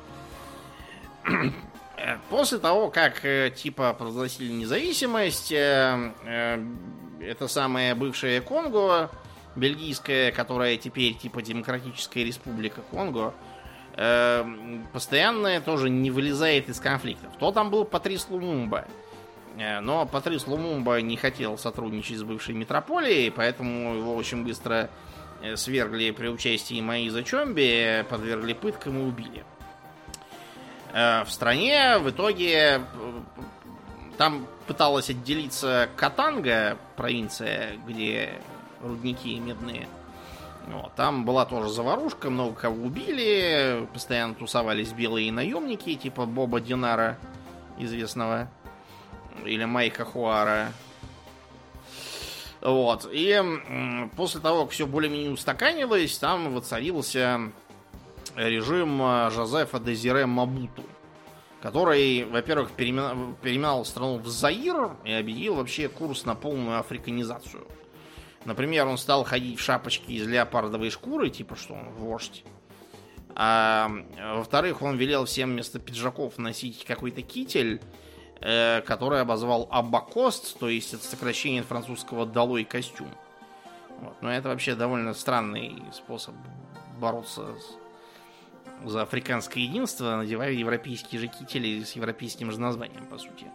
Э, 1.97 2.17
После 2.29 2.59
того, 2.59 2.89
как 2.89 3.25
э, 3.25 3.51
типа 3.55 3.93
провозгласили 3.93 4.51
независимость, 4.51 5.51
э, 5.51 6.13
это 7.21 7.47
самая 7.47 7.95
бывшая 7.95 8.41
Конго, 8.41 9.09
бельгийская, 9.55 10.31
которая 10.31 10.77
теперь 10.77 11.13
типа 11.15 11.41
Демократическая 11.41 12.23
Республика 12.23 12.81
Конго, 12.91 13.33
постоянно 14.93 15.59
тоже 15.59 15.89
не 15.89 16.09
вылезает 16.09 16.69
из 16.69 16.79
конфликтов. 16.79 17.33
То 17.37 17.51
там 17.51 17.69
был 17.69 17.83
Патрис 17.83 18.27
Лумумба. 18.29 18.85
Но 19.57 20.05
Патрис 20.05 20.47
Лумумба 20.47 21.01
не 21.01 21.17
хотел 21.17 21.57
сотрудничать 21.57 22.19
с 22.19 22.23
бывшей 22.23 22.55
метрополией, 22.55 23.29
поэтому 23.29 23.95
его 23.95 24.15
очень 24.15 24.45
быстро 24.45 24.89
свергли 25.55 26.11
при 26.11 26.27
участии 26.27 26.81
Маиза 26.81 27.23
Чомби, 27.23 28.05
подвергли 28.09 28.53
пыткам 28.53 28.99
и 28.99 29.03
убили. 29.03 29.43
Э, 30.93 31.23
В 31.23 31.31
стране 31.31 31.97
в 31.99 32.09
итоге 32.09 32.53
э, 32.53 32.81
там 34.17 34.47
пыталась 34.67 35.09
отделиться 35.09 35.89
Катанга, 35.95 36.77
провинция, 36.95 37.77
где 37.87 38.33
рудники 38.81 39.39
медные. 39.39 39.87
Вот, 40.67 40.93
там 40.95 41.25
была 41.25 41.45
тоже 41.45 41.69
заварушка, 41.69 42.29
много 42.29 42.53
кого 42.53 42.85
убили, 42.85 43.87
постоянно 43.91 44.35
тусовались 44.35 44.91
белые 44.91 45.31
наемники, 45.31 45.95
типа 45.95 46.25
Боба 46.25 46.59
Динара, 46.59 47.17
известного, 47.79 48.49
или 49.45 49.65
Майка 49.65 50.05
Хуара. 50.05 50.71
Вот, 52.61 53.07
и 53.11 53.41
после 54.17 54.41
того, 54.41 54.63
как 54.63 54.73
все 54.73 54.85
более-менее 54.85 55.31
устаканилось, 55.31 56.17
там 56.17 56.53
воцарился 56.53 57.51
режим 58.35 59.01
э, 59.01 59.29
Жозефа 59.31 59.79
Дезире 59.79 60.25
Мабуту, 60.25 60.83
который, 61.61 62.25
во-первых, 62.25 62.71
переименовал, 62.71 63.33
переименовал 63.41 63.85
страну 63.85 64.17
в 64.17 64.27
Заир 64.27 64.91
и 65.05 65.11
объявил 65.11 65.55
вообще 65.55 65.87
курс 65.87 66.25
на 66.25 66.35
полную 66.35 66.79
африканизацию. 66.79 67.65
Например, 68.45 68.87
он 68.87 68.97
стал 68.97 69.23
ходить 69.23 69.59
в 69.59 69.63
шапочке 69.63 70.13
из 70.13 70.27
леопардовой 70.27 70.89
шкуры, 70.89 71.29
типа 71.29 71.55
что 71.55 71.73
он 71.75 71.89
вождь. 71.91 72.43
А 73.35 73.89
во-вторых, 74.35 74.81
он 74.81 74.97
велел 74.97 75.25
всем 75.25 75.51
вместо 75.51 75.79
пиджаков 75.79 76.37
носить 76.37 76.83
какой-то 76.85 77.21
китель, 77.21 77.81
э, 78.41 78.81
который 78.81 79.21
обозвал 79.21 79.67
абакост, 79.71 80.57
то 80.59 80.69
есть 80.69 80.93
это 80.93 81.03
сокращение 81.03 81.63
французского 81.63 82.25
долой 82.25 82.63
костюм. 82.63 83.09
Вот. 84.01 84.15
Но 84.21 84.31
это 84.31 84.49
вообще 84.49 84.75
довольно 84.75 85.13
странный 85.13 85.83
способ 85.93 86.33
бороться 86.99 87.47
с- 87.55 88.89
за 88.89 89.01
африканское 89.01 89.63
единство, 89.63 90.15
надевая 90.15 90.51
европейские 90.51 91.19
же 91.19 91.27
кители 91.27 91.83
с 91.83 91.93
европейским 91.93 92.51
же 92.51 92.59
названием, 92.59 93.05
по 93.07 93.17
сути. 93.17 93.45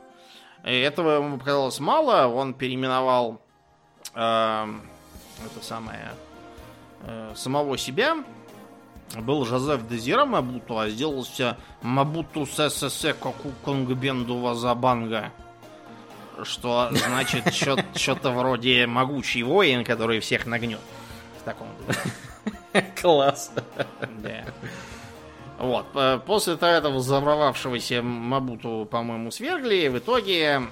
И 0.66 0.70
этого 0.80 1.16
ему 1.16 1.38
показалось 1.38 1.80
мало, 1.80 2.26
он 2.26 2.54
переименовал 2.54 3.40
э, 4.14 4.66
это 5.46 5.62
самое 5.62 6.10
э, 7.02 7.32
самого 7.34 7.76
себя. 7.78 8.16
Был 9.16 9.44
Жозеф 9.44 9.86
Дезира 9.86 10.24
Мабуту, 10.24 10.78
а 10.78 10.88
сделался 10.88 11.56
Мабуту 11.82 12.46
ССС 12.46 13.06
Коку 13.20 13.52
Конгбенду 13.64 14.38
Вазабанга. 14.38 15.30
Что 16.42 16.88
значит 16.90 17.54
что-то 17.94 18.30
вроде 18.30 18.86
могучий 18.86 19.42
воин, 19.42 19.84
который 19.84 20.20
всех 20.20 20.46
нагнет. 20.46 20.80
В 21.40 21.44
таком. 21.44 21.68
Класс. 23.00 23.52
Да. 24.18 24.44
Вот. 25.58 25.86
э, 25.94 26.18
После 26.26 26.56
того 26.56 26.72
этого 26.72 26.98
взорвавшегося 26.98 28.02
Мабуту, 28.02 28.88
по-моему, 28.90 29.30
свергли. 29.30 29.86
В 29.88 29.98
итоге 29.98 30.62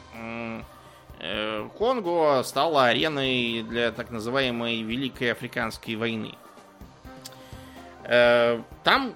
э, 1.20 1.68
Конго 1.78 2.42
стала 2.42 2.86
ареной 2.86 3.62
для 3.68 3.92
так 3.92 4.10
называемой 4.10 4.82
Великой 4.82 5.30
Африканской 5.32 5.94
войны. 5.94 6.34
Э, 8.04 8.60
Там 8.84 9.14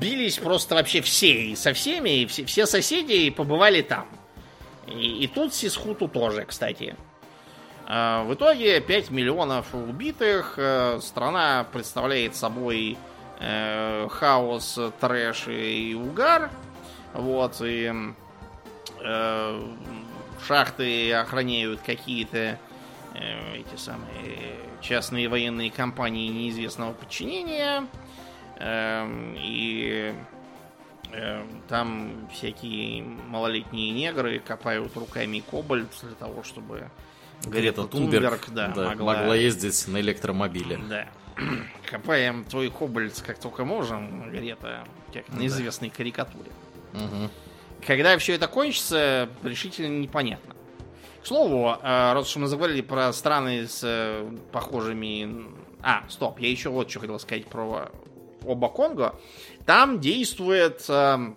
бились 0.00 0.38
просто 0.38 0.74
вообще 0.74 1.00
все 1.00 1.50
и 1.50 1.56
со 1.56 1.72
всеми, 1.72 2.20
и 2.22 2.26
все, 2.26 2.44
все 2.44 2.66
соседи 2.66 3.30
побывали 3.30 3.82
там. 3.82 4.06
И, 4.86 5.24
и 5.24 5.26
тут 5.26 5.54
Сисхуту 5.54 6.06
тоже, 6.08 6.44
кстати. 6.44 6.96
А, 7.86 8.24
В 8.24 8.34
итоге 8.34 8.80
5 8.80 9.10
миллионов 9.10 9.74
убитых. 9.74 10.54
э, 10.58 10.98
Страна 11.00 11.64
представляет 11.72 12.36
собой 12.36 12.98
э, 13.40 14.08
хаос, 14.10 14.78
трэш 15.00 15.48
и 15.48 15.94
угар. 15.94 16.50
Вот, 17.14 17.60
и 17.62 17.90
э, 19.02 19.62
шахты 20.46 21.12
охраняют 21.14 21.80
какие-то 21.80 22.58
э, 23.14 23.56
эти 23.58 23.76
самые 23.78 24.56
частные 24.80 25.28
военные 25.28 25.70
компании 25.70 26.28
неизвестного 26.28 26.92
подчинения. 26.92 27.86
Эм, 28.58 29.34
И 29.38 30.14
э, 31.12 31.44
там 31.68 32.28
всякие 32.32 33.02
малолетние 33.02 33.90
негры 33.90 34.38
копают 34.38 34.96
руками 34.96 35.40
кобальт 35.40 35.88
для 36.02 36.14
того, 36.14 36.42
чтобы 36.42 36.90
Грета 37.44 37.84
Тунберг 37.84 38.48
да, 38.50 38.68
могла... 38.74 39.34
ездить 39.36 39.86
на 39.88 40.00
электромобиле. 40.00 40.78
да. 40.88 41.06
Копаем 41.90 42.44
твой 42.46 42.70
кобальт 42.70 43.22
как 43.26 43.38
только 43.38 43.64
можем, 43.66 44.30
Грета, 44.30 44.84
как 45.12 45.28
на 45.28 45.40
Да. 45.40 45.46
известной 45.46 45.90
карикатуре. 45.90 46.50
Мгм. 46.94 47.30
Когда 47.86 48.16
все 48.16 48.32
это 48.34 48.48
кончится, 48.48 49.28
решительно 49.44 49.98
непонятно. 49.98 50.55
К 51.26 51.28
слову, 51.28 51.70
э, 51.70 52.12
раз 52.12 52.28
уж 52.30 52.36
мы 52.36 52.46
заговорили 52.46 52.82
про 52.82 53.12
страны 53.12 53.66
с 53.66 53.80
э, 53.82 54.30
похожими... 54.52 55.48
А, 55.82 56.04
стоп, 56.08 56.38
я 56.38 56.48
еще 56.48 56.68
вот 56.68 56.88
что 56.88 57.00
хотел 57.00 57.18
сказать 57.18 57.46
про 57.48 57.90
оба 58.44 58.68
Конго. 58.68 59.18
Там 59.64 59.98
действует 59.98 60.84
э, 60.88 61.34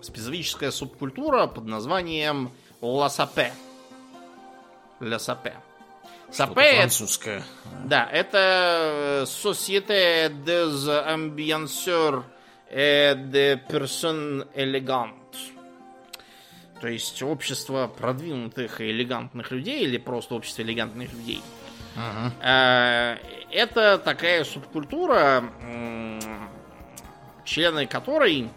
специфическая 0.00 0.70
субкультура 0.70 1.46
под 1.46 1.66
названием 1.66 2.52
Ласапе. 2.80 3.52
Ласапе. 4.98 5.56
Сапе 6.30 6.62
это 6.62 6.76
французское. 6.78 7.44
да, 7.84 8.08
это 8.10 9.24
Société 9.26 10.30
des 10.30 10.88
ambianceurs 10.88 12.24
et 12.70 13.14
des 13.14 13.58
personnes 13.68 14.46
élégantes. 14.54 15.51
То 16.82 16.88
есть 16.88 17.22
общество 17.22 17.86
продвинутых 17.86 18.80
и 18.80 18.90
элегантных 18.90 19.52
людей 19.52 19.84
или 19.84 19.98
просто 19.98 20.34
общество 20.34 20.62
элегантных 20.62 21.12
людей. 21.12 21.40
Э, 22.42 23.18
Это 23.52 23.98
такая 23.98 24.42
субкультура, 24.42 25.44
члены 27.44 27.86
которой 27.86 28.50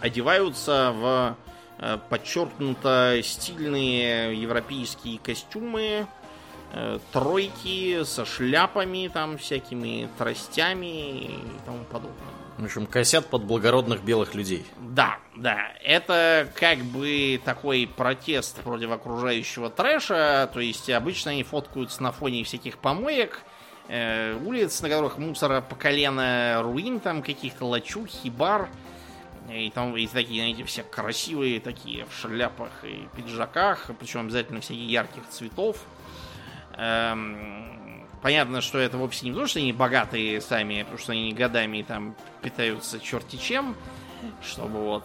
одеваются 0.00 0.92
в 0.92 1.36
э, 1.80 1.98
подчеркнуто 2.08 3.20
стильные 3.22 4.40
европейские 4.40 5.18
костюмы, 5.18 6.06
э, 6.72 6.98
тройки 7.12 8.04
со 8.04 8.24
шляпами, 8.24 9.10
там, 9.12 9.36
всякими 9.36 10.08
тростями 10.16 11.24
и 11.24 11.38
тому 11.66 11.84
подобное. 11.84 12.33
В 12.58 12.64
общем, 12.64 12.86
косят 12.86 13.26
под 13.26 13.44
благородных 13.44 14.04
белых 14.04 14.34
людей. 14.34 14.64
Да, 14.78 15.18
да. 15.34 15.72
Это 15.82 16.48
как 16.54 16.78
бы 16.78 17.40
такой 17.44 17.88
протест 17.96 18.60
против 18.60 18.92
окружающего 18.92 19.70
трэша. 19.70 20.48
То 20.52 20.60
есть 20.60 20.88
обычно 20.88 21.32
они 21.32 21.42
фоткаются 21.42 22.02
на 22.02 22.12
фоне 22.12 22.44
всяких 22.44 22.78
помоек, 22.78 23.40
э, 23.88 24.38
улиц, 24.44 24.80
на 24.82 24.88
которых 24.88 25.18
мусора 25.18 25.62
по 25.62 25.74
колено, 25.74 26.60
руин 26.62 27.00
там 27.00 27.22
каких-то, 27.22 27.66
лачуг, 27.66 28.06
хибар. 28.08 28.68
И 29.52 29.70
там 29.70 29.94
и 29.96 30.06
такие, 30.06 30.40
знаете, 30.40 30.64
все 30.64 30.82
красивые 30.82 31.60
такие 31.60 32.06
в 32.06 32.14
шляпах 32.18 32.70
и 32.82 33.06
пиджаках, 33.14 33.90
причем 33.98 34.20
обязательно 34.20 34.60
всяких 34.60 34.88
ярких 34.88 35.28
цветов. 35.28 35.84
Эм, 36.76 37.83
понятно, 38.24 38.62
что 38.62 38.78
это 38.78 38.96
вовсе 38.96 39.26
не 39.26 39.32
потому, 39.32 39.46
что 39.46 39.58
они 39.58 39.74
богатые 39.74 40.40
сами, 40.40 40.80
а 40.80 40.84
потому 40.84 40.98
что 40.98 41.12
они 41.12 41.34
годами 41.34 41.82
там 41.82 42.16
питаются 42.40 42.98
черти 42.98 43.36
чем, 43.36 43.76
чтобы 44.42 44.78
вот 44.80 45.04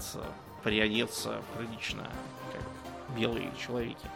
приодеться 0.63 1.41
прилично, 1.57 2.07
как 2.53 3.17
белые 3.17 3.51
человеки. 3.59 4.07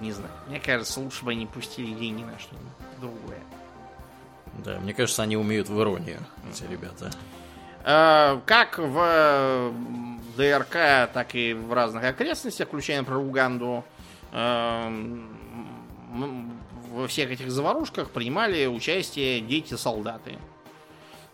Не 0.00 0.12
знаю. 0.12 0.32
Мне 0.48 0.60
кажется, 0.60 0.98
лучше 0.98 1.26
бы 1.26 1.32
они 1.32 1.44
пустили 1.46 1.92
деньги 1.92 2.22
на 2.22 2.38
что-нибудь 2.38 2.72
другое. 3.00 3.40
Да, 4.64 4.80
мне 4.80 4.94
кажется, 4.94 5.22
они 5.22 5.36
умеют 5.36 5.68
в 5.68 5.78
иронию, 5.78 6.20
эти 6.50 6.64
ребята. 6.64 7.10
Э, 7.84 8.40
Как 8.46 8.78
в 8.78 9.72
ДРК, 10.38 11.10
так 11.12 11.34
и 11.34 11.52
в 11.52 11.70
разных 11.74 12.02
окрестностях, 12.04 12.68
включая, 12.68 13.00
например, 13.00 13.20
Уганду, 13.20 13.84
м, 14.32 15.28
во 16.14 17.08
всех 17.08 17.30
этих 17.30 17.50
заварушках 17.50 18.10
принимали 18.10 18.66
участие 18.66 19.40
дети-солдаты. 19.40 20.38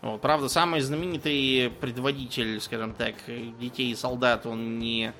Вот, 0.01 0.19
правда, 0.19 0.49
самый 0.49 0.81
знаменитый 0.81 1.71
предводитель, 1.79 2.59
скажем 2.59 2.93
так, 2.93 3.15
детей 3.59 3.91
и 3.91 3.95
солдат, 3.95 4.47
он 4.47 4.79
не 4.79 5.13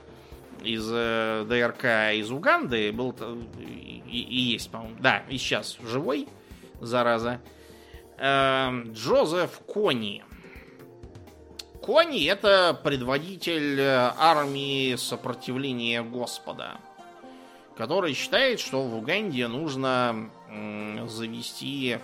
из 0.64 0.90
э, 0.92 1.46
ДРК, 1.48 1.86
а 1.86 2.12
из 2.14 2.32
Уганды, 2.32 2.92
был 2.92 3.16
и, 3.60 4.02
и 4.08 4.40
есть, 4.40 4.72
по-моему, 4.72 4.96
да, 5.00 5.24
и 5.30 5.38
сейчас 5.38 5.78
живой, 5.84 6.28
зараза. 6.80 7.40
Эм, 8.18 8.94
Джозеф 8.94 9.60
Кони. 9.66 10.24
Кони 11.82 12.26
это 12.26 12.80
предводитель 12.84 13.80
э, 13.80 14.12
армии 14.18 14.96
сопротивления 14.96 16.04
Господа, 16.04 16.78
который 17.82 18.14
считает, 18.14 18.60
что 18.60 18.84
в 18.84 18.96
Уганде 18.96 19.48
нужно 19.48 20.30
завести 21.08 21.98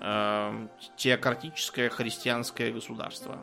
э, 0.00 0.66
теократическое 0.96 1.90
христианское 1.90 2.72
государство. 2.72 3.38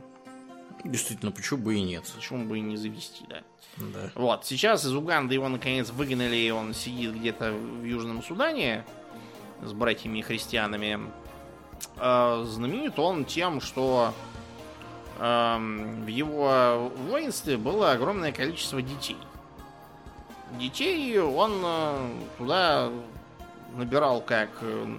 Действительно, 0.83 1.31
почему 1.31 1.61
бы 1.61 1.75
и 1.75 1.81
нет? 1.81 2.03
Почему 2.13 2.43
бы 2.43 2.57
и 2.57 2.61
не 2.61 2.75
завести, 2.75 3.23
да. 3.29 3.43
Да. 3.77 4.11
Вот, 4.15 4.45
сейчас 4.45 4.83
из 4.83 4.93
Уганды 4.93 5.35
его 5.35 5.47
наконец 5.47 5.89
выгнали, 5.89 6.35
и 6.35 6.49
он 6.49 6.73
сидит 6.73 7.15
где-то 7.15 7.53
в 7.53 7.85
Южном 7.85 8.21
Судане 8.23 8.83
с 9.63 9.71
братьями-христианами. 9.71 10.99
Э, 11.95 12.43
знаменит 12.45 12.99
он 12.99 13.23
тем, 13.23 13.61
что 13.61 14.13
эм, 15.17 16.03
в 16.03 16.07
его 16.07 16.91
воинстве 17.07 17.55
было 17.55 17.93
огромное 17.93 18.33
количество 18.33 18.81
детей. 18.81 19.15
Детей 20.57 21.19
он 21.19 21.61
э, 21.63 22.09
туда 22.37 22.89
набирал 23.75 24.21
как 24.21 24.49
э, 24.61 24.95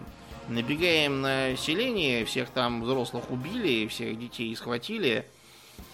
набегаем 0.48 1.20
на 1.22 1.56
селение, 1.56 2.24
всех 2.24 2.50
там 2.50 2.82
взрослых 2.82 3.30
убили, 3.30 3.88
всех 3.88 4.18
детей 4.18 4.54
схватили. 4.54 5.26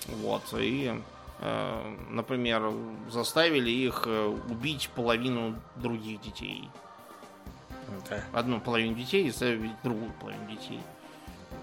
Вот, 0.09 0.43
и, 0.59 0.95
э, 1.41 1.95
например, 2.11 2.73
заставили 3.11 3.71
их 3.71 4.07
убить 4.49 4.91
половину 4.95 5.55
других 5.77 6.21
детей. 6.21 6.69
Да. 8.11 8.23
Одну 8.33 8.61
половину 8.61 8.95
детей 8.95 9.27
и 9.27 9.31
заставили 9.31 9.71
другую 9.83 10.13
половину 10.21 10.51
детей. 10.51 10.81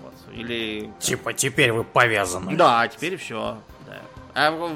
Вот. 0.01 0.13
Или 0.33 0.91
Типа, 0.99 1.33
теперь 1.33 1.71
вы 1.71 1.83
повязаны. 1.83 2.55
да, 2.55 2.87
теперь 2.87 3.17
все. 3.17 3.59
А 4.35 4.71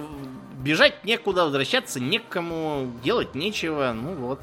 бежать 0.60 1.04
некуда, 1.06 1.46
возвращаться 1.46 2.00
некому, 2.00 2.92
делать 3.04 3.36
нечего. 3.36 3.92
Ну 3.94 4.14
вот. 4.16 4.40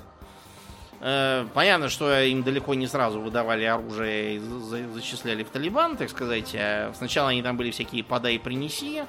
Э, 1.01 1.47
Понятно, 1.55 1.89
что 1.89 2.21
им 2.23 2.43
далеко 2.43 2.75
не 2.75 2.87
сразу 2.87 3.21
выдавали 3.21 3.65
оружие 3.65 4.37
и 4.37 4.39
за- 4.39 4.61
за- 4.61 4.89
зачисляли 4.93 5.45
в 5.45 5.51
Талибан, 5.51 5.97
так 5.97 6.09
сказать. 6.11 6.55
А 6.59 6.93
Сначала 6.97 7.29
они 7.31 7.43
там 7.43 7.57
были 7.57 7.71
всякие 7.71 8.03
подай 8.05 8.39
принеси. 8.39 9.05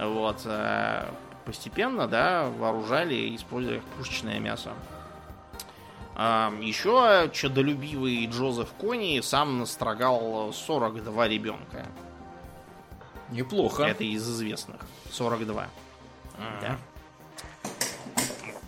Вот. 0.00 0.38
а 0.46 1.12
Постепенно, 1.44 2.06
да, 2.06 2.48
вооружали, 2.56 3.34
используя 3.34 3.80
как 3.80 3.86
пушечное 3.98 4.38
мясо. 4.38 4.70
А, 6.14 6.52
Еще 6.60 7.30
чадолюбивый 7.32 8.26
Джозеф 8.26 8.68
Кони 8.74 9.20
сам 9.22 9.58
настрогал 9.58 10.52
42 10.52 11.26
ребенка. 11.28 11.86
Неплохо. 13.30 13.82
Это 13.84 14.04
из 14.04 14.22
известных. 14.28 14.80
42. 15.12 15.68
Да. 16.60 16.78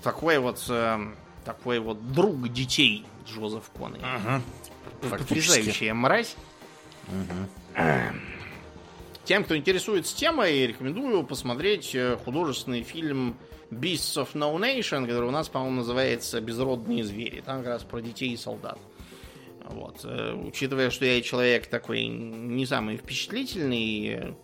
Такой 0.02 0.38
вот 0.38 0.62
э, 0.68 0.98
такой 1.44 1.78
вот 1.78 2.12
друг 2.12 2.48
детей 2.52 3.06
Джозеф 3.26 3.70
Кони. 3.76 4.00
Ага. 4.02 4.42
Потрясающая 5.10 5.94
мразь. 5.94 6.36
Тем, 9.24 9.44
кто 9.44 9.56
интересуется 9.56 10.14
темой, 10.14 10.66
рекомендую 10.66 11.24
посмотреть 11.24 11.94
э, 11.94 12.18
художественный 12.22 12.82
фильм 12.82 13.36
Beasts 13.70 14.22
of 14.22 14.34
No 14.34 14.54
Nation, 14.58 15.06
который 15.06 15.28
у 15.28 15.30
нас, 15.30 15.48
по-моему, 15.48 15.76
называется 15.76 16.42
Безродные 16.42 17.04
звери. 17.04 17.40
Там 17.40 17.58
как 17.60 17.68
раз 17.68 17.84
про 17.84 18.00
детей 18.00 18.34
и 18.34 18.36
солдат. 18.36 18.78
Вот. 19.64 20.00
э, 20.04 20.34
Учитывая, 20.34 20.90
что 20.90 21.06
я 21.06 21.22
человек 21.22 21.68
такой 21.68 22.04
не 22.06 22.66
самый 22.66 22.98
впечатлительный, 22.98 24.34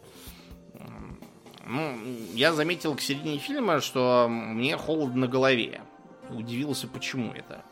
ну, 1.70 1.96
я 2.34 2.52
заметил 2.52 2.96
к 2.96 3.00
середине 3.00 3.38
фильма, 3.38 3.80
что 3.80 4.26
мне 4.28 4.76
холодно 4.76 5.20
на 5.22 5.28
голове. 5.28 5.82
Удивился, 6.28 6.88
почему 6.88 7.32
это. 7.32 7.62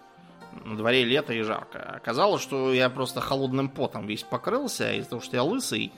На 0.64 0.76
дворе 0.76 1.04
лето 1.04 1.32
и 1.32 1.42
жарко. 1.42 1.80
Оказалось, 1.96 2.40
что 2.40 2.72
я 2.72 2.90
просто 2.90 3.20
холодным 3.20 3.68
потом 3.68 4.06
весь 4.06 4.22
покрылся, 4.22 4.88
а 4.88 4.92
из-за 4.92 5.10
того, 5.10 5.20
что 5.20 5.36
я 5.36 5.42
лысый, 5.42 5.92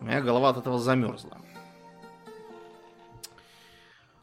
у 0.00 0.04
меня 0.04 0.20
голова 0.20 0.50
от 0.50 0.58
этого 0.58 0.78
замерзла. 0.78 1.38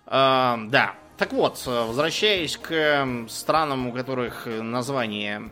А, 0.05 0.57
да. 0.69 0.95
Так 1.17 1.33
вот, 1.33 1.61
возвращаясь 1.65 2.57
к 2.57 3.07
странам, 3.27 3.87
у 3.87 3.91
которых 3.91 4.45
названия 4.45 5.49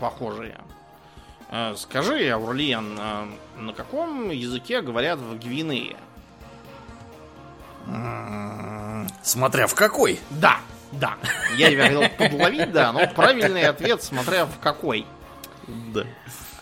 похожие. 0.00 0.60
Э, 1.50 1.74
Скажи, 1.76 2.28
Аурлиен, 2.28 2.98
э, 2.98 3.26
на 3.60 3.72
каком 3.72 4.30
языке 4.30 4.82
говорят 4.82 5.18
в 5.18 5.38
Гвинее? 5.38 5.96
Смотря 9.22 9.66
в 9.66 9.74
какой. 9.74 10.18
Да, 10.30 10.58
да. 10.92 11.16
Я 11.56 11.70
тебя 11.70 11.84
хотел 11.84 12.08
подловить, 12.16 12.72
да, 12.72 12.92
но 12.92 13.06
правильный 13.08 13.62
ответ, 13.68 14.02
смотря 14.02 14.46
в 14.46 14.58
какой. 14.58 15.06
Да. 15.66 16.04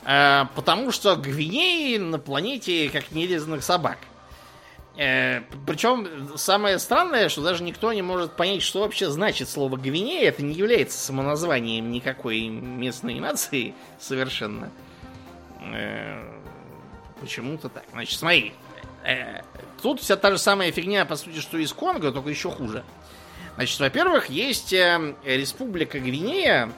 Э, 0.05 0.47
потому 0.55 0.93
что 0.93 1.17
Гвинеи 1.17 1.97
на 1.97 2.19
планете 2.19 2.91
как 2.91 3.11
нерезанных 3.13 3.63
собак. 3.63 3.99
Э, 4.97 5.41
причем 5.67 6.37
самое 6.37 6.79
странное, 6.79 7.29
что 7.29 7.43
даже 7.43 7.63
никто 7.63 7.93
не 7.93 8.03
может 8.03 8.37
понять, 8.37 8.63
что 8.63 8.81
вообще 8.81 9.11
значит 9.11 9.49
слово 9.49 9.77
Гвинея. 9.77 10.29
Это 10.29 10.43
не 10.43 10.55
является 10.55 10.99
самоназванием 10.99 11.91
никакой 11.91 12.49
местной 12.49 13.19
нации 13.19 13.75
совершенно. 13.99 14.71
Э, 15.63 16.23
почему-то 17.21 17.69
так. 17.69 17.85
Значит, 17.93 18.19
смотри. 18.19 18.55
Тут 19.85 20.01
вся 20.01 20.17
та 20.17 20.31
же 20.31 20.39
самая 20.39 20.73
фигня, 20.73 21.05
по 21.05 21.15
сути, 21.15 21.41
что 21.41 21.59
и 21.59 21.67
с 21.67 21.75
Конго, 21.75 22.11
только 22.11 22.31
еще 22.31 22.51
хуже. 22.51 22.83
Значит, 23.57 23.79
во-первых, 23.81 24.31
есть 24.31 24.73
э, 24.73 25.15
Республика 25.27 26.01
Гвинея, 26.01 26.73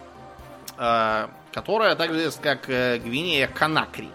э, 0.76 1.28
которая 1.52 1.94
также 1.94 2.18
известна 2.18 2.42
как 2.42 2.68
э, 2.68 2.98
Гвинея 2.98 3.46
Канакри. 3.46 4.10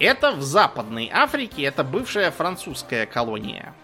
Это 0.00 0.32
в 0.32 0.40
Западной 0.42 1.10
Африке, 1.12 1.64
это 1.64 1.84
бывшая 1.84 2.30
французская 2.30 3.04
колония. 3.04 3.74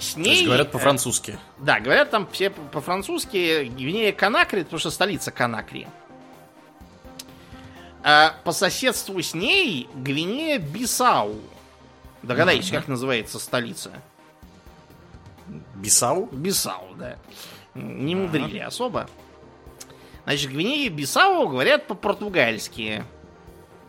С 0.00 0.14
То 0.14 0.18
есть 0.18 0.40
ней, 0.40 0.44
говорят 0.44 0.72
по-французски. 0.72 1.38
да, 1.58 1.78
говорят 1.78 2.10
там 2.10 2.26
все 2.32 2.50
по- 2.50 2.62
по-французски 2.62 3.62
Гвинея 3.62 4.10
Канакри, 4.12 4.64
потому 4.64 4.80
что 4.80 4.90
столица 4.90 5.30
Канакри. 5.30 5.86
А 8.02 8.34
по 8.42 8.50
соседству 8.50 9.22
с 9.22 9.34
ней 9.34 9.88
Гвинея 9.94 10.58
Бисау. 10.58 11.36
Догадайтесь, 12.26 12.70
как 12.70 12.88
называется 12.88 13.38
столица? 13.38 14.02
Бисау? 15.76 16.26
Бисау, 16.32 16.94
да. 16.96 17.18
Не 17.74 18.16
мудрили 18.16 18.58
особо. 18.58 19.08
Значит, 20.24 20.50
Гвинея 20.50 20.90
Бисау 20.90 21.48
говорят 21.48 21.86
по-португальски. 21.86 23.04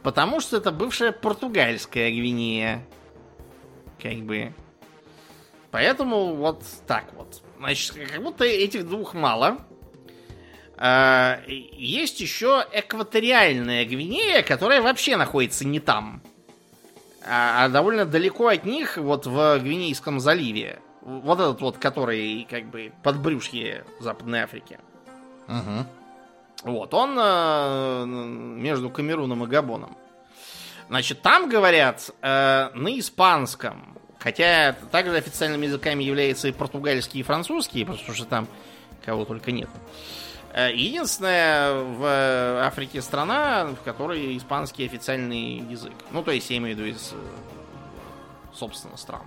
Потому 0.04 0.40
что 0.40 0.58
это 0.58 0.72
бывшая 0.72 1.12
португальская 1.12 2.12
Гвинея. 2.12 2.86
Как 4.00 4.18
бы. 4.18 4.54
Поэтому 5.72 6.36
вот 6.36 6.64
так 6.86 7.12
вот. 7.14 7.42
Значит, 7.58 7.96
как 8.12 8.22
будто 8.22 8.46
этих 8.46 8.88
двух 8.88 9.16
мало. 9.16 9.58
А, 10.78 11.42
есть 11.48 12.22
еще 12.22 12.64
экваториальная 12.72 13.84
Гвинея, 13.86 14.44
которая 14.44 14.84
вообще 14.84 15.18
находится 15.18 15.66
не 15.66 15.80
там. 15.80 16.22
А, 17.28 17.66
а 17.66 17.70
довольно 17.70 18.06
далеко 18.06 18.48
от 18.48 18.66
них, 18.66 18.98
вот 18.98 19.26
в 19.26 19.60
Гвинейском 19.60 20.20
заливе. 20.20 20.80
Вот 21.02 21.40
этот 21.40 21.62
вот, 21.62 21.78
который 21.78 22.48
как 22.50 22.66
бы 22.66 22.92
подбрюшье 23.04 23.86
Западной 24.00 24.42
Африки. 24.42 24.80
Угу. 25.48 26.72
Вот, 26.72 26.94
он 26.94 27.18
э, 27.20 28.06
между 28.06 28.90
Камеруном 28.90 29.44
и 29.44 29.48
Габоном. 29.48 29.98
Значит, 30.90 31.22
там 31.22 31.50
говорят 31.50 32.10
э, 32.22 32.70
на 32.74 33.00
испанском. 33.00 33.98
Хотя 34.20 34.76
также 34.92 35.16
официальными 35.16 35.68
языками 35.68 36.04
являются 36.04 36.48
и 36.48 36.52
португальский, 36.52 37.20
и 37.20 37.24
французский, 37.24 37.86
потому 37.86 38.14
что 38.14 38.26
там 38.26 38.48
кого 39.06 39.26
только 39.26 39.52
нет. 39.52 39.70
Э, 39.70 40.27
единственная 40.62 41.84
в 41.84 42.66
Африке 42.66 43.02
страна, 43.02 43.66
в 43.66 43.84
которой 43.84 44.38
испанский 44.38 44.86
официальный 44.86 45.58
язык. 45.58 45.94
Ну, 46.12 46.24
то 46.24 46.32
есть 46.32 46.50
я 46.50 46.58
имею 46.58 46.76
в 46.76 46.80
виду 46.80 46.90
из, 46.90 47.14
э, 47.14 47.18
собственно, 48.54 48.98
стран. 48.98 49.22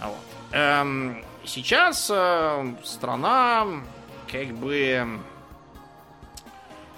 Вот. 0.00 0.16
Эм, 0.50 1.24
сейчас 1.44 2.10
э, 2.12 2.74
страна 2.82 3.66
как 4.30 4.48
бы 4.54 5.20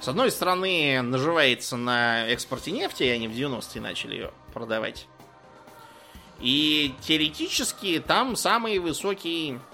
с 0.01 0.09
одной 0.09 0.31
стороны 0.31 1.03
наживается 1.03 1.77
на 1.77 2.27
экспорте 2.29 2.71
нефти, 2.71 3.05
они 3.05 3.29
в 3.29 3.33
90-е 3.33 3.81
начали 3.81 4.15
ее 4.15 4.31
продавать. 4.53 5.07
И 6.41 6.95
теоретически 7.01 8.03
там 8.07 8.37
самый 8.37 8.79
высокий 8.79 9.55
э, 9.55 9.74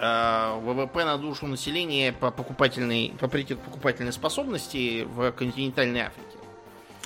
ВВП 0.00 1.04
на 1.04 1.18
душу 1.18 1.46
населения 1.46 2.12
по 2.12 2.30
покупательной, 2.30 3.12
по 3.20 3.28
паритету 3.28 3.60
покупательной 3.60 4.12
способности 4.12 5.02
в 5.02 5.30
континентальной 5.32 6.00
Африке. 6.00 6.38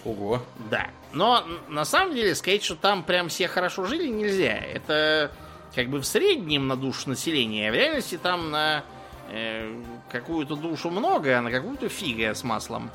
Ого. 0.05 0.41
Да. 0.71 0.89
Но 1.13 1.45
на 1.69 1.85
самом 1.85 2.15
деле 2.15 2.35
сказать, 2.35 2.63
что 2.63 2.77
там 2.77 3.03
прям 3.03 3.29
все 3.29 3.49
хорошо 3.49 3.87
жили, 3.87 4.09
нельзя. 4.09 4.55
Это 4.55 5.33
как 5.75 5.89
бы 5.89 5.99
в 5.99 6.07
среднем 6.07 6.69
на 6.69 6.77
душу 6.77 7.09
населения, 7.09 7.69
а 7.69 7.73
в 7.73 7.75
реальности 7.75 8.17
там 8.17 8.51
на 8.51 8.85
э, 9.31 9.75
какую-то 10.11 10.55
душу 10.55 10.91
много, 10.91 11.39
а 11.39 11.43
на 11.43 11.51
какую-то 11.51 11.89
фига 11.89 12.35
с 12.35 12.45
маслом. 12.45 12.91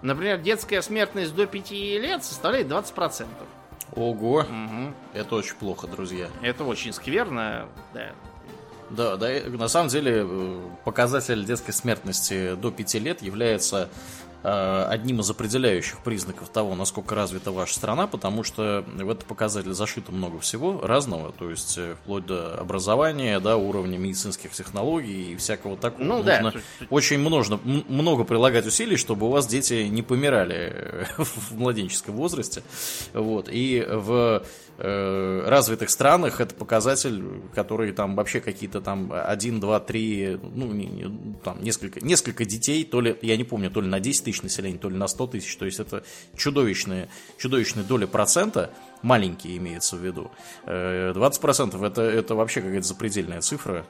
Например, 0.00 0.38
детская 0.38 0.80
смертность 0.82 1.34
до 1.34 1.46
5 1.46 1.70
лет 1.70 2.24
составляет 2.24 2.68
20%. 2.68 3.26
Ого. 3.96 4.38
Угу. 4.38 4.94
Это 5.12 5.34
очень 5.36 5.56
плохо, 5.56 5.86
друзья. 5.86 6.28
Это 6.42 6.64
очень 6.64 6.92
скверно, 6.92 7.68
да. 7.92 8.12
Да, 8.96 9.16
да, 9.16 9.28
на 9.46 9.68
самом 9.68 9.88
деле 9.88 10.24
э, 10.26 10.60
показатель 10.84 11.44
детской 11.44 11.72
смертности 11.72 12.54
до 12.54 12.70
5 12.70 12.94
лет 12.94 13.22
является 13.22 13.88
Э, 14.46 14.84
одним 14.90 15.20
из 15.20 15.30
определяющих 15.30 16.00
признаков 16.00 16.50
того, 16.50 16.74
насколько 16.74 17.14
развита 17.14 17.50
ваша 17.50 17.76
страна, 17.76 18.06
потому 18.06 18.42
что 18.42 18.84
в 18.86 19.08
этот 19.08 19.24
показатель 19.24 19.72
зашито 19.72 20.12
много 20.12 20.38
всего 20.38 20.82
разного, 20.82 21.32
то 21.32 21.48
есть 21.48 21.78
э, 21.78 21.94
вплоть 22.02 22.26
до 22.26 22.54
образования, 22.58 23.40
да, 23.40 23.56
уровня 23.56 23.96
медицинских 23.96 24.52
технологий 24.52 25.32
и 25.32 25.36
всякого 25.36 25.78
такого. 25.78 26.04
Ну, 26.04 26.16
Нужно 26.18 26.52
да. 26.52 26.86
очень 26.90 27.20
много, 27.20 27.58
много 27.64 28.24
прилагать 28.24 28.66
усилий, 28.66 28.98
чтобы 28.98 29.28
у 29.28 29.30
вас 29.30 29.46
дети 29.46 29.88
не 29.88 30.02
помирали 30.02 31.06
в 31.16 31.58
младенческом 31.58 32.14
возрасте. 32.14 32.62
Вот. 33.14 33.48
И 33.50 33.82
в 33.88 34.44
развитых 34.76 35.90
странах 35.90 36.40
это 36.40 36.54
показатель, 36.54 37.22
который 37.54 37.92
там 37.92 38.16
вообще 38.16 38.40
какие-то 38.40 38.80
там 38.80 39.12
1, 39.12 39.60
2, 39.60 39.80
3, 39.80 40.40
ну, 40.54 41.36
там 41.44 41.62
несколько, 41.62 42.04
несколько 42.04 42.44
детей, 42.44 42.84
то 42.84 43.00
ли, 43.00 43.16
я 43.22 43.36
не 43.36 43.44
помню, 43.44 43.70
то 43.70 43.80
ли 43.80 43.88
на 43.88 44.00
10 44.00 44.24
тысяч 44.24 44.42
населения, 44.42 44.78
то 44.78 44.88
ли 44.88 44.96
на 44.96 45.06
100 45.06 45.26
тысяч, 45.28 45.56
то 45.56 45.64
есть 45.64 45.78
это 45.78 46.02
чудовищная, 46.36 47.08
чудовищная 47.38 47.84
доля 47.84 48.06
процента, 48.06 48.70
маленькие 49.02 49.56
имеется 49.58 49.96
в 49.96 50.04
виду. 50.04 50.30
Э, 50.66 51.12
20% 51.14 51.86
это, 51.86 52.02
это 52.02 52.34
вообще 52.34 52.60
какая-то 52.60 52.86
запредельная 52.86 53.40
цифра, 53.40 53.86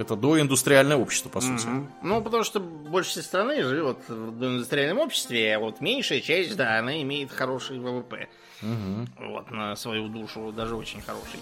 это 0.00 0.16
доиндустриальное 0.16 0.96
общество, 0.96 1.28
по 1.28 1.40
сути. 1.40 1.66
Mm-hmm. 1.66 1.86
Ну, 2.02 2.22
потому 2.22 2.44
что 2.44 2.60
большая 2.60 3.22
страны 3.22 3.62
живет 3.62 3.98
в 4.08 4.38
доиндустриальном 4.38 4.98
обществе, 4.98 5.56
а 5.56 5.58
вот 5.58 5.80
меньшая 5.80 6.20
часть, 6.20 6.56
да, 6.56 6.78
она 6.78 7.00
имеет 7.02 7.30
хороший 7.30 7.78
ВВП. 7.78 8.28
Угу. 8.62 9.28
Вот, 9.30 9.50
на 9.50 9.74
свою 9.76 10.08
душу 10.08 10.52
даже 10.52 10.74
очень 10.76 11.00
хороший. 11.00 11.40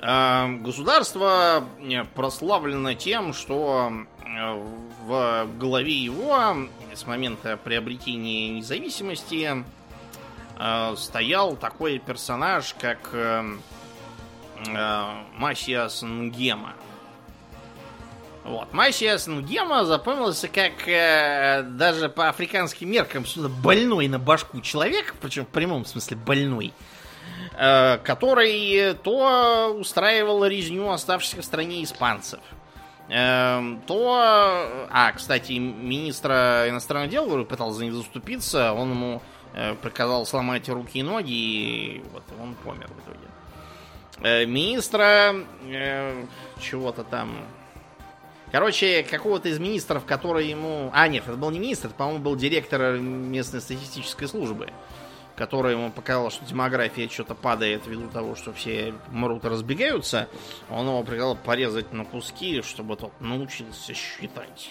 А, 0.00 0.48
государство 0.48 1.64
э, 1.80 2.04
прославлено 2.04 2.94
тем, 2.94 3.32
что 3.32 3.90
э, 4.24 4.64
в 5.06 5.48
голове 5.58 5.92
его 5.94 6.56
с 6.92 7.06
момента 7.06 7.56
приобретения 7.56 8.50
независимости 8.50 9.64
э, 10.58 10.94
стоял 10.96 11.56
такой 11.56 11.98
персонаж, 11.98 12.74
как 12.78 13.14
Масиас 15.36 16.02
Нгема. 16.02 16.74
Вот. 18.44 18.74
Масиас 18.74 19.26
Нгема 19.26 19.86
запомнился 19.86 20.48
как 20.48 20.86
э, 20.86 21.62
даже 21.62 22.10
по 22.10 22.28
африканским 22.28 22.90
меркам 22.90 23.24
больной 23.62 24.06
на 24.08 24.18
башку 24.18 24.60
человек, 24.60 25.14
причем 25.22 25.46
в 25.46 25.48
прямом 25.48 25.86
смысле 25.86 26.18
больной, 26.18 26.74
э, 27.58 27.96
который 28.04 28.92
то 29.02 29.74
устраивал 29.74 30.44
резню 30.44 30.90
оставшихся 30.90 31.40
в 31.40 31.44
стране 31.44 31.82
испанцев, 31.82 32.40
э, 33.08 33.76
то... 33.86 34.86
А, 34.90 35.12
кстати, 35.12 35.52
министра 35.52 36.66
иностранных 36.68 37.08
дел 37.10 37.46
пытался 37.46 37.78
за 37.78 37.84
них 37.86 37.94
заступиться, 37.94 38.74
он 38.74 38.90
ему 38.90 39.22
э, 39.54 39.74
приказал 39.76 40.26
сломать 40.26 40.68
руки 40.68 40.98
и 40.98 41.02
ноги, 41.02 41.32
и 41.32 42.04
вот 42.12 42.24
он 42.38 42.54
помер 42.56 42.88
в 42.88 43.08
итоге. 43.08 43.24
Э, 44.22 44.44
министра 44.44 45.34
э, 45.66 46.26
чего-то 46.60 47.04
там 47.04 47.30
Короче, 48.54 49.02
какого-то 49.02 49.48
из 49.48 49.58
министров, 49.58 50.04
который 50.04 50.46
ему... 50.46 50.88
А, 50.92 51.08
нет, 51.08 51.24
это 51.26 51.36
был 51.36 51.50
не 51.50 51.58
министр, 51.58 51.88
это, 51.88 51.96
по-моему, 51.96 52.20
был 52.20 52.36
директор 52.36 53.00
местной 53.00 53.60
статистической 53.60 54.28
службы, 54.28 54.68
который 55.34 55.72
ему 55.72 55.90
показал, 55.90 56.30
что 56.30 56.44
демография 56.44 57.08
что-то 57.08 57.34
падает 57.34 57.84
ввиду 57.88 58.06
того, 58.06 58.36
что 58.36 58.52
все 58.52 58.94
мрут 59.10 59.44
и 59.44 59.48
разбегаются. 59.48 60.28
Он 60.70 60.86
его 60.86 61.02
приказал 61.02 61.34
порезать 61.34 61.92
на 61.92 62.04
куски, 62.04 62.62
чтобы 62.62 62.94
тот 62.94 63.20
научился 63.20 63.92
считать. 63.92 64.70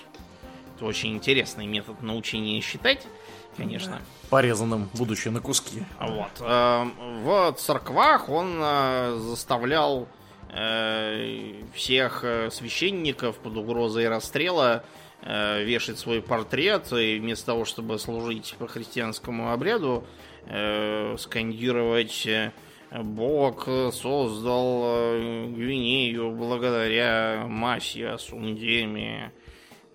Это 0.77 0.85
очень 0.85 1.13
интересный 1.13 1.67
метод 1.67 2.01
научения 2.01 2.61
считать, 2.61 3.05
конечно. 3.57 4.01
Порезанным, 4.29 4.89
будучи 4.93 5.27
на 5.27 5.41
куски. 5.41 5.83
Вот. 5.99 6.31
Э, 6.39 6.85
в 7.21 7.51
церквах 7.57 8.29
он 8.29 8.59
э, 8.61 9.17
заставлял 9.19 10.07
всех 11.73 12.23
э, 12.23 12.49
священников 12.51 13.37
под 13.37 13.57
угрозой 13.57 14.07
расстрела 14.07 14.83
э, 15.21 15.63
вешать 15.63 15.97
свой 15.97 16.21
портрет 16.21 16.91
и 16.93 17.17
вместо 17.19 17.47
того, 17.47 17.65
чтобы 17.65 17.97
служить 17.97 18.55
по 18.59 18.67
христианскому 18.67 19.51
обряду, 19.51 20.05
скандировать 21.17 22.27
Бог 22.91 23.63
создал 23.93 25.13
Гвинею 25.47 26.31
благодаря 26.31 27.45
Масе 27.47 28.17
Сундеме. 28.17 29.31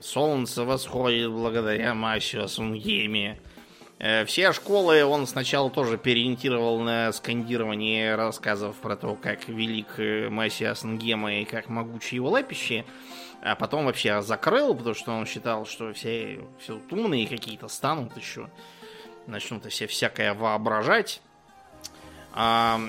Солнце 0.01 0.65
восходит 0.65 1.31
благодаря 1.31 1.93
Масе 1.93 2.49
Сундеме. 2.49 3.39
Э, 3.99 4.25
все 4.25 4.53
школы 4.53 5.05
он 5.05 5.27
сначала 5.27 5.71
тоже 5.71 5.99
переориентировал 5.99 6.81
на 6.81 7.13
скандирование 7.13 8.15
рассказов 8.15 8.77
про 8.77 8.97
то, 8.97 9.17
как 9.17 9.49
велик 9.49 9.99
э, 9.99 10.29
Масиас 10.29 10.85
Нгема 10.85 11.35
и 11.35 11.45
как 11.45 11.69
могучие 11.69 12.17
его 12.17 12.31
лапищи, 12.31 12.85
а 13.43 13.57
потом 13.57 13.87
вообще 13.87 14.23
закрыл, 14.23 14.75
потому 14.75 14.95
что 14.95 15.13
он 15.13 15.27
считал, 15.27 15.67
что 15.67 15.93
все, 15.93 16.41
все 16.61 16.81
умные 16.91 17.27
какие-то 17.27 17.67
станут 17.69 18.17
еще, 18.17 18.49
начнут 19.27 19.67
все 19.67 19.89
всякое 19.89 20.33
воображать. 20.33 21.21
А 22.35 22.81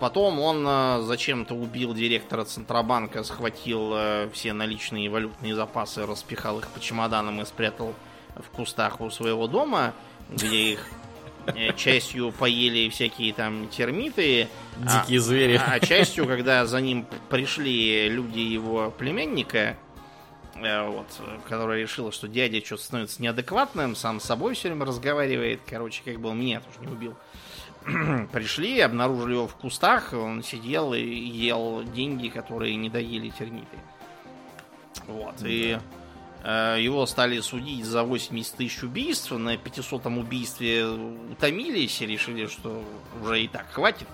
потом 0.00 0.40
он 0.40 0.64
э, 0.66 1.02
зачем-то 1.02 1.54
убил 1.54 1.92
директора 1.92 2.44
Центробанка, 2.44 3.22
схватил 3.22 4.30
все 4.32 4.54
наличные 4.54 5.10
валютные 5.10 5.54
запасы, 5.54 6.06
распихал 6.06 6.60
их 6.60 6.68
по 6.68 6.80
чемоданам 6.80 7.42
и 7.42 7.44
спрятал 7.44 7.94
в 8.34 8.48
кустах 8.48 9.02
у 9.02 9.10
своего 9.10 9.46
дома– 9.46 9.92
где 10.34 10.72
их 10.72 10.86
э, 11.46 11.72
частью 11.76 12.32
поели 12.32 12.88
всякие 12.88 13.32
там 13.32 13.68
термиты. 13.68 14.48
Дикие 14.78 15.18
а, 15.18 15.22
звери. 15.22 15.60
А 15.64 15.80
частью, 15.80 16.26
когда 16.26 16.66
за 16.66 16.80
ним 16.80 17.06
пришли 17.28 18.08
люди 18.08 18.40
его 18.40 18.90
племянника, 18.90 19.76
э, 20.54 20.88
вот, 20.88 21.06
которая 21.48 21.80
решила, 21.80 22.12
что 22.12 22.28
дядя 22.28 22.64
что-то 22.64 22.82
становится 22.82 23.22
неадекватным, 23.22 23.96
сам 23.96 24.20
с 24.20 24.24
собой 24.24 24.54
все 24.54 24.68
время 24.68 24.86
разговаривает. 24.86 25.60
Короче, 25.68 26.02
как 26.04 26.20
бы 26.20 26.30
он 26.30 26.40
меня 26.40 26.60
тоже 26.60 26.80
не 26.80 26.92
убил. 26.92 27.16
Пришли, 28.32 28.80
обнаружили 28.80 29.34
его 29.34 29.48
в 29.48 29.54
кустах, 29.56 30.12
он 30.12 30.42
сидел 30.42 30.94
и 30.94 31.00
ел 31.00 31.82
деньги, 31.82 32.28
которые 32.28 32.76
не 32.76 32.88
доели 32.88 33.30
термиты. 33.30 33.76
Вот, 35.08 35.34
да. 35.40 35.48
и 35.48 35.78
его 36.44 37.06
стали 37.06 37.40
судить 37.40 37.84
за 37.84 38.02
80 38.02 38.56
тысяч 38.56 38.82
убийств. 38.82 39.30
На 39.30 39.54
500-м 39.54 40.18
убийстве 40.18 40.86
утомились 40.86 42.00
и 42.02 42.06
решили, 42.06 42.46
что 42.46 42.84
уже 43.20 43.42
и 43.42 43.48
так 43.48 43.70
хватит. 43.70 44.08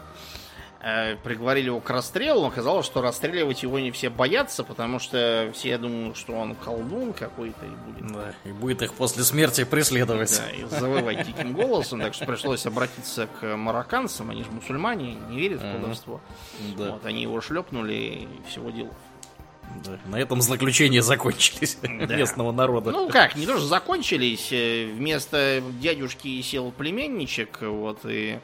Э, 0.81 1.16
приговорили 1.16 1.66
его 1.66 1.81
к 1.81 1.91
расстрелу, 1.91 2.47
оказалось, 2.47 2.87
что 2.87 3.03
расстреливать 3.03 3.64
его 3.64 3.81
не 3.81 3.91
все 3.91 4.11
боятся, 4.11 4.62
потому 4.62 5.01
что 5.01 5.51
все 5.53 5.76
думают, 5.76 6.16
что 6.16 6.35
он 6.35 6.55
колдун 6.55 7.12
какой-то 7.12 7.66
и 7.66 7.70
будет. 7.70 8.12
Да, 8.12 8.33
и 8.45 8.53
будет 8.53 8.83
их 8.83 8.95
после 8.95 9.24
смерти 9.24 9.64
преследовать. 9.64 10.39
Да, 10.39 10.51
и 10.51 10.64
завывать 10.66 11.26
диким 11.26 11.53
голосом, 11.53 12.01
так 12.01 12.14
что 12.14 12.26
пришлось 12.26 12.64
обратиться 12.64 13.26
к 13.26 13.57
марокканцам, 13.57 14.31
они 14.31 14.45
же 14.45 14.51
мусульмане, 14.53 15.16
не 15.29 15.39
верят 15.39 15.62
в 15.62 15.72
колдовство. 15.72 16.20
Да. 16.76 16.93
Вот, 16.93 17.07
они 17.07 17.22
его 17.22 17.41
шлепнули 17.41 17.95
и 17.95 18.29
всего 18.49 18.70
делов. 18.70 18.95
Да, 19.84 19.98
на 20.06 20.16
этом 20.16 20.40
злоключения 20.42 21.02
закончились 21.02 21.78
да. 21.82 22.16
местного 22.16 22.52
народа. 22.52 22.90
Ну 22.90 23.08
как, 23.08 23.36
не 23.36 23.46
то, 23.46 23.56
что 23.58 23.66
закончились. 23.66 24.48
Э, 24.52 24.86
вместо 24.86 25.62
дядюшки 25.80 26.40
сел 26.42 26.70
племенничек, 26.72 27.60
вот, 27.62 28.00
и 28.04 28.38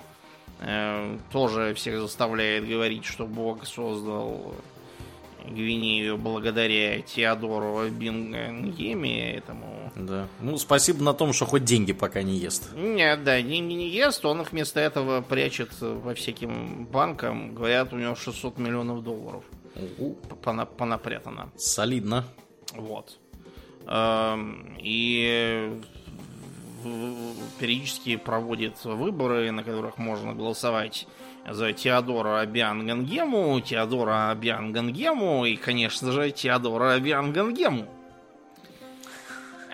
э, 0.60 1.18
тоже 1.32 1.74
всех 1.74 2.00
заставляет 2.00 2.68
говорить, 2.68 3.04
что 3.04 3.26
Бог 3.26 3.66
создал 3.66 4.54
Гвинею 5.46 6.16
благодаря 6.16 7.02
Теодору 7.02 7.88
Бингеме 7.90 9.34
этому. 9.36 9.92
Да. 9.94 10.26
Ну, 10.40 10.56
спасибо 10.56 11.02
на 11.02 11.12
том, 11.12 11.32
что 11.32 11.44
хоть 11.44 11.64
деньги 11.64 11.92
пока 11.92 12.22
не 12.22 12.36
ест. 12.36 12.70
Нет, 12.74 13.24
да, 13.24 13.40
деньги 13.42 13.74
не 13.74 13.88
ест, 13.88 14.24
он 14.24 14.40
их 14.40 14.52
вместо 14.52 14.80
этого 14.80 15.20
прячет 15.20 15.70
во 15.80 16.14
всяким 16.14 16.86
банкам. 16.86 17.54
Говорят, 17.54 17.92
у 17.92 17.96
него 17.96 18.14
600 18.14 18.58
миллионов 18.58 19.02
долларов 19.02 19.44
понапрятано. 20.76 21.50
Солидно. 21.56 22.24
Вот. 22.72 23.18
Эм, 23.86 24.76
и 24.80 25.80
периодически 27.58 28.16
проводит 28.16 28.84
выборы, 28.84 29.50
на 29.50 29.62
которых 29.62 29.98
можно 29.98 30.34
голосовать 30.34 31.06
за 31.48 31.72
Теодора 31.72 32.40
Абиан 32.40 32.86
Гангему, 32.86 33.60
Теодора 33.60 34.30
Абиан 34.30 34.72
Гангему 34.72 35.44
и, 35.44 35.56
конечно 35.56 36.12
же, 36.12 36.30
Теодора 36.30 36.94
Абиан 36.94 37.32
Гангему. 37.32 37.86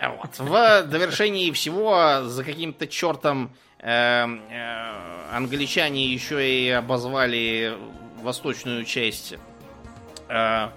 Вот. 0.01 0.39
В 0.39 0.83
довершении 0.83 1.51
всего 1.51 2.23
за 2.23 2.43
каким-то 2.43 2.87
чертом 2.87 3.51
э, 3.79 4.25
э, 4.25 5.35
англичане 5.35 6.07
еще 6.07 6.65
и 6.65 6.69
обозвали 6.69 7.77
восточную 8.21 8.83
часть 8.85 9.35
э, 10.31 10.69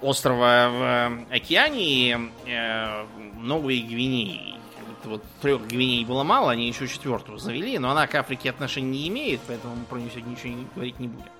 острова 0.00 0.68
в 0.70 1.34
океане 1.34 2.30
э, 2.46 3.06
Новой 3.36 3.80
Гвинеи 3.80 4.60
вот 5.04 5.22
трех 5.40 5.66
Гвиней 5.66 6.04
было 6.04 6.22
мало, 6.22 6.50
они 6.52 6.68
еще 6.68 6.86
четвертую 6.86 7.38
завели, 7.38 7.78
но 7.78 7.90
она 7.90 8.06
к 8.06 8.14
Африке 8.14 8.50
отношения 8.50 8.90
не 8.90 9.08
имеет, 9.08 9.40
поэтому 9.46 9.76
мы 9.76 9.84
про 9.84 9.98
нее 9.98 10.10
сегодня 10.10 10.30
ничего 10.30 10.52
не, 10.52 10.66
говорить 10.74 11.00
не 11.00 11.08
будем. 11.08 11.30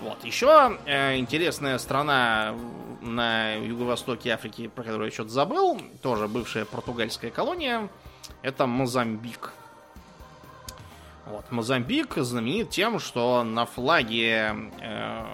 Вот. 0.00 0.24
Еще 0.24 0.78
э, 0.86 1.16
интересная 1.16 1.78
страна 1.78 2.54
на 3.00 3.54
юго-востоке 3.54 4.30
Африки, 4.30 4.68
про 4.68 4.84
которую 4.84 5.08
я 5.08 5.12
что-то 5.12 5.30
забыл, 5.30 5.80
тоже 6.02 6.28
бывшая 6.28 6.64
португальская 6.64 7.30
колония, 7.30 7.88
это 8.42 8.66
Мозамбик. 8.66 9.52
Вот. 11.26 11.50
Мозамбик 11.50 12.14
знаменит 12.16 12.70
тем, 12.70 13.00
что 13.00 13.42
на 13.42 13.66
флаге 13.66 14.54
э, 14.80 15.24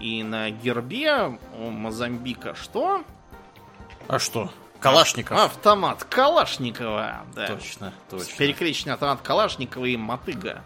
и 0.00 0.22
на 0.22 0.50
гербе 0.50 1.38
у 1.58 1.70
Мозамбика 1.70 2.54
что? 2.54 3.04
А 4.06 4.18
что? 4.18 4.50
Калашников. 4.80 5.38
Автомат 5.38 6.04
Калашникова. 6.04 7.24
Да. 7.34 7.48
Точно, 7.48 7.92
точно. 8.08 8.36
Перекрещенный 8.36 8.94
автомат 8.94 9.20
Калашникова 9.22 9.84
и 9.84 9.96
мотыга. 9.96 10.62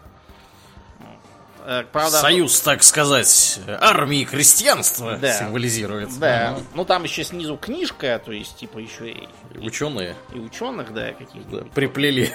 Э, 1.65 1.83
правда, 1.91 2.17
Союз, 2.17 2.59
так 2.59 2.83
сказать, 2.83 3.59
армии 3.79 4.25
крестьянства 4.25 5.17
да. 5.17 5.33
символизирует. 5.33 6.17
Да. 6.19 6.55
Угу. 6.57 6.65
Ну 6.75 6.85
там 6.85 7.03
еще 7.03 7.23
снизу 7.23 7.57
книжка, 7.57 8.21
то 8.23 8.31
есть 8.31 8.57
типа 8.57 8.79
еще 8.79 9.11
и 9.11 9.27
ученые. 9.57 10.15
И 10.33 10.39
ученых, 10.39 10.93
да, 10.93 11.13
каких-то. 11.13 11.59
Да, 11.59 11.65
приплели. 11.73 12.31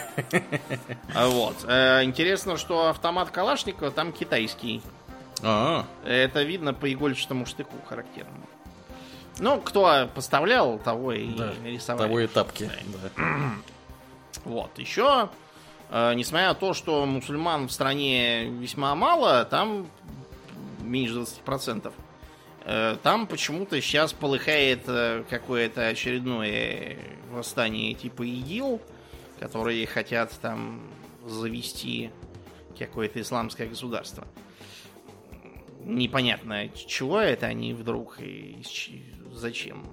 А 1.15 1.29
вот. 1.29 1.57
Э, 1.67 2.03
интересно, 2.05 2.57
что 2.57 2.89
автомат 2.89 3.31
Калашникова 3.31 3.91
там 3.91 4.13
китайский. 4.13 4.83
А, 5.43 5.85
-а. 6.05 6.09
Это 6.09 6.43
видно 6.43 6.75
по 6.75 6.93
игольчатому 6.93 7.47
штыку 7.47 7.77
характерному. 7.89 8.47
Ну, 9.41 9.61
кто 9.61 10.09
поставлял, 10.15 10.79
того 10.79 11.13
и 11.13 11.29
да, 11.35 11.53
рисовали. 11.65 12.07
Того 12.07 12.21
и 12.21 12.27
тапки. 12.27 12.71
Да. 13.17 13.23
Вот, 14.45 14.79
еще, 14.79 15.31
э, 15.91 16.15
несмотря 16.15 16.49
на 16.49 16.55
то, 16.55 16.73
что 16.73 17.05
мусульман 17.07 17.67
в 17.69 17.73
стране 17.73 18.45
весьма 18.45 18.95
мало, 18.95 19.45
там 19.45 19.89
меньше 20.81 21.15
20%, 21.47 21.93
э, 22.65 22.97
там 23.03 23.27
почему-то 23.27 23.81
сейчас 23.81 24.13
полыхает 24.13 24.85
э, 24.87 25.25
какое-то 25.29 25.87
очередное 25.87 26.99
восстание 27.31 27.95
типа 27.95 28.23
ИГИЛ, 28.23 28.81
которые 29.41 29.87
хотят 29.87 30.33
там 30.41 30.81
завести 31.27 32.11
какое-то 32.79 33.21
исламское 33.21 33.67
государство. 33.67 34.27
Непонятно, 35.89 36.69
чего 36.69 37.19
это 37.19 37.47
они 37.47 37.73
вдруг 37.73 38.21
и 38.21 38.63
зачем? 39.33 39.87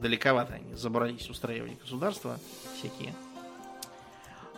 Далековато 0.00 0.54
они 0.54 0.74
забрались 0.74 1.28
устраивать 1.28 1.76
государства 1.80 2.38
всякие. 2.78 3.12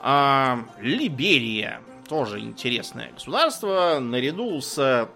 А, 0.00 0.66
Либерия. 0.78 1.80
Тоже 2.10 2.40
интересное 2.40 3.10
государство. 3.10 4.00
Наряду 4.00 4.60
с 4.60 5.08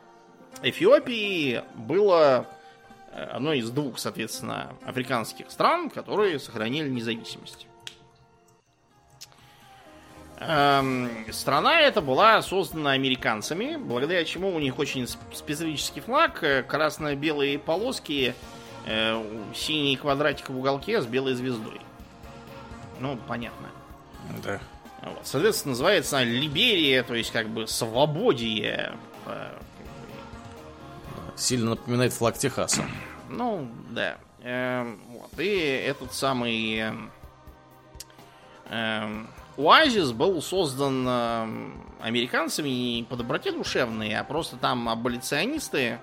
Эфиопией 0.63 1.63
было 1.75 2.47
э, 3.13 3.23
одной 3.23 3.59
из 3.59 3.71
двух, 3.71 3.99
соответственно, 3.99 4.75
африканских 4.87 5.51
стран, 5.51 5.91
которые 5.91 6.39
сохранили 6.39 6.89
независимость. 6.89 7.67
Эм, 10.41 11.11
страна 11.33 11.81
эта 11.81 12.01
была 12.01 12.41
создана 12.41 12.93
американцами, 12.93 13.77
благодаря 13.77 14.25
чему 14.25 14.55
у 14.55 14.59
них 14.59 14.79
очень 14.79 15.07
специфический 15.07 16.01
флаг, 16.01 16.43
э, 16.43 16.63
красно-белые 16.63 17.59
полоски 17.59 18.35
э, 18.87 19.23
синий 19.55 19.97
квадратик 19.97 20.49
в 20.49 20.59
уголке 20.59 21.03
с 21.03 21.07
белой 21.07 21.35
звездой. 21.35 21.83
Ну, 23.01 23.19
понятно. 23.29 23.69
Да. 24.43 24.61
Вот. 25.03 25.21
Соответственно, 25.25 25.73
называется 25.73 26.17
она 26.17 26.25
Либерия, 26.25 27.03
то 27.03 27.15
есть 27.15 27.31
как 27.33 27.49
бы 27.49 27.67
свободие. 27.67 28.93
Сильно 31.37 31.71
напоминает 31.71 32.13
флаг 32.13 32.39
Техаса. 32.39 32.85
Ну, 33.29 33.69
да. 33.91 34.17
Э, 34.43 34.91
вот. 35.09 35.39
И 35.39 35.59
этот 35.87 36.15
самый 36.15 36.79
э, 36.79 36.93
э, 38.71 39.25
Оазис 39.61 40.13
был 40.13 40.41
создан 40.43 41.05
э, 41.07 41.71
американцами 42.03 42.69
не 42.69 43.03
по 43.09 43.17
доброте 43.17 43.53
душевной, 43.53 44.15
а 44.15 44.25
просто 44.25 44.57
там 44.57 44.89
аболиционисты 44.89 45.99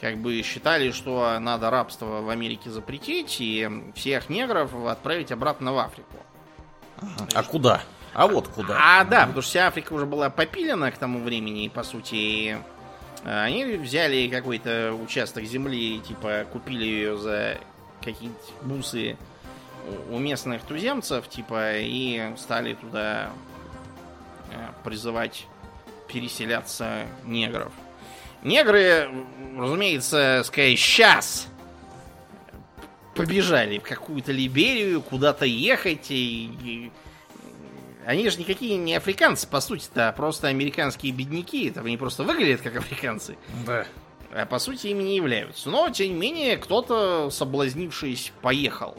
как 0.00 0.18
бы 0.18 0.42
считали, 0.42 0.90
что 0.92 1.38
надо 1.38 1.70
рабство 1.70 2.22
в 2.22 2.30
Америке 2.30 2.70
запретить 2.70 3.36
и 3.40 3.68
всех 3.94 4.28
негров 4.28 4.74
отправить 4.86 5.30
обратно 5.30 5.72
в 5.72 5.78
Африку. 5.78 6.16
А 7.34 7.42
куда? 7.42 7.82
А 8.12 8.26
вот 8.26 8.48
куда. 8.48 8.76
А, 8.78 9.04
да, 9.04 9.20
потому 9.20 9.42
что 9.42 9.50
вся 9.50 9.66
Африка 9.68 9.92
уже 9.92 10.06
была 10.06 10.30
попилена 10.30 10.90
к 10.90 10.98
тому 10.98 11.20
времени, 11.20 11.68
по 11.68 11.82
сути. 11.82 12.14
И 12.14 12.56
э, 13.24 13.42
они 13.42 13.64
взяли 13.64 14.28
какой-то 14.28 14.94
участок 14.94 15.44
земли, 15.44 16.00
типа 16.00 16.46
купили 16.52 16.84
ее 16.84 17.16
за 17.16 17.58
какие-нибудь 18.02 18.52
бусы 18.62 19.16
у 20.10 20.18
местных 20.18 20.62
туземцев, 20.62 21.28
типа, 21.28 21.78
и 21.78 22.34
стали 22.36 22.74
туда 22.74 23.30
э, 24.52 24.68
призывать 24.84 25.46
переселяться 26.08 27.06
негров. 27.24 27.72
Негры, 28.42 29.10
разумеется, 29.56 30.42
сказали, 30.44 30.74
сейчас 30.74 31.46
побежали 33.14 33.78
в 33.78 33.82
какую-то 33.82 34.32
Либерию, 34.32 35.02
куда-то 35.02 35.44
ехать, 35.44 36.06
и, 36.10 36.90
они 38.06 38.28
же 38.30 38.38
никакие 38.38 38.76
не 38.76 38.94
африканцы, 38.94 39.46
по 39.46 39.60
сути-то, 39.60 40.08
а 40.08 40.12
просто 40.12 40.48
американские 40.48 41.12
бедняки. 41.12 41.68
Это 41.68 41.80
они 41.80 41.96
просто 41.96 42.24
выглядят 42.24 42.62
как 42.62 42.76
африканцы. 42.76 43.36
Да. 43.66 43.86
А 44.32 44.46
по 44.46 44.58
сути 44.58 44.88
ими 44.88 45.02
не 45.02 45.16
являются. 45.16 45.68
Но, 45.68 45.90
тем 45.90 46.08
не 46.08 46.14
менее, 46.14 46.56
кто-то, 46.56 47.30
соблазнившись, 47.30 48.32
поехал. 48.42 48.96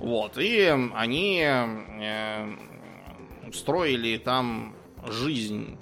Вот, 0.00 0.38
и 0.38 0.74
они 0.94 1.42
э, 1.44 2.56
устроили 3.48 4.16
там 4.18 4.74
жизнь. 5.06 5.76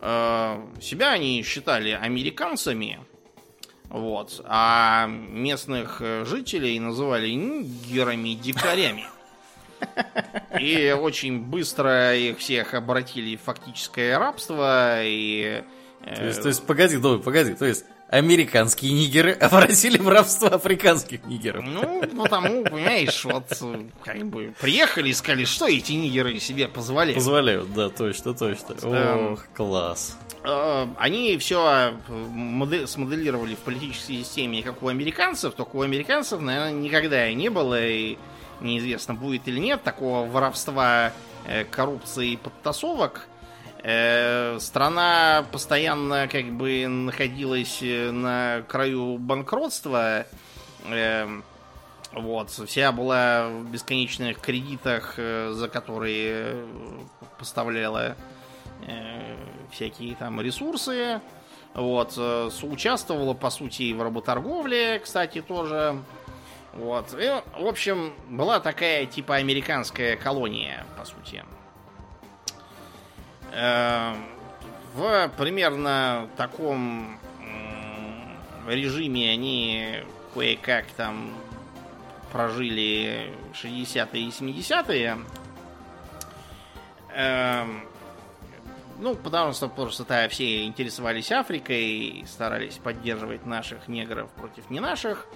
Э, 0.00 0.60
себя 0.80 1.12
они 1.12 1.42
считали 1.42 1.90
американцами, 1.90 2.98
вот, 3.88 4.42
а 4.46 5.06
местных 5.06 6.02
жителей 6.24 6.80
называли 6.80 7.30
нигерами-дикарями. 7.30 9.06
И 10.58 10.90
очень 10.98 11.40
быстро 11.40 12.16
их 12.16 12.38
всех 12.38 12.74
обратили 12.74 13.36
в 13.36 13.42
фактическое 13.42 14.18
рабство 14.18 15.02
и... 15.04 15.62
э, 16.00 16.14
То 16.16 16.24
есть, 16.26 16.42
то 16.42 16.48
есть, 16.48 16.66
погоди, 16.66 16.96
Добби, 16.96 17.22
погоди, 17.22 17.54
то 17.54 17.66
есть, 17.66 17.84
американские 18.08 18.92
нигеры 18.92 19.32
обратили 19.32 19.98
в 19.98 20.08
рабство 20.08 20.48
африканских 20.48 21.24
нигеров. 21.26 21.64
Ну, 21.66 22.02
потому, 22.22 22.64
понимаешь, 22.64 23.24
вот 23.24 23.46
как 24.02 24.26
бы 24.26 24.54
приехали 24.60 25.08
и 25.10 25.12
сказали, 25.12 25.44
что 25.44 25.66
эти 25.66 25.92
нигеры 25.92 26.38
себе 26.38 26.68
позволяют. 26.68 27.16
Позволяют, 27.16 27.72
да, 27.74 27.88
точно, 27.88 28.34
точно. 28.34 28.74
Да. 28.82 29.16
Ох, 29.32 29.46
класс. 29.54 30.16
Э, 30.44 30.86
Они 30.98 31.36
все 31.38 31.94
смоделировали 32.86 33.54
в 33.54 33.58
политической 33.58 34.18
системе, 34.18 34.62
как 34.62 34.82
у 34.82 34.88
американцев, 34.88 35.54
только 35.54 35.76
у 35.76 35.82
американцев, 35.82 36.40
наверное, 36.40 36.72
никогда 36.72 37.28
и 37.28 37.34
не 37.34 37.48
было, 37.48 37.84
и 37.84 38.18
неизвестно, 38.60 39.14
будет 39.14 39.48
или 39.48 39.58
нет 39.58 39.82
такого 39.82 40.28
воровства, 40.28 41.12
э, 41.46 41.64
коррупции 41.64 42.32
и 42.32 42.36
подтасовок. 42.36 43.26
Э, 43.86 44.58
Страна 44.60 45.44
постоянно 45.52 46.26
как 46.26 46.46
бы 46.52 46.86
находилась 46.86 47.80
э, 47.82 48.10
на 48.10 48.62
краю 48.66 49.18
банкротства. 49.18 50.24
Э, 50.86 51.28
Вот, 52.12 52.50
вся 52.50 52.92
была 52.92 53.48
в 53.48 53.70
бесконечных 53.70 54.40
кредитах, 54.40 55.14
э, 55.18 55.50
за 55.52 55.68
которые 55.68 56.64
поставляла 57.38 58.16
всякие 59.70 60.14
там 60.16 60.40
ресурсы. 60.40 61.20
Вот, 61.74 62.12
соучаствовала, 62.12 63.34
по 63.34 63.50
сути, 63.50 63.82
и 63.82 63.94
в 63.94 64.02
работорговле, 64.02 64.98
кстати, 64.98 65.40
тоже. 65.40 65.98
Вот. 66.74 67.14
И, 67.18 67.42
в 67.58 67.66
общем, 67.66 68.12
была 68.28 68.60
такая 68.60 69.06
типа 69.06 69.36
американская 69.36 70.16
колония, 70.16 70.86
по 70.98 71.04
сути. 71.04 71.44
Э, 73.54 74.14
В 74.94 75.28
примерно 75.36 76.28
таком 76.36 77.18
режиме 78.68 79.30
они 79.30 80.00
кое-как 80.34 80.86
там 80.96 81.32
прожили 82.32 83.30
60-е 83.52 84.22
и 84.22 84.28
70-е. 84.30 85.18
Эм, 87.14 87.82
Ну, 88.98 89.16
потому 89.16 89.52
что 89.52 89.68
просто 89.68 90.28
все 90.28 90.64
интересовались 90.64 91.32
Африкой 91.32 92.24
старались 92.28 92.74
поддерживать 92.74 93.44
наших 93.44 93.88
негров 93.88 94.30
против 94.30 94.70
не 94.70 94.78
наших. 94.80 95.26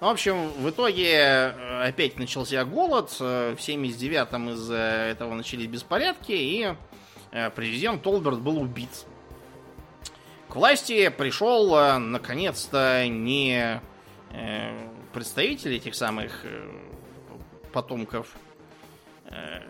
В 0.00 0.04
общем, 0.04 0.50
в 0.50 0.68
итоге 0.68 1.12
э, 1.14 1.88
опять 1.88 2.18
начался 2.18 2.64
голод. 2.64 3.14
э, 3.20 3.54
В 3.54 3.60
79-м 3.60 4.50
из-за 4.50 4.76
этого 4.76 5.34
начались 5.34 5.66
беспорядки, 5.66 6.32
и 6.32 6.74
президент 7.54 8.02
Толберт 8.02 8.40
был 8.40 8.60
убит. 8.60 9.06
К 10.48 10.56
власти 10.56 11.08
пришел, 11.08 11.76
э, 11.76 11.98
наконец-то, 11.98 13.06
не 13.08 13.80
э, 14.30 14.88
представитель 15.12 15.74
этих 15.74 15.94
самых 15.94 16.44
э, 16.44 16.70
потомков 17.72 18.34
э, 19.24 19.60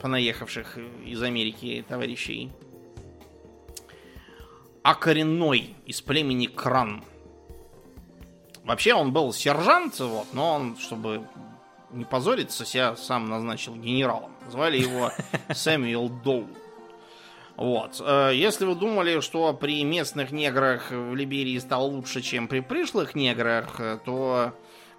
понаехавших 0.00 0.78
из 1.04 1.22
Америки 1.22 1.84
товарищей, 1.86 2.50
а 4.82 4.94
коренной 4.94 5.76
из 5.84 6.00
племени 6.00 6.46
Кран. 6.46 7.04
Вообще 8.64 8.94
он 8.94 9.12
был 9.12 9.32
сержант, 9.32 10.00
вот, 10.00 10.28
но 10.32 10.54
он, 10.54 10.76
чтобы 10.78 11.26
не 11.90 12.04
позориться, 12.04 12.64
себя 12.64 12.96
сам 12.96 13.28
назначил 13.28 13.76
генералом. 13.76 14.32
Звали 14.50 14.78
его 14.78 15.12
Сэмюэл 15.52 16.08
Доу. 16.08 16.48
Вот. 17.56 18.00
Э, 18.00 18.32
Если 18.34 18.64
вы 18.64 18.74
думали, 18.74 19.20
что 19.20 19.52
при 19.52 19.82
местных 19.84 20.30
неграх 20.32 20.90
в 20.90 21.14
Либерии 21.14 21.58
стало 21.58 21.84
лучше, 21.84 22.20
чем 22.22 22.48
при 22.48 22.60
пришлых 22.60 23.14
неграх, 23.14 23.80
э, 23.80 23.98
то 24.04 24.52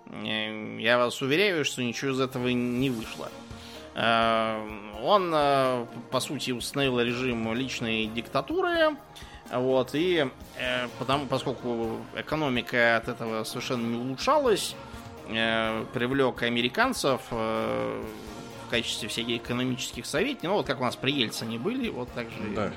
э, 0.05 0.77
я 0.79 0.97
вас 0.97 1.21
уверяю, 1.21 1.65
что 1.65 1.83
ничего 1.83 2.11
из 2.11 2.19
этого 2.19 2.47
не 2.47 2.89
вышло. 2.89 3.29
Он, 3.93 5.31
по 6.11 6.19
сути, 6.21 6.51
установил 6.51 7.01
режим 7.01 7.53
личной 7.53 8.05
диктатуры. 8.05 8.95
Вот, 9.51 9.89
и 9.93 10.29
э, 10.57 10.87
потому, 10.97 11.25
поскольку 11.25 11.97
экономика 12.15 12.95
от 12.95 13.09
этого 13.09 13.43
совершенно 13.43 13.85
не 13.85 13.97
улучшалась, 13.99 14.75
э, 15.27 15.85
привлек 15.93 16.43
американцев 16.43 17.21
э, 17.31 18.03
качестве 18.71 19.07
всяких 19.09 19.37
экономических 19.37 20.05
советников. 20.05 20.49
Ну, 20.49 20.53
вот 20.55 20.65
как 20.65 20.81
у 20.81 20.83
нас 20.83 20.95
при 20.95 21.11
Ельцине 21.11 21.59
были, 21.59 21.89
вот 21.89 22.11
так 22.13 22.29
же. 22.29 22.37
Да. 22.55 22.71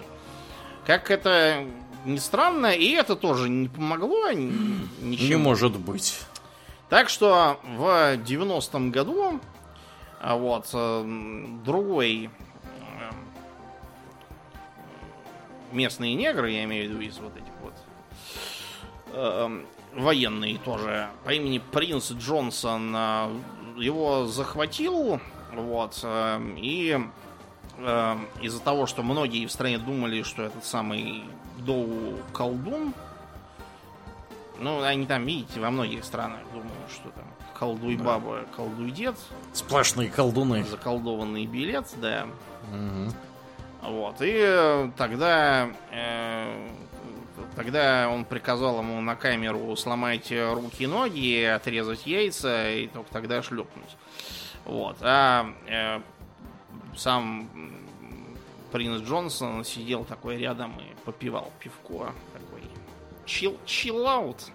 Как 0.87 1.11
это 1.11 1.65
ни 2.05 2.19
странно, 2.19 2.67
и 2.73 2.91
это 2.91 3.17
тоже 3.17 3.49
не 3.49 3.69
помогло 3.69 4.31
ни- 4.33 4.87
Не 5.01 5.37
может 5.37 5.79
быть. 5.79 6.21
Так 6.91 7.09
что 7.09 7.59
в 7.65 8.17
90-м 8.17 8.91
году 8.91 9.41
а 10.21 10.37
вот 10.37 10.71
э, 10.73 11.05
другой 11.65 12.31
э, 12.31 13.11
местные 15.73 16.15
негры, 16.15 16.51
я 16.51 16.65
имею 16.65 16.89
в 16.89 16.93
виду 16.93 17.01
из 17.03 17.19
вот 17.19 17.37
этих 17.37 17.53
вот 17.63 17.75
э, 19.13 19.65
военные 19.95 20.57
тоже, 20.59 21.09
по 21.25 21.31
имени 21.35 21.59
Принц 21.59 22.11
Джонсон, 22.13 22.95
его 23.77 24.27
захватил, 24.27 25.21
вот, 25.57 26.01
э, 26.03 26.41
и 26.57 26.99
э, 27.79 28.17
из-за 28.43 28.61
того, 28.61 28.87
что 28.87 29.03
многие 29.03 29.47
в 29.47 29.53
стране 29.53 29.79
думали, 29.79 30.23
что 30.23 30.43
этот 30.43 30.65
самый 30.65 31.25
Доу 31.59 32.19
колдун, 32.33 32.93
ну, 34.59 34.83
они 34.83 35.07
там, 35.07 35.25
видите, 35.25 35.61
во 35.61 35.71
многих 35.71 36.05
странах 36.05 36.41
думают, 36.53 36.91
что 36.93 37.09
там 37.11 37.25
колдуй 37.59 37.97
баба, 37.97 38.45
колдуй 38.57 38.91
дед, 38.91 39.17
Сплошные 39.53 40.11
колдуны. 40.11 40.65
заколдованный 40.65 41.47
билет, 41.47 41.87
да. 41.97 42.27
Мгм. 42.73 43.13
Вот. 43.83 44.17
И 44.21 44.91
тогда, 44.97 45.69
э, 45.93 46.69
тогда 47.55 48.09
он 48.11 48.25
приказал 48.25 48.79
ему 48.79 49.01
на 49.01 49.15
камеру 49.15 49.77
сломать 49.77 50.33
руки 50.33 50.85
и 50.85 50.87
ноги, 50.87 51.43
отрезать 51.45 52.07
яйца 52.07 52.71
и 52.71 52.87
только 52.89 53.11
тогда 53.13 53.43
шлепнуть. 53.43 53.97
Вот. 54.65 54.97
А 55.01 55.47
э, 55.69 56.01
сам 56.97 57.49
принц 58.73 59.03
Джонсон 59.03 59.65
сидел 59.65 60.05
такой 60.05 60.37
рядом 60.39 60.73
и 60.81 60.95
попивал 61.05 61.51
пивко. 61.61 62.13
Такой 62.33 62.63
chill 63.27 63.57
out. 63.67 64.51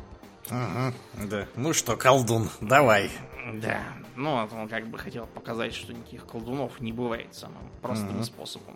Ага, 0.50 0.94
да. 1.26 1.48
Ну 1.56 1.74
что, 1.74 1.96
колдун, 1.96 2.50
давай. 2.62 3.12
Да. 3.54 3.82
Ну, 4.16 4.42
вот 4.42 4.52
он 4.52 4.68
как 4.68 4.88
бы 4.88 4.98
хотел 4.98 5.28
показать, 5.28 5.74
что 5.74 5.94
никаких 5.94 6.26
колдунов 6.26 6.80
не 6.82 6.92
бывает 6.92 7.34
самым 7.34 7.70
простым 7.82 8.16
Мгм. 8.16 8.24
способом. 8.24 8.76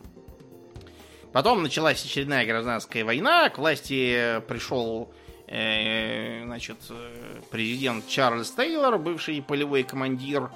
Потом 1.31 1.63
началась 1.63 2.03
очередная 2.05 2.45
гражданская 2.45 3.03
война. 3.03 3.49
К 3.49 3.57
власти 3.57 4.39
пришел 4.47 5.11
э, 5.47 6.43
значит, 6.45 6.77
э, 6.89 7.41
президент 7.51 8.07
Чарльз 8.07 8.51
Тейлор, 8.51 8.97
бывший 8.99 9.41
полевой 9.41 9.83
командир. 9.83 10.49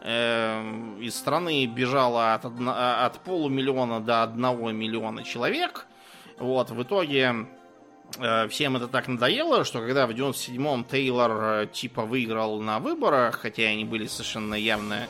Э, 0.00 0.96
из 1.00 1.16
страны 1.16 1.66
бежало 1.66 2.34
от, 2.34 2.44
одно- 2.44 3.04
от 3.04 3.18
полумиллиона 3.20 4.00
до 4.00 4.22
одного 4.22 4.70
миллиона 4.70 5.24
человек. 5.24 5.86
Вот, 6.38 6.70
в 6.70 6.82
итоге 6.82 7.46
э, 8.18 8.48
всем 8.48 8.76
это 8.76 8.86
так 8.86 9.08
надоело, 9.08 9.64
что 9.64 9.80
когда 9.80 10.06
в 10.06 10.10
97-м 10.10 10.84
Тейлор 10.84 11.42
э, 11.42 11.66
типа 11.66 12.02
выиграл 12.02 12.60
на 12.60 12.78
выборах, 12.78 13.40
хотя 13.40 13.64
они 13.64 13.84
были 13.84 14.06
совершенно 14.06 14.54
явно 14.54 15.08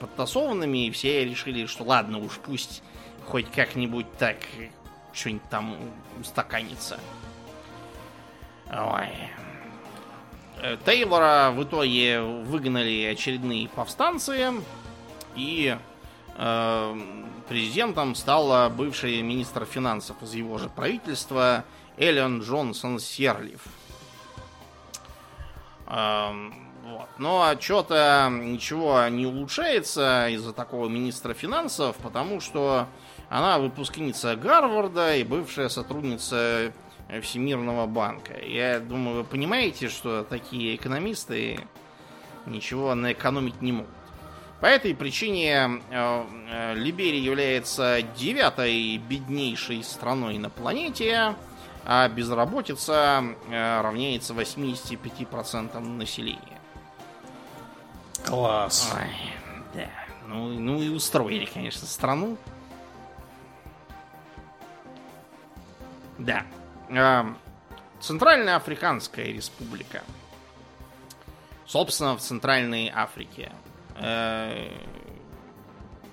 подтасованными, 0.00 0.86
и 0.86 0.90
все 0.90 1.24
решили, 1.24 1.64
что 1.64 1.84
ладно 1.84 2.18
уж, 2.18 2.38
пусть 2.44 2.82
хоть 3.26 3.50
как-нибудь 3.50 4.06
так 4.18 4.36
э, 4.58 4.68
что-нибудь 5.14 5.48
там 5.48 5.76
устаканится. 6.20 7.00
Ой. 8.70 9.08
Э, 10.62 10.76
Тейлора 10.84 11.50
в 11.50 11.62
итоге 11.62 12.20
выгнали 12.20 13.04
очередные 13.04 13.68
повстанцы, 13.68 14.54
и 15.34 15.76
э, 16.36 17.00
президентом 17.48 18.14
стала 18.14 18.68
бывший 18.68 19.20
министр 19.22 19.66
финансов 19.66 20.16
из 20.22 20.34
его 20.34 20.58
же 20.58 20.68
правительства 20.68 21.64
Эллен 21.98 22.40
Джонсон 22.40 22.98
Серлиф. 22.98 23.62
Эм, 25.88 26.54
вот. 26.84 27.08
Но 27.18 27.54
что-то 27.60 28.28
ничего 28.30 29.06
не 29.08 29.26
улучшается 29.26 30.28
из-за 30.30 30.52
такого 30.52 30.88
министра 30.88 31.34
финансов, 31.34 31.96
потому 31.96 32.40
что 32.40 32.86
она 33.28 33.58
выпускница 33.58 34.36
Гарварда 34.36 35.16
и 35.16 35.24
бывшая 35.24 35.68
сотрудница 35.68 36.72
Всемирного 37.22 37.86
банка. 37.86 38.38
Я 38.44 38.80
думаю, 38.80 39.18
вы 39.18 39.24
понимаете, 39.24 39.88
что 39.88 40.24
такие 40.24 40.74
экономисты 40.74 41.60
ничего 42.46 42.94
наэкономить 42.94 43.62
не 43.62 43.72
могут. 43.72 43.90
По 44.60 44.66
этой 44.66 44.94
причине 44.94 45.82
э, 45.90 46.24
э, 46.48 46.74
Либерия 46.74 47.20
является 47.20 48.00
девятой 48.16 48.96
беднейшей 48.96 49.84
страной 49.84 50.38
на 50.38 50.48
планете, 50.48 51.36
а 51.84 52.08
безработица 52.08 53.22
э, 53.50 53.80
равняется 53.82 54.32
85% 54.32 55.78
населения. 55.78 56.60
Класс. 58.24 58.92
Ой, 58.96 59.10
да. 59.74 59.90
Ну, 60.26 60.48
ну 60.48 60.82
и 60.82 60.88
устроили, 60.88 61.44
конечно, 61.44 61.86
страну. 61.86 62.38
Да. 66.18 66.44
Центральная 68.00 68.56
Африканская 68.56 69.26
Республика. 69.26 70.02
Собственно, 71.66 72.16
в 72.16 72.20
Центральной 72.20 72.90
Африке. 72.94 73.50
Э, 73.96 74.68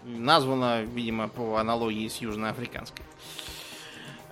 названа, 0.04 0.82
видимо, 0.82 1.28
по 1.28 1.58
аналогии 1.58 2.08
с 2.08 2.18
Южноафриканской. 2.18 3.06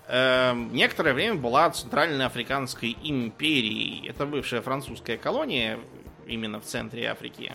Э, 0.07 0.53
некоторое 0.53 1.13
время 1.13 1.35
была 1.35 1.69
Центральной 1.69 2.25
Африканской 2.25 2.97
империей. 3.03 4.09
Это 4.09 4.25
бывшая 4.25 4.61
французская 4.61 5.17
колония, 5.17 5.79
именно 6.25 6.59
в 6.59 6.65
центре 6.65 7.07
Африки. 7.07 7.53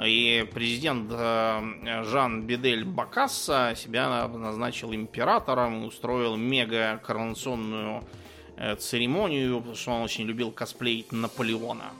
И 0.00 0.48
президент 0.52 1.10
э, 1.12 2.02
Жан 2.04 2.42
Бедель 2.42 2.84
Бакасса 2.84 3.74
себя 3.76 4.28
назначил 4.28 4.94
императором 4.94 5.84
устроил 5.84 6.36
мега 6.36 7.00
коронационную 7.04 8.04
церемонию, 8.78 9.58
потому 9.58 9.74
что 9.74 9.90
он 9.92 10.02
очень 10.02 10.24
любил 10.24 10.52
косплеить 10.52 11.10
Наполеона. 11.10 11.92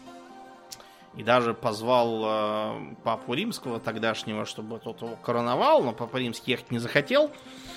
И 1.16 1.23
даже 1.23 1.52
позвал 1.52 2.23
э, 2.24 2.94
папу 3.05 3.35
римского 3.35 3.78
тогдашнего, 3.78 4.47
чтобы 4.47 4.78
тот 4.78 5.02
его 5.02 5.16
короновал, 5.16 5.82
но 5.82 5.93
папа 5.93 6.16
римский 6.16 6.52
ехать 6.52 6.70
не 6.70 6.78
захотел. 6.78 7.31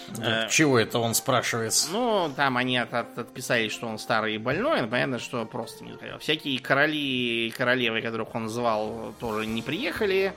Да, 0.10 0.46
э, 0.46 0.50
чего 0.50 0.80
это 0.80 1.00
он 1.00 1.14
спрашивается? 1.14 1.90
Ну, 1.92 2.32
там 2.36 2.58
они 2.58 2.78
от, 2.78 2.94
от, 2.94 3.18
отписали, 3.18 3.70
что 3.70 3.88
он 3.88 4.00
старый 4.00 4.36
и 4.36 4.38
больной, 4.38 4.82
но 4.82 4.88
понятно, 4.88 5.20
что 5.20 5.46
просто 5.46 5.84
не 5.84 5.94
захотел. 5.94 6.20
Всякие 6.20 6.60
короли 6.60 7.48
и 7.48 7.52
королевы, 7.52 8.02
которых 8.02 8.34
он 8.36 8.50
звал, 8.50 9.14
тоже 9.20 9.46
не 9.46 9.62
приехали 9.62 10.34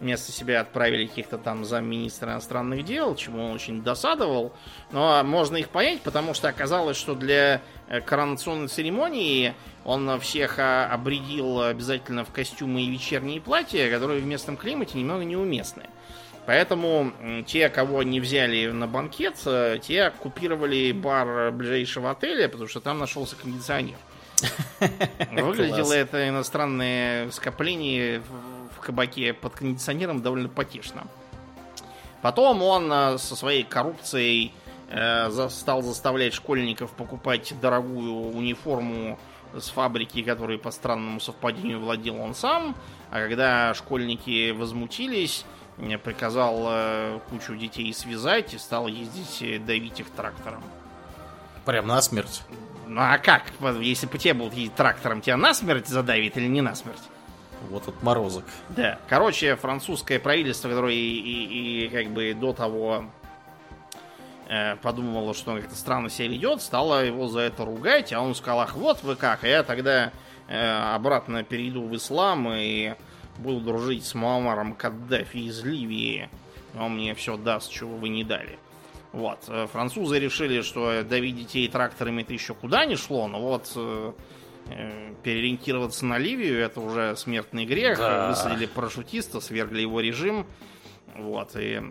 вместо 0.00 0.32
себя 0.32 0.60
отправили 0.60 1.06
каких-то 1.06 1.38
там 1.38 1.64
замминистра 1.64 2.32
иностранных 2.32 2.84
дел, 2.84 3.14
чему 3.14 3.44
он 3.44 3.52
очень 3.52 3.82
досадовал. 3.82 4.52
Но 4.92 5.22
можно 5.24 5.56
их 5.56 5.68
понять, 5.68 6.02
потому 6.02 6.34
что 6.34 6.48
оказалось, 6.48 6.96
что 6.96 7.14
для 7.14 7.62
э, 7.88 8.00
коронационной 8.00 8.68
церемонии 8.68 9.54
он 9.84 10.18
всех 10.20 10.58
а, 10.58 10.86
обредил 10.86 11.62
обязательно 11.62 12.24
в 12.24 12.30
костюмы 12.30 12.82
и 12.82 12.90
вечерние 12.90 13.40
платья, 13.40 13.90
которые 13.90 14.20
в 14.20 14.26
местном 14.26 14.56
климате 14.56 14.98
немного 14.98 15.24
неуместны. 15.24 15.84
Поэтому 16.46 17.12
те, 17.46 17.68
кого 17.70 18.02
не 18.02 18.20
взяли 18.20 18.66
на 18.66 18.86
банкет, 18.86 19.36
э, 19.46 19.78
те 19.82 20.04
оккупировали 20.04 20.92
бар 20.92 21.50
ближайшего 21.52 22.10
отеля, 22.10 22.48
потому 22.48 22.68
что 22.68 22.80
там 22.80 22.98
нашелся 22.98 23.34
кондиционер. 23.36 23.96
Выглядело 25.30 25.92
это 25.92 26.28
иностранное 26.28 27.30
скопление 27.30 28.20
кабаке 28.84 29.32
под 29.32 29.54
кондиционером 29.54 30.22
довольно 30.22 30.48
потешно. 30.48 31.06
Потом 32.22 32.62
он 32.62 32.90
э, 32.92 33.18
со 33.18 33.36
своей 33.36 33.64
коррупцией 33.64 34.52
э, 34.90 35.48
стал 35.50 35.82
заставлять 35.82 36.34
школьников 36.34 36.92
покупать 36.92 37.54
дорогую 37.60 38.34
униформу 38.34 39.18
с 39.52 39.68
фабрики, 39.68 40.22
которой 40.22 40.58
по 40.58 40.70
странному 40.70 41.20
совпадению 41.20 41.80
владел 41.80 42.16
он 42.16 42.34
сам. 42.34 42.74
А 43.10 43.20
когда 43.20 43.74
школьники 43.74 44.52
возмутились, 44.52 45.44
приказал 46.02 47.20
кучу 47.30 47.56
детей 47.56 47.92
связать 47.92 48.54
и 48.54 48.58
стал 48.58 48.86
ездить 48.86 49.64
давить 49.64 50.00
их 50.00 50.10
трактором. 50.10 50.62
Прям 51.64 51.86
на 51.86 52.00
смерть. 52.02 52.42
Ну 52.86 53.00
а 53.00 53.18
как? 53.18 53.44
Если 53.80 54.06
по 54.06 54.18
тебе 54.18 54.34
будут 54.34 54.54
ездить 54.54 54.74
трактором, 54.74 55.20
тебя 55.20 55.36
на 55.36 55.54
смерть 55.54 55.88
задавит 55.88 56.36
или 56.36 56.46
не 56.46 56.60
на 56.60 56.74
смерть? 56.74 57.02
Вот 57.70 57.88
отморозок. 57.88 58.44
Да. 58.68 58.98
Короче, 59.08 59.56
французское 59.56 60.18
правительство, 60.18 60.68
которое 60.68 60.94
и, 60.94 60.98
и, 60.98 61.86
и 61.86 61.88
как 61.88 62.12
бы 62.12 62.34
до 62.34 62.52
того 62.52 63.06
э, 64.48 64.76
подумало, 64.76 65.32
что 65.34 65.52
он 65.52 65.60
как-то 65.60 65.76
странно 65.76 66.10
себя 66.10 66.28
ведет, 66.28 66.60
стало 66.60 67.04
его 67.04 67.28
за 67.28 67.40
это 67.40 67.64
ругать, 67.64 68.12
а 68.12 68.20
он 68.20 68.34
сказал, 68.34 68.60
ах, 68.60 68.76
вот 68.76 69.02
вы 69.02 69.16
как, 69.16 69.44
а 69.44 69.48
я 69.48 69.62
тогда 69.62 70.12
э, 70.48 70.94
обратно 70.94 71.42
перейду 71.42 71.88
в 71.88 71.96
ислам 71.96 72.52
и 72.52 72.94
буду 73.38 73.60
дружить 73.60 74.04
с 74.04 74.14
Муаммаром 74.14 74.74
Каддафи 74.74 75.38
из 75.38 75.64
Ливии. 75.64 76.28
Он 76.78 76.94
мне 76.94 77.14
все 77.14 77.36
даст, 77.36 77.70
чего 77.70 77.96
вы 77.96 78.08
не 78.08 78.24
дали. 78.24 78.58
Вот. 79.12 79.40
Э, 79.48 79.66
французы 79.70 80.18
решили, 80.18 80.62
что 80.62 81.02
давить 81.02 81.36
детей 81.36 81.68
тракторами 81.68 82.22
это 82.22 82.32
еще 82.32 82.54
куда 82.54 82.84
не 82.84 82.96
шло, 82.96 83.28
но 83.28 83.40
вот 83.40 83.72
э, 83.76 84.12
Э, 84.66 85.12
переориентироваться 85.22 86.06
на 86.06 86.16
Ливию, 86.16 86.58
это 86.60 86.80
уже 86.80 87.16
смертный 87.16 87.66
грех. 87.66 87.98
Да. 87.98 88.28
Высадили 88.30 88.66
парашютиста, 88.66 89.40
свергли 89.40 89.82
его 89.82 90.00
режим. 90.00 90.46
Вот, 91.14 91.54
и 91.56 91.82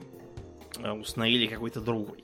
э, 0.80 0.92
установили 0.92 1.46
какой-то 1.46 1.82
другой. 1.82 2.24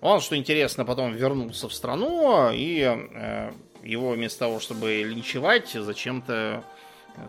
Он, 0.00 0.20
что 0.20 0.36
интересно, 0.36 0.84
потом 0.84 1.12
вернулся 1.12 1.68
в 1.68 1.74
страну, 1.74 2.50
и 2.52 2.80
э, 2.80 3.52
его 3.84 4.10
вместо 4.10 4.40
того, 4.40 4.60
чтобы 4.60 5.02
линчевать, 5.02 5.70
зачем-то 5.70 6.64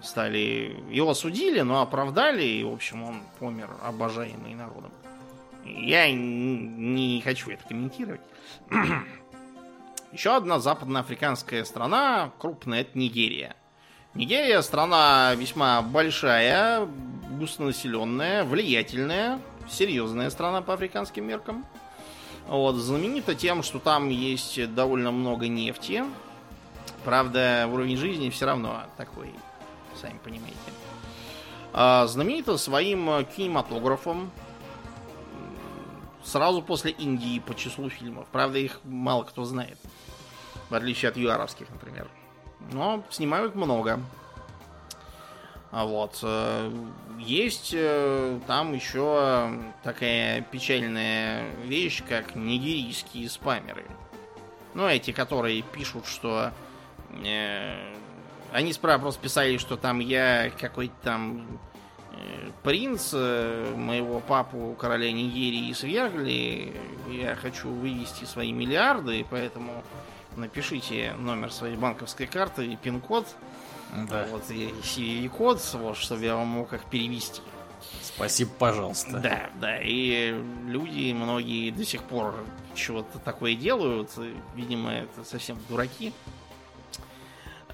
стали... 0.01 0.76
Его 0.89 1.14
судили, 1.14 1.61
но 1.61 1.81
оправдали, 1.81 2.43
и, 2.43 2.64
в 2.64 2.72
общем, 2.72 3.03
он 3.03 3.22
помер 3.39 3.69
обожаемый 3.84 4.55
народом. 4.55 4.91
Я 5.65 6.11
не 6.11 7.22
хочу 7.22 7.51
это 7.51 7.64
комментировать. 7.68 8.22
Еще 10.11 10.35
одна 10.35 10.60
западноафриканская 10.60 11.64
страна, 11.64 12.31
крупная, 12.38 12.81
это 12.81 12.97
Нигерия. 12.97 13.55
Нигерия 14.14 14.61
страна 14.61 15.34
весьма 15.35 15.81
большая, 15.81 16.88
густонаселенная, 17.31 18.43
влиятельная, 18.43 19.39
серьезная 19.68 20.30
страна 20.30 20.61
по 20.61 20.73
африканским 20.73 21.26
меркам. 21.26 21.65
Вот, 22.47 22.76
знаменита 22.76 23.34
тем, 23.34 23.64
что 23.64 23.80
там 23.80 24.10
есть 24.10 24.73
довольно 24.76 25.11
много 25.11 25.47
нефти. 25.47 26.03
Правда, 27.03 27.68
уровень 27.72 27.97
жизни 27.97 28.30
все 28.30 28.45
равно 28.45 28.84
такой, 28.97 29.34
сами 30.04 30.20
понимаете. 30.24 30.58
А, 31.74 32.06
знаменита 32.06 32.58
своим 32.58 33.26
кинематографом. 33.26 34.32
Сразу 36.24 36.62
после 36.62 36.92
Индии 36.92 37.40
по 37.40 37.56
числу 37.56 37.90
фильмов. 37.90 38.28
Правда, 38.32 38.60
их 38.60 38.80
мало 38.84 39.24
кто 39.24 39.44
знает 39.44 39.80
в 40.74 40.76
отличие 40.76 41.10
от 41.10 41.18
юаровских, 41.18 41.70
например. 41.70 42.08
Но 42.72 43.04
снимают 43.12 43.54
много. 43.54 44.00
А 45.72 45.86
вот. 45.86 46.18
Э, 46.24 46.72
есть 47.20 47.74
э, 47.76 48.40
там 48.48 48.74
еще 48.74 49.52
такая 49.84 50.42
печальная 50.42 51.52
вещь, 51.66 52.02
как 52.10 52.36
нигерийские 52.36 53.30
спамеры. 53.30 53.86
Ну, 54.74 54.88
эти, 54.88 55.12
которые 55.12 55.62
пишут, 55.62 56.08
что... 56.08 56.52
Э, 57.24 57.94
они 58.54 58.72
справа 58.74 59.02
просто 59.02 59.22
писали, 59.22 59.58
что 59.58 59.78
там 59.78 60.00
я 60.00 60.52
какой-то 60.60 60.94
там 61.04 61.60
э, 62.12 62.50
принц, 62.64 63.12
э, 63.14 63.74
моего 63.76 64.20
папу 64.20 64.76
короля 64.80 65.12
Нигерии 65.12 65.74
свергли, 65.74 66.74
я 67.10 67.36
хочу 67.36 67.70
вывести 67.70 68.26
свои 68.26 68.52
миллиарды, 68.52 69.26
поэтому 69.30 69.84
напишите 70.36 71.14
номер 71.18 71.52
своей 71.52 71.76
банковской 71.76 72.28
карты 72.28 72.66
и 72.66 72.76
пин-код. 72.76 73.28
Да. 74.10 74.26
Вот, 74.32 74.50
и 74.50 74.74
CVV-код, 74.82 75.62
вот, 75.74 75.98
чтобы 75.98 76.24
я 76.24 76.36
вам 76.36 76.48
мог 76.48 76.74
их 76.74 76.84
перевести. 76.86 77.42
Спасибо, 78.02 78.52
пожалуйста. 78.58 79.20
Да, 79.20 79.50
да. 79.60 79.80
И 79.82 80.34
люди, 80.68 81.14
многие 81.14 81.70
до 81.72 81.86
сих 81.86 82.02
пор 82.04 82.36
чего-то 82.74 83.20
такое 83.20 83.56
делают. 83.56 84.10
Видимо, 84.56 84.92
это 84.92 85.24
совсем 85.24 85.58
дураки. 85.70 86.14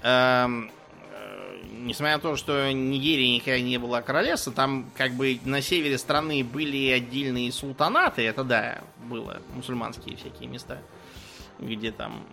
Эм, 0.02 0.70
несмотря 1.72 2.16
на 2.16 2.20
то, 2.20 2.36
что 2.36 2.72
Нигерия 2.72 3.34
никогда 3.34 3.60
не 3.60 3.78
была 3.78 4.02
королевством, 4.02 4.54
там 4.54 4.90
как 4.96 5.12
бы 5.12 5.38
на 5.44 5.60
севере 5.60 5.98
страны 5.98 6.44
были 6.44 6.90
отдельные 6.90 7.52
султанаты, 7.52 8.22
это 8.22 8.44
да, 8.44 8.82
было, 9.08 9.40
мусульманские 9.54 10.16
всякие 10.16 10.48
места, 10.48 10.78
где 11.58 11.92
там 11.92 12.24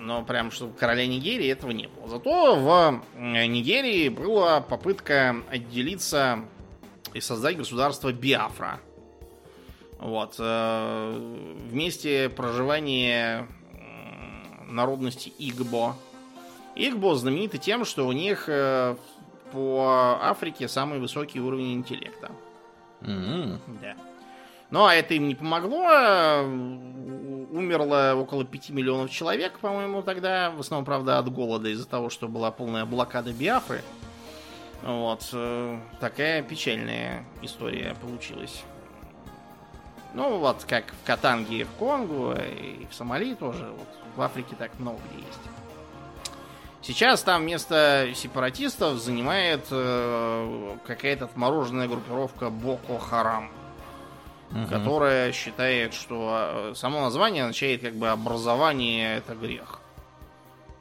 но 0.00 0.22
прям 0.24 0.50
что 0.50 0.68
короля 0.68 1.06
Нигерии 1.06 1.48
этого 1.48 1.70
не 1.72 1.86
было. 1.86 2.08
Зато 2.08 2.56
в 2.56 3.02
Нигерии 3.18 4.08
была 4.08 4.60
попытка 4.60 5.36
отделиться 5.50 6.40
и 7.12 7.20
создать 7.20 7.56
государство 7.56 8.12
Биафра. 8.12 8.80
Вот. 9.98 10.36
Э, 10.38 11.46
вместе 11.68 12.30
проживания 12.30 13.46
народности 14.66 15.32
Игбо. 15.38 15.96
Игбо 16.80 17.14
знамениты 17.14 17.58
тем, 17.58 17.84
что 17.84 18.06
у 18.06 18.12
них 18.12 18.44
э, 18.48 18.96
по 19.52 20.18
Африке 20.22 20.66
самый 20.66 20.98
высокий 20.98 21.38
уровень 21.38 21.74
интеллекта. 21.74 22.30
Mm-hmm. 23.02 23.58
Да. 23.82 23.94
Но 24.70 24.90
это 24.90 25.12
им 25.12 25.28
не 25.28 25.34
помогло. 25.34 26.42
Умерло 27.52 28.14
около 28.16 28.46
5 28.46 28.70
миллионов 28.70 29.10
человек, 29.10 29.58
по-моему, 29.58 30.02
тогда. 30.02 30.50
В 30.50 30.60
основном, 30.60 30.86
правда, 30.86 31.18
от 31.18 31.30
голода 31.30 31.68
из-за 31.68 31.86
того, 31.86 32.08
что 32.08 32.28
была 32.28 32.50
полная 32.50 32.86
блокада 32.86 33.30
Биафры. 33.30 33.82
Вот. 34.82 35.28
Э, 35.34 35.78
такая 36.00 36.42
печальная 36.42 37.26
история 37.42 37.94
получилась. 38.00 38.62
Ну, 40.14 40.38
вот 40.38 40.64
как 40.64 40.86
в 41.02 41.06
Катанге 41.06 41.64
в 41.64 41.70
Конго, 41.78 42.40
и 42.40 42.86
в 42.90 42.94
Сомали 42.94 43.34
тоже. 43.34 43.70
Вот 43.70 43.88
в 44.16 44.22
Африке 44.22 44.56
так 44.58 44.78
много 44.78 44.98
где 45.12 45.18
есть. 45.26 45.40
Сейчас 46.82 47.22
там 47.22 47.44
место 47.44 48.10
сепаратистов 48.14 48.98
занимает 48.98 49.66
э, 49.70 50.76
какая-то 50.86 51.26
отмороженная 51.26 51.88
группировка 51.88 52.48
Боко 52.48 52.98
Харам, 52.98 53.50
угу. 54.50 54.66
которая 54.66 55.32
считает, 55.32 55.92
что 55.92 56.70
э, 56.70 56.74
само 56.74 57.02
название 57.02 57.42
означает 57.44 57.82
как 57.82 57.94
бы 57.94 58.08
образование 58.08 59.18
это 59.18 59.34
грех. 59.34 59.80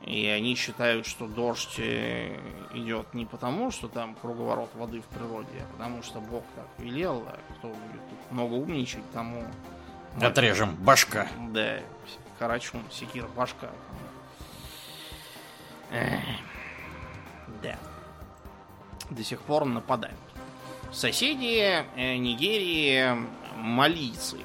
И 0.05 0.25
они 0.25 0.55
считают, 0.55 1.05
что 1.05 1.27
дождь 1.27 1.77
э, 1.77 2.39
идет 2.73 3.13
не 3.13 3.25
потому, 3.25 3.69
что 3.69 3.89
там 3.89 4.15
круговорот 4.15 4.69
воды 4.75 5.01
в 5.01 5.05
природе, 5.05 5.49
а 5.61 5.73
потому 5.73 6.01
что 6.01 6.21
Бог 6.21 6.45
так 6.55 6.67
велел, 6.77 7.25
а 7.27 7.37
кто 7.57 7.67
будет 7.67 8.09
тут 8.09 8.31
много 8.31 8.53
умничать, 8.53 9.03
тому... 9.11 9.43
Отрежем 10.21 10.75
башка. 10.77 11.27
Да, 11.49 11.79
Карачун, 12.39 12.81
секир, 12.89 13.27
башка. 13.35 13.69
Да. 15.89 17.77
До 19.09 19.23
сих 19.23 19.41
пор 19.41 19.65
нападают. 19.65 20.17
Соседи 20.91 21.83
э, 21.95 22.17
Нигерии 22.17 23.15
малийцы. 23.55 24.37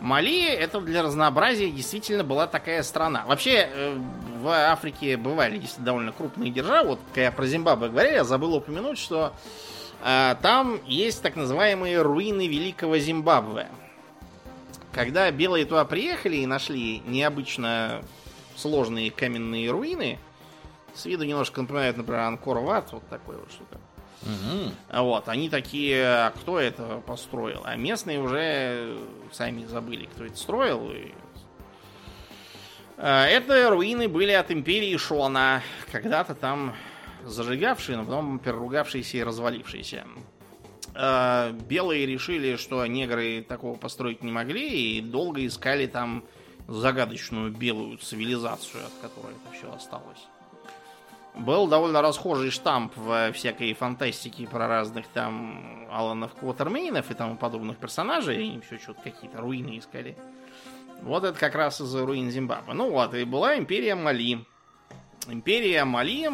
Мали 0.00 0.44
это 0.44 0.80
для 0.80 1.02
разнообразия 1.02 1.70
действительно 1.70 2.24
была 2.24 2.46
такая 2.46 2.82
страна. 2.82 3.24
Вообще 3.26 3.68
э, 3.72 3.98
в 4.40 4.48
Африке 4.48 5.16
бывали 5.16 5.62
довольно 5.78 6.12
крупные 6.12 6.50
державы. 6.50 6.90
Вот 6.90 7.00
когда 7.14 7.30
про 7.30 7.46
Зимбабве 7.46 7.88
говорили, 7.88 8.14
я 8.14 8.24
забыл 8.24 8.54
упомянуть, 8.54 8.98
что 8.98 9.32
э, 10.04 10.34
там 10.42 10.80
есть 10.84 11.22
так 11.22 11.36
называемые 11.36 12.02
руины 12.02 12.46
Великого 12.48 12.98
Зимбабве. 12.98 13.68
Когда 14.92 15.30
белые 15.30 15.64
туда 15.64 15.84
приехали 15.84 16.36
и 16.36 16.46
нашли 16.46 17.00
необычно 17.06 18.02
сложные 18.56 19.10
каменные 19.10 19.70
руины, 19.70 20.18
с 20.94 21.04
виду 21.06 21.24
немножко 21.24 21.60
напоминают, 21.60 21.96
например, 21.96 22.20
Анкор 22.20 22.58
Ват, 22.58 22.92
вот 22.92 23.06
такое 23.08 23.38
вот 23.38 23.50
что-то. 23.50 23.80
Угу. 24.22 25.02
Вот, 25.02 25.28
они 25.28 25.50
такие, 25.50 26.04
а 26.04 26.30
кто 26.30 26.58
это 26.58 27.02
построил? 27.06 27.62
А 27.64 27.76
местные 27.76 28.20
уже 28.20 28.98
сами 29.32 29.64
забыли, 29.64 30.06
кто 30.06 30.24
это 30.24 30.36
строил. 30.36 30.90
И... 30.92 31.12
А, 32.96 33.26
это 33.26 33.70
руины 33.70 34.08
были 34.08 34.32
от 34.32 34.50
империи 34.50 34.96
Шона, 34.96 35.62
когда-то 35.92 36.34
там 36.34 36.74
зажигавшие, 37.24 37.98
но 37.98 38.04
потом 38.04 38.38
переругавшиеся 38.38 39.18
и 39.18 39.22
развалившиеся. 39.22 40.06
А, 40.94 41.52
белые 41.52 42.06
решили, 42.06 42.56
что 42.56 42.86
негры 42.86 43.44
такого 43.46 43.76
построить 43.76 44.22
не 44.22 44.32
могли, 44.32 44.96
и 44.96 45.00
долго 45.00 45.44
искали 45.44 45.86
там 45.86 46.24
загадочную 46.66 47.50
белую 47.52 47.98
цивилизацию, 47.98 48.84
от 48.86 48.92
которой 49.02 49.34
это 49.34 49.54
все 49.54 49.70
осталось. 49.72 50.28
Был 51.34 51.66
довольно 51.66 52.00
расхожий 52.00 52.50
штамп 52.50 52.92
в 52.96 53.32
всякой 53.32 53.74
фантастике 53.74 54.46
про 54.46 54.68
разных 54.68 55.06
там 55.08 55.86
Аланов 55.90 56.34
Квотермейнов 56.34 57.10
и 57.10 57.14
тому 57.14 57.36
подобных 57.36 57.78
персонажей. 57.78 58.36
Они 58.36 58.60
все 58.60 58.78
что-то 58.78 59.02
какие-то 59.02 59.38
руины 59.38 59.78
искали. 59.78 60.16
Вот 61.02 61.24
это 61.24 61.38
как 61.38 61.56
раз 61.56 61.80
из 61.80 61.94
руин 61.94 62.30
Зимбабве. 62.30 62.72
Ну 62.72 62.90
вот, 62.90 63.14
и 63.14 63.24
была 63.24 63.58
империя 63.58 63.96
Мали. 63.96 64.44
Империя 65.26 65.84
Мали 65.84 66.30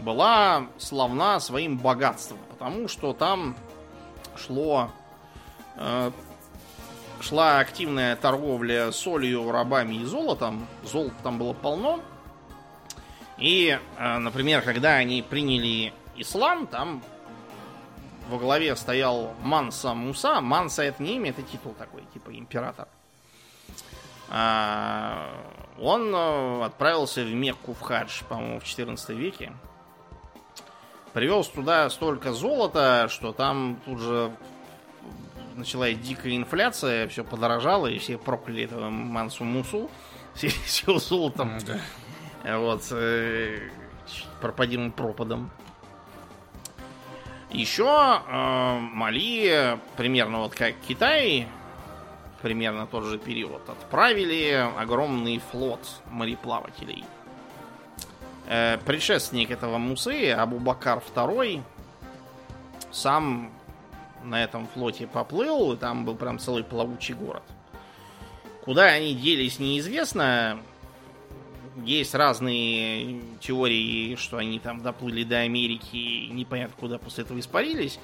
была 0.00 0.66
славна 0.78 1.38
своим 1.38 1.78
богатством, 1.78 2.38
потому 2.50 2.88
что 2.88 3.12
там 3.12 3.56
шло 4.36 4.90
э, 5.76 6.10
шла 7.20 7.60
активная 7.60 8.16
торговля 8.16 8.92
солью, 8.92 9.50
рабами 9.50 9.96
и 9.96 10.04
золотом. 10.04 10.66
Золота 10.82 11.14
там 11.22 11.38
было 11.38 11.52
полно. 11.52 12.00
И, 13.38 13.78
э, 13.98 14.18
например, 14.18 14.62
когда 14.62 14.94
они 14.94 15.22
приняли 15.22 15.92
ислам, 16.16 16.66
там 16.66 17.02
во 18.28 18.38
главе 18.38 18.74
стоял 18.76 19.34
Манса 19.42 19.94
Муса. 19.94 20.40
Манса 20.40 20.82
это 20.82 21.02
не 21.02 21.16
имя, 21.16 21.30
это 21.30 21.42
титул 21.42 21.74
такой, 21.74 22.02
типа 22.12 22.36
император. 22.36 22.88
А, 24.28 25.30
он 25.78 26.12
э, 26.14 26.64
отправился 26.64 27.22
в 27.22 27.32
Мекку 27.32 27.74
в 27.74 27.80
хадж, 27.80 28.22
по-моему, 28.28 28.60
в 28.60 28.64
14 28.64 29.10
веке. 29.10 29.52
Привез 31.12 31.48
туда 31.48 31.88
столько 31.90 32.32
золота, 32.32 33.08
что 33.08 33.32
там 33.32 33.80
тут 33.84 34.00
же 34.00 34.32
началась 35.54 35.96
дикая 35.98 36.36
инфляция, 36.36 37.08
все 37.08 37.24
подорожало, 37.24 37.86
и 37.86 37.98
все 37.98 38.18
прокляли 38.18 38.64
этого 38.64 38.90
Мансу 38.90 39.44
Мусу 39.44 39.90
с 40.34 40.42
его 40.82 40.98
золотом. 40.98 41.58
Да. 41.66 41.78
Вот. 42.46 42.86
Э, 42.92 43.58
пропадим 44.40 44.92
пропадом. 44.92 45.50
Еще 47.50 47.84
э, 47.84 48.78
Мали, 48.78 49.78
примерно 49.96 50.38
вот 50.38 50.54
как 50.54 50.74
Китай, 50.86 51.48
примерно 52.42 52.86
тот 52.86 53.04
же 53.04 53.18
период, 53.18 53.68
отправили 53.68 54.70
огромный 54.78 55.40
флот 55.50 55.80
мореплавателей. 56.10 57.04
Э, 58.46 58.78
предшественник 58.78 59.50
этого 59.50 59.78
Мусы, 59.78 60.30
Абу-Бакар 60.30 61.02
II, 61.14 61.62
сам 62.92 63.50
на 64.22 64.42
этом 64.42 64.68
флоте 64.68 65.06
поплыл, 65.06 65.72
и 65.72 65.76
там 65.76 66.04
был 66.04 66.14
прям 66.14 66.38
целый 66.38 66.62
плавучий 66.62 67.14
город. 67.14 67.42
Куда 68.64 68.84
они 68.84 69.14
делись, 69.14 69.58
неизвестно 69.58 70.60
есть 71.84 72.14
разные 72.14 73.20
теории, 73.40 74.16
что 74.16 74.38
они 74.38 74.58
там 74.58 74.82
доплыли 74.82 75.24
до 75.24 75.38
Америки 75.38 75.96
и 75.96 76.28
непонятно 76.28 76.74
куда 76.78 76.98
после 76.98 77.24
этого 77.24 77.38
испарились. 77.38 77.98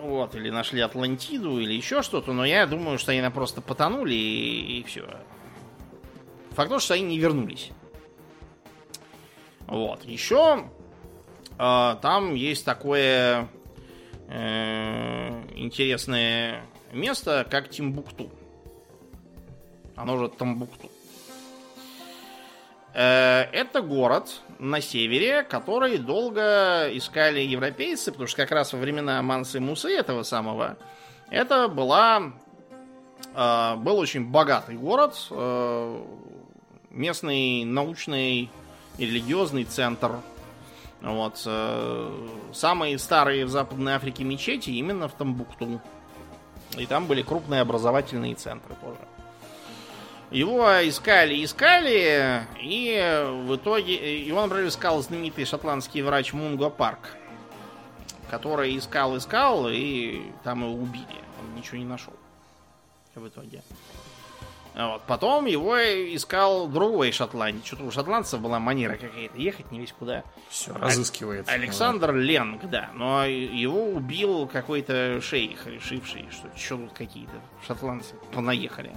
Вот, 0.00 0.34
или 0.34 0.50
нашли 0.50 0.80
Атлантиду, 0.80 1.60
или 1.60 1.74
еще 1.74 2.02
что-то, 2.02 2.32
но 2.32 2.44
я 2.44 2.66
думаю, 2.66 2.98
что 2.98 3.12
они 3.12 3.28
просто 3.30 3.60
потонули 3.60 4.14
и, 4.14 4.80
и 4.80 4.82
все. 4.82 5.06
Факт 6.50 6.70
то, 6.70 6.80
что 6.80 6.94
они 6.94 7.04
не 7.04 7.18
вернулись. 7.18 7.70
Вот. 9.66 10.04
Еще 10.04 10.68
э, 11.58 11.96
там 12.02 12.34
есть 12.34 12.64
такое 12.64 13.48
э, 14.28 15.42
интересное 15.54 16.66
место, 16.92 17.46
как 17.48 17.70
Тимбукту. 17.70 18.30
Оно 19.96 20.18
же 20.18 20.28
Тамбукту. 20.28 20.90
Э, 22.94 23.44
это 23.52 23.80
город 23.80 24.40
на 24.58 24.80
севере, 24.80 25.42
который 25.42 25.98
долго 25.98 26.88
искали 26.92 27.40
европейцы, 27.40 28.12
потому 28.12 28.28
что 28.28 28.36
как 28.36 28.50
раз 28.52 28.72
во 28.72 28.78
времена 28.78 29.22
Мансы 29.22 29.60
Мусы 29.60 29.90
этого 29.90 30.22
самого, 30.24 30.76
это 31.30 31.68
была, 31.68 32.32
э, 33.34 33.76
был 33.76 33.98
очень 33.98 34.30
богатый 34.30 34.76
город, 34.76 35.14
э, 35.30 36.02
местный 36.90 37.64
научный 37.64 38.50
и 38.98 39.06
религиозный 39.06 39.64
центр. 39.64 40.18
Вот. 41.00 41.38
Самые 42.52 42.96
старые 42.96 43.44
в 43.44 43.48
Западной 43.48 43.94
Африке 43.94 44.22
мечети 44.22 44.70
именно 44.70 45.08
в 45.08 45.14
Тамбукту. 45.14 45.80
И 46.78 46.86
там 46.86 47.06
были 47.06 47.22
крупные 47.22 47.62
образовательные 47.62 48.36
центры 48.36 48.76
тоже. 48.80 49.00
Его 50.32 50.66
искали, 50.88 51.44
искали, 51.44 52.46
и 52.58 53.22
в 53.46 53.56
итоге 53.56 54.24
его, 54.24 54.40
например, 54.40 54.68
искал 54.68 55.02
знаменитый 55.02 55.44
шотландский 55.44 56.00
врач 56.00 56.32
Мунго 56.32 56.70
Парк, 56.70 57.16
который 58.30 58.78
искал, 58.78 59.18
искал, 59.18 59.68
и 59.68 60.22
там 60.42 60.62
его 60.62 60.72
убили. 60.72 61.04
Он 61.38 61.54
ничего 61.54 61.76
не 61.76 61.84
нашел 61.84 62.14
в 63.14 63.28
итоге. 63.28 63.62
Вот. 64.74 65.02
Потом 65.02 65.44
его 65.44 65.76
искал 65.76 66.66
другой 66.66 67.12
шотландец. 67.12 67.66
Что-то 67.66 67.84
у 67.84 67.90
шотландцев 67.90 68.40
была 68.40 68.58
манера 68.58 68.96
какая-то 68.96 69.36
ехать 69.36 69.70
не 69.70 69.80
весь 69.80 69.92
куда. 69.92 70.24
Все, 70.48 70.72
разыскивает. 70.72 71.46
Александр 71.46 72.12
вот. 72.12 72.20
Ленг, 72.20 72.64
да. 72.70 72.88
Но 72.94 73.26
его 73.26 73.84
убил 73.84 74.46
какой-то 74.46 75.20
шейх, 75.20 75.66
решивший, 75.66 76.26
что 76.30 76.48
что 76.56 76.78
тут 76.78 76.94
какие-то 76.94 77.34
шотландцы 77.66 78.14
понаехали. 78.32 78.92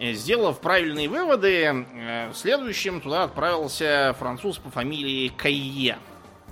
Сделав 0.00 0.58
правильные 0.58 1.08
выводы, 1.08 1.86
э, 1.94 2.32
следующим 2.34 3.00
туда 3.00 3.24
отправился 3.24 4.14
француз 4.18 4.58
по 4.58 4.68
фамилии 4.68 5.28
Кайе. 5.28 5.98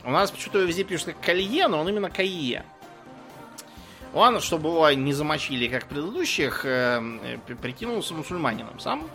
У 0.04 0.10
нас 0.10 0.30
почему-то 0.30 0.60
везде 0.60 0.84
пишут 0.84 1.16
Калье, 1.20 1.66
но 1.66 1.80
он 1.80 1.88
именно 1.88 2.08
Кайе. 2.08 2.64
Он, 4.14 4.40
чтобы 4.40 4.68
его 4.68 4.90
не 4.90 5.12
замочили, 5.12 5.66
как 5.66 5.86
предыдущих, 5.86 6.64
э, 6.64 7.38
прикинулся 7.60 8.14
мусульманином 8.14 8.78
сам. 8.78 9.08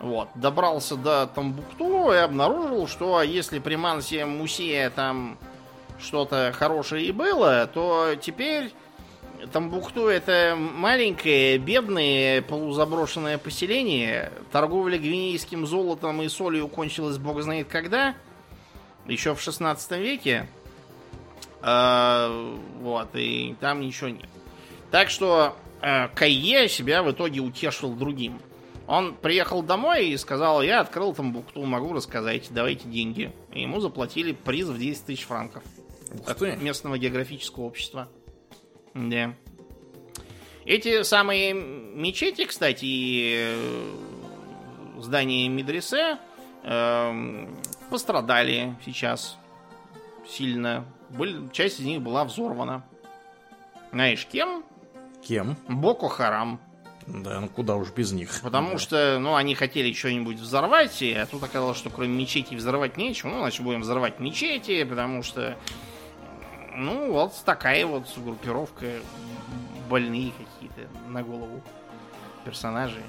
Вот. 0.00 0.28
Добрался 0.34 0.96
до 0.96 1.26
Тамбукту 1.26 2.12
и 2.12 2.16
обнаружил, 2.16 2.88
что 2.88 3.22
если 3.22 3.58
при 3.58 3.76
Мансе 3.76 4.26
Мусея 4.26 4.90
там 4.90 5.38
что-то 5.98 6.52
хорошее 6.54 7.06
и 7.06 7.12
было, 7.12 7.66
то 7.72 8.14
теперь 8.20 8.72
Тамбукту 9.52 10.08
это 10.08 10.56
маленькое, 10.56 11.58
бедное, 11.58 12.42
полузаброшенное 12.42 13.38
поселение. 13.38 14.32
Торговля 14.52 14.98
гвинейским 14.98 15.66
золотом 15.66 16.22
и 16.22 16.28
солью 16.28 16.68
кончилась 16.68 17.18
бог 17.18 17.40
знает 17.42 17.68
когда. 17.68 18.14
Еще 19.06 19.34
в 19.34 19.40
16 19.40 19.92
веке. 19.92 20.48
А, 21.62 22.28
вот, 22.80 23.08
и 23.14 23.56
там 23.60 23.80
ничего 23.80 24.10
нет. 24.10 24.28
Так 24.90 25.10
что 25.10 25.56
э, 25.82 26.08
Кайе 26.08 26.68
себя 26.68 27.02
в 27.02 27.10
итоге 27.10 27.40
утешил 27.40 27.94
другим. 27.94 28.40
Он 28.86 29.14
приехал 29.14 29.62
домой 29.62 30.08
и 30.08 30.16
сказал, 30.16 30.62
я 30.62 30.80
открыл 30.80 31.14
там 31.14 31.32
букту, 31.32 31.62
могу 31.64 31.92
рассказать, 31.92 32.48
давайте 32.50 32.88
деньги. 32.88 33.32
И 33.52 33.62
ему 33.62 33.80
заплатили 33.80 34.32
приз 34.32 34.66
в 34.66 34.78
10 34.78 35.04
тысяч 35.06 35.24
франков. 35.24 35.62
От 36.26 36.40
местного 36.40 36.98
географического 36.98 37.64
общества. 37.64 38.08
Да. 38.94 39.34
Эти 40.64 41.02
самые 41.02 41.54
мечети, 41.54 42.44
кстати, 42.44 42.84
и 42.84 43.34
э, 43.38 45.00
здания 45.00 45.48
медресе 45.48 46.18
э, 46.62 47.46
пострадали 47.90 48.76
сейчас 48.84 49.38
сильно 50.28 50.86
были, 51.10 51.48
часть 51.52 51.80
из 51.80 51.86
них 51.86 52.00
была 52.02 52.24
взорвана. 52.24 52.84
Знаешь, 53.92 54.26
кем? 54.26 54.64
Кем? 55.26 55.56
Боко 55.68 56.08
Харам. 56.08 56.60
Да, 57.06 57.40
ну 57.40 57.48
куда 57.48 57.76
уж 57.76 57.90
без 57.90 58.12
них. 58.12 58.40
Потому 58.42 58.72
да. 58.72 58.78
что, 58.78 59.18
ну, 59.18 59.34
они 59.34 59.54
хотели 59.54 59.92
что-нибудь 59.92 60.36
взорвать, 60.36 61.02
а 61.02 61.26
тут 61.26 61.42
оказалось, 61.42 61.78
что 61.78 61.90
кроме 61.90 62.16
мечети 62.16 62.54
взорвать 62.54 62.96
нечего. 62.96 63.30
Ну, 63.30 63.38
значит, 63.40 63.64
будем 63.64 63.80
взорвать 63.80 64.20
мечети, 64.20 64.84
потому 64.84 65.22
что, 65.22 65.56
ну, 66.74 67.12
вот 67.12 67.32
такая 67.44 67.86
вот 67.86 68.06
группировка 68.16 68.86
больные 69.88 70.32
какие-то 70.32 70.88
на 71.08 71.22
голову 71.22 71.60
персонажи. 72.44 73.02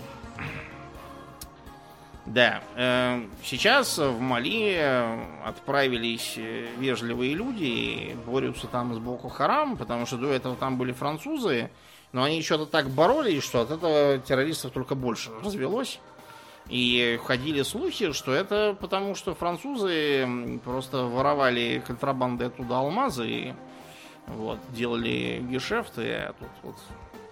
Да, 2.26 2.62
э, 2.76 3.24
сейчас 3.44 3.98
в 3.98 4.20
Мали 4.20 4.78
отправились 5.44 6.36
э, 6.38 6.68
вежливые 6.78 7.34
люди 7.34 7.64
и 7.64 8.16
борются 8.28 8.68
там 8.68 8.94
с 8.94 9.00
Боку 9.00 9.28
Харам, 9.28 9.76
потому 9.76 10.06
что 10.06 10.18
до 10.18 10.32
этого 10.32 10.56
там 10.56 10.78
были 10.78 10.92
французы, 10.92 11.72
но 12.12 12.24
они 12.24 12.44
что-то 12.44 12.68
так 12.68 12.90
боролись, 12.90 13.44
что 13.44 13.62
от 13.62 13.72
этого 13.72 14.20
террористов 14.20 14.72
только 14.72 14.94
больше 14.94 15.32
развелось. 15.44 16.00
И 16.70 17.20
ходили 17.26 17.64
слухи, 17.64 18.14
что 18.14 18.34
это 18.34 18.78
потому, 18.80 19.16
что 19.16 19.36
французы 19.36 20.60
просто 20.64 21.04
воровали 21.04 21.84
контрабанды 21.86 22.46
оттуда 22.46 22.78
алмазы 22.78 23.28
и 23.28 23.54
вот, 24.28 24.60
делали 24.70 25.44
гешефты, 25.50 26.14
а 26.14 26.34
тут 26.34 26.50
вот 26.64 26.76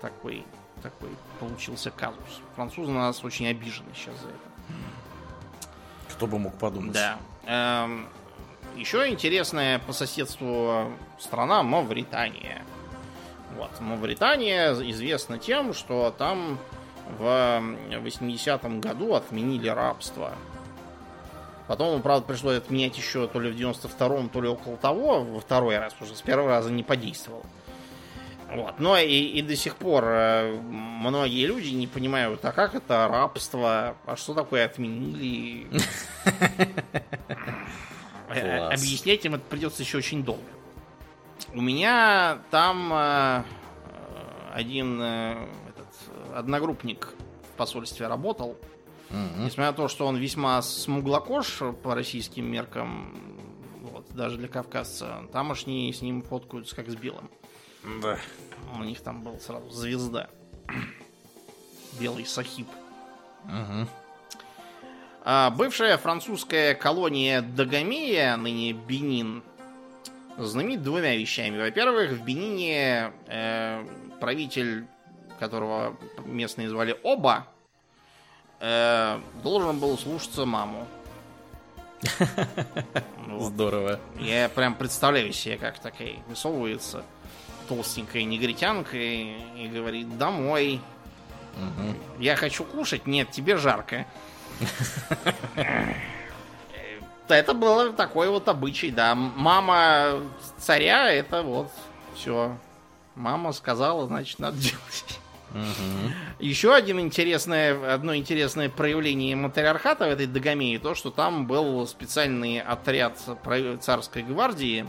такой, 0.02 0.44
такой 0.82 1.10
получился 1.40 1.92
казус. 1.92 2.42
Французы 2.56 2.92
на 2.92 3.00
нас 3.00 3.24
очень 3.24 3.48
обижены 3.48 3.90
сейчас 3.94 4.16
за 4.20 4.30
это. 4.30 4.50
Кто 6.16 6.28
бы 6.28 6.40
мог 6.40 6.58
подумать. 6.58 6.92
Да. 6.92 7.18
Эм, 7.46 8.10
еще 8.76 9.08
интересная 9.10 9.80
по 9.80 9.94
соседству 9.94 10.92
страна 11.18 11.64
Мавритания. 11.64 12.64
Вот. 13.56 13.72
Мавритания 13.80 14.74
известна 14.92 15.38
тем, 15.38 15.74
что 15.74 16.14
там 16.18 16.60
в 17.18 17.23
80-м 17.23 18.81
году 18.81 19.15
отменили 19.15 19.69
рабство. 19.69 20.34
Потом, 21.68 22.02
правда, 22.02 22.26
пришлось 22.26 22.57
отменять 22.57 22.98
еще 22.98 23.27
то 23.27 23.40
ли 23.40 23.52
в 23.52 23.56
92-м, 23.56 24.30
то 24.30 24.41
ли 24.41 24.48
около 24.48 24.76
того, 24.77 25.23
во 25.23 25.40
второй 25.40 25.77
раз 25.77 25.95
уже, 26.02 26.15
с 26.15 26.22
первого 26.22 26.49
раза 26.49 26.72
не 26.72 26.84
подействовал. 26.84 27.45
Вот. 28.52 28.80
Но 28.80 28.98
и, 28.98 29.06
и 29.06 29.41
до 29.44 29.56
сих 29.56 29.76
пор 29.76 30.03
э, 30.07 30.60
многие 30.60 31.45
люди 31.45 31.69
не 31.69 31.86
понимают, 31.86 32.44
а 32.44 32.52
как 32.52 32.73
это 32.73 33.07
рабство, 33.07 33.95
а 34.06 34.15
что 34.15 34.34
такое 34.34 34.65
отменили. 34.65 35.68
Объяснять 38.30 39.26
им 39.26 39.36
это 39.36 39.44
придется 39.48 39.84
еще 39.84 39.99
очень 39.99 40.23
долго. 40.23 40.41
У 41.53 41.61
меня 41.61 42.40
там 42.49 42.91
э, 42.91 43.44
один 44.53 44.99
э, 45.02 45.48
одногруппник 46.34 47.14
в 47.54 47.58
посольстве 47.58 48.08
работал. 48.08 48.58
Угу. 49.10 49.44
Несмотря 49.44 49.68
на 49.68 49.74
то, 49.74 49.88
что 49.88 50.06
он 50.06 50.18
весьма 50.18 50.62
смуглокош 50.62 51.62
по 51.84 51.96
российским 51.96 52.46
меркам, 52.46 53.16
вот, 53.82 54.06
даже 54.14 54.38
для 54.38 54.48
кавказца, 54.48 55.24
тамошние 55.32 55.94
с 55.94 56.02
ним 56.02 56.22
фоткаются 56.22 56.76
как 56.76 56.90
с 56.90 56.96
белым. 56.96 57.30
Да. 58.02 58.20
У 58.78 58.84
них 58.84 59.02
там 59.02 59.24
был 59.24 59.40
сразу 59.40 59.70
звезда. 59.70 60.30
Белый 62.00 62.26
сахиб. 62.26 62.68
Угу. 63.46 63.88
А 65.24 65.50
бывшая 65.52 65.98
французская 65.98 66.76
колония 66.76 67.42
Дагомея, 67.42 68.38
ныне 68.38 68.74
Бенин, 68.74 69.44
знаменит 70.38 70.82
двумя 70.84 71.16
вещами. 71.16 71.58
Во-первых, 71.58 72.12
в 72.12 72.24
Бенине 72.24 73.12
э, 73.28 73.86
правитель, 74.20 74.88
которого 75.40 75.95
местные 76.26 76.70
звали 76.70 76.99
Оба, 77.03 77.48
э, 78.60 79.20
должен 79.44 79.80
был 79.80 79.98
слушаться 79.98 80.45
маму. 80.45 80.88
Здорово. 83.40 83.99
Я 84.20 84.49
прям 84.49 84.76
представляю 84.76 85.34
себе, 85.34 85.57
как 85.57 85.80
такая 85.80 86.16
высовывается 86.28 87.03
толстенькая 87.68 88.24
негритянка 88.24 88.98
и, 88.98 89.38
и 89.56 89.68
говорит, 89.68 90.18
домой. 90.18 90.82
Угу. 91.56 92.22
Я 92.22 92.36
хочу 92.36 92.64
кушать. 92.64 93.06
Нет, 93.06 93.32
тебе 93.32 93.57
жарко. 93.57 94.06
Это 97.28 97.53
было 97.53 97.94
такой 97.94 98.30
вот 98.30 98.48
обычай, 98.48 98.90
да. 98.90 99.14
Мама 99.14 100.22
царя, 100.57 101.11
это 101.11 101.44
вот 101.44 101.72
все. 102.16 102.57
Мама 103.16 103.52
сказала, 103.52 104.07
значит, 104.07 104.40
надо 104.40 104.57
делать. 104.57 105.20
Угу. 105.52 106.14
Еще 106.40 106.74
один 106.74 107.00
интересное, 107.00 107.94
одно 107.94 108.16
интересное 108.16 108.70
проявление 108.70 109.36
матриархата 109.36 110.06
в 110.06 110.10
этой 110.10 110.28
Дагомее, 110.28 110.80
то, 110.80 110.96
что 110.96 111.12
там 111.12 111.48
был 111.48 111.88
специальный 111.88 112.60
отряд 112.60 113.18
царской 113.82 114.24
гвардии 114.24 114.86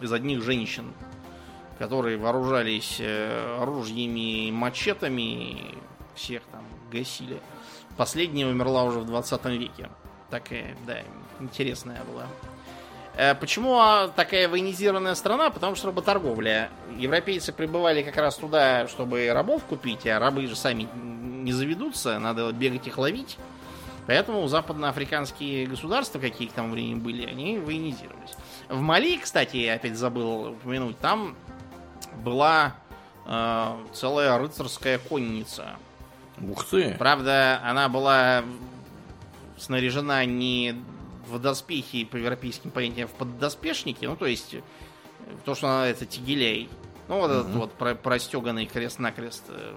из 0.00 0.12
одних 0.12 0.42
женщин 0.42 0.92
которые 1.78 2.16
вооружались 2.16 2.96
э, 3.00 3.58
оружиями, 3.60 4.50
мачетами, 4.50 5.74
всех 6.14 6.42
там 6.52 6.64
гасили. 6.90 7.38
Последняя 7.96 8.46
умерла 8.46 8.84
уже 8.84 9.00
в 9.00 9.06
20 9.06 9.44
веке. 9.46 9.90
Такая, 10.30 10.76
да, 10.86 11.02
интересная 11.40 12.02
была. 12.04 12.26
Э, 13.16 13.34
почему 13.34 13.78
а, 13.78 14.08
такая 14.08 14.48
военизированная 14.48 15.14
страна? 15.14 15.50
Потому 15.50 15.74
что 15.74 15.88
работорговля. 15.88 16.70
Европейцы 16.96 17.52
прибывали 17.52 18.02
как 18.02 18.16
раз 18.16 18.36
туда, 18.36 18.86
чтобы 18.88 19.30
рабов 19.32 19.64
купить, 19.64 20.06
а 20.06 20.18
рабы 20.18 20.46
же 20.46 20.56
сами 20.56 20.88
не 20.94 21.52
заведутся, 21.52 22.18
надо 22.18 22.52
бегать 22.52 22.86
их 22.86 22.98
ловить. 22.98 23.38
Поэтому 24.06 24.46
западноафриканские 24.46 25.66
государства, 25.66 26.18
какие 26.18 26.48
там 26.48 26.70
времени 26.70 26.94
были, 26.94 27.26
они 27.26 27.58
военизировались. 27.58 28.34
В 28.68 28.80
Мали, 28.80 29.16
кстати, 29.16 29.56
я 29.56 29.74
опять 29.74 29.96
забыл 29.96 30.50
упомянуть, 30.50 30.98
там 30.98 31.36
была 32.22 32.74
э, 33.26 33.76
целая 33.92 34.38
рыцарская 34.38 34.98
конница, 34.98 35.76
Ух 36.40 36.64
ты! 36.66 36.94
Правда, 36.98 37.60
она 37.64 37.88
была 37.88 38.44
снаряжена 39.56 40.24
не 40.24 40.74
в 41.26 41.38
доспехи 41.38 42.04
по 42.04 42.16
европейским 42.16 42.70
понятиям, 42.70 43.08
в 43.08 43.12
поддоспешники, 43.12 44.04
ну, 44.04 44.16
то 44.16 44.26
есть, 44.26 44.56
то, 45.44 45.54
что 45.54 45.68
она 45.68 45.88
это 45.88 46.06
тигелей. 46.06 46.68
Ну, 47.08 47.20
вот 47.20 47.30
этот 47.30 47.54
вот 47.54 47.72
про 47.72 47.94
простеганный 47.94 48.66
крест-накрест 48.66 49.44
э, 49.48 49.74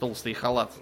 толстый 0.00 0.34
халат. 0.34 0.72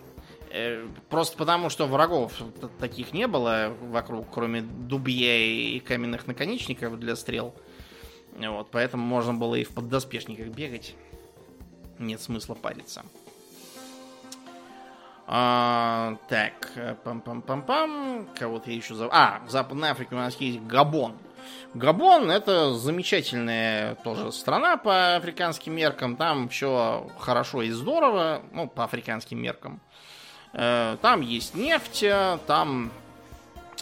Э, 0.50 0.86
Просто 1.10 1.36
потому, 1.36 1.68
что 1.68 1.86
врагов 1.86 2.32
таких 2.78 3.12
не 3.12 3.26
было 3.26 3.74
вокруг, 3.82 4.28
кроме 4.32 4.62
дубья 4.62 5.36
и 5.36 5.78
каменных 5.80 6.26
наконечников 6.26 6.98
для 6.98 7.16
стрел. 7.16 7.54
Вот, 8.38 8.70
поэтому 8.70 9.04
можно 9.04 9.34
было 9.34 9.56
и 9.56 9.64
в 9.64 9.70
поддоспешниках 9.70 10.48
бегать. 10.48 10.94
Нет 11.98 12.20
смысла 12.20 12.54
париться. 12.54 13.04
А, 15.26 16.16
так, 16.28 16.72
пам-пам-пам-пам. 17.04 18.28
Кого-то 18.38 18.70
я 18.70 18.76
еще 18.76 18.94
зав... 18.94 19.10
А, 19.12 19.40
в 19.46 19.50
Западной 19.50 19.90
Африке 19.90 20.14
у 20.14 20.18
нас 20.18 20.36
есть 20.36 20.60
Габон. 20.62 21.16
Габон 21.74 22.30
это 22.30 22.74
замечательная 22.74 23.94
тоже 23.96 24.30
страна 24.32 24.76
по 24.76 25.16
африканским 25.16 25.74
меркам. 25.74 26.16
Там 26.16 26.48
все 26.48 27.08
хорошо 27.18 27.62
и 27.62 27.70
здорово, 27.70 28.42
ну, 28.52 28.68
по 28.68 28.84
африканским 28.84 29.40
меркам. 29.40 29.80
Э, 30.52 30.96
Там 31.00 31.22
есть 31.22 31.54
нефть, 31.54 32.04
там 32.46 32.90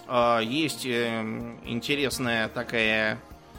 э, 0.07 0.41
есть 0.45 0.87
э, 0.87 1.21
интересная 1.65 2.49
такая 2.49 3.19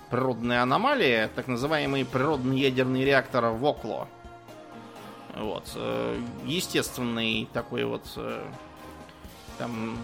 природная 0.10 0.62
аномалия, 0.64 1.30
так 1.36 1.48
называемый 1.48 2.06
природный 2.06 2.60
ядерный 2.60 3.04
реактор 3.04 3.48
Вокло. 3.48 4.08
Вот. 5.36 5.72
э, 5.76 6.22
Естественный 6.46 7.48
такой 7.54 7.86
вот 7.86 8.04
э, 8.18 8.44
там 9.58 9.98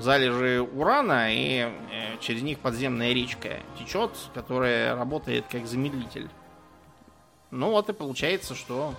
залежи 0.00 0.60
урана, 0.60 1.32
и 1.32 1.60
э, 1.92 2.18
через 2.20 2.42
них 2.42 2.58
подземная 2.58 3.12
речка 3.12 3.60
течет, 3.78 4.10
которая 4.34 4.96
работает 4.96 5.44
как 5.50 5.66
замедлитель. 5.66 6.28
Ну 7.52 7.70
вот 7.70 7.88
и 7.88 7.92
получается, 7.92 8.54
что 8.56 8.94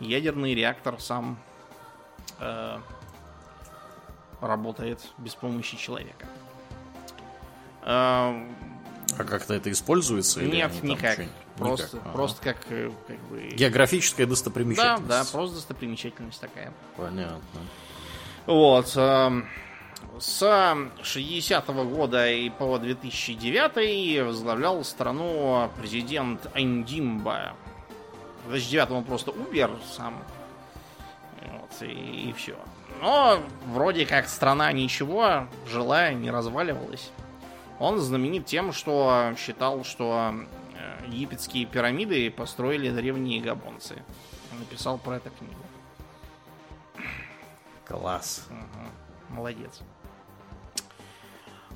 ядерный 0.00 0.54
реактор 0.54 1.00
сам 1.00 1.38
э, 2.38 2.78
работает 4.42 5.00
без 5.16 5.34
помощи 5.34 5.76
человека. 5.78 6.26
Э, 7.82 7.86
А 7.86 9.24
как-то 9.26 9.54
это 9.54 9.70
используется? 9.70 10.40
или 10.42 10.56
нет, 10.56 10.72
там 10.78 10.88
никак. 10.90 11.12
что-нибудь- 11.14 11.34
Просто, 11.68 11.96
никак? 11.96 12.06
Ага. 12.06 12.12
просто 12.14 12.42
как, 12.42 12.56
э, 12.70 12.90
как 13.06 13.18
бы... 13.28 13.40
Географическая 13.54 14.26
Да, 14.26 14.30
достопримечательность. 14.30 15.08
да, 15.08 15.24
просто 15.32 15.56
достопримечательность 15.56 16.40
такая. 16.40 16.72
Понятно. 16.96 17.60
Вот. 18.46 18.92
эм, 18.96 19.48
С 20.18 20.42
60-го 21.02 21.84
года 21.84 22.28
и 22.30 22.50
по 22.50 22.78
2009 22.78 24.24
возглавлял 24.26 24.82
страну 24.84 25.70
президент 25.78 26.46
Андимба. 26.54 27.54
В 28.46 28.50
2009 28.50 28.90
он 28.90 29.04
просто 29.04 29.30
умер 29.30 29.70
сам. 29.96 30.22
Вот, 31.40 31.82
и, 31.88 32.34
все. 32.36 32.56
Но 33.00 33.40
вроде 33.66 34.06
как 34.06 34.28
страна 34.28 34.70
ничего, 34.72 35.46
жила, 35.68 36.12
не 36.12 36.30
разваливалась. 36.30 37.10
Он 37.78 37.98
знаменит 37.98 38.46
тем, 38.46 38.72
что 38.72 39.34
считал, 39.38 39.84
что 39.84 40.34
египетские 41.06 41.66
пирамиды 41.66 42.30
построили 42.30 42.90
древние 42.90 43.40
габонцы. 43.40 44.02
Написал 44.58 44.98
про 44.98 45.16
это 45.16 45.30
книгу. 45.30 45.54
Класс. 47.84 48.46
Мгм. 48.50 49.36
Молодец. 49.36 49.80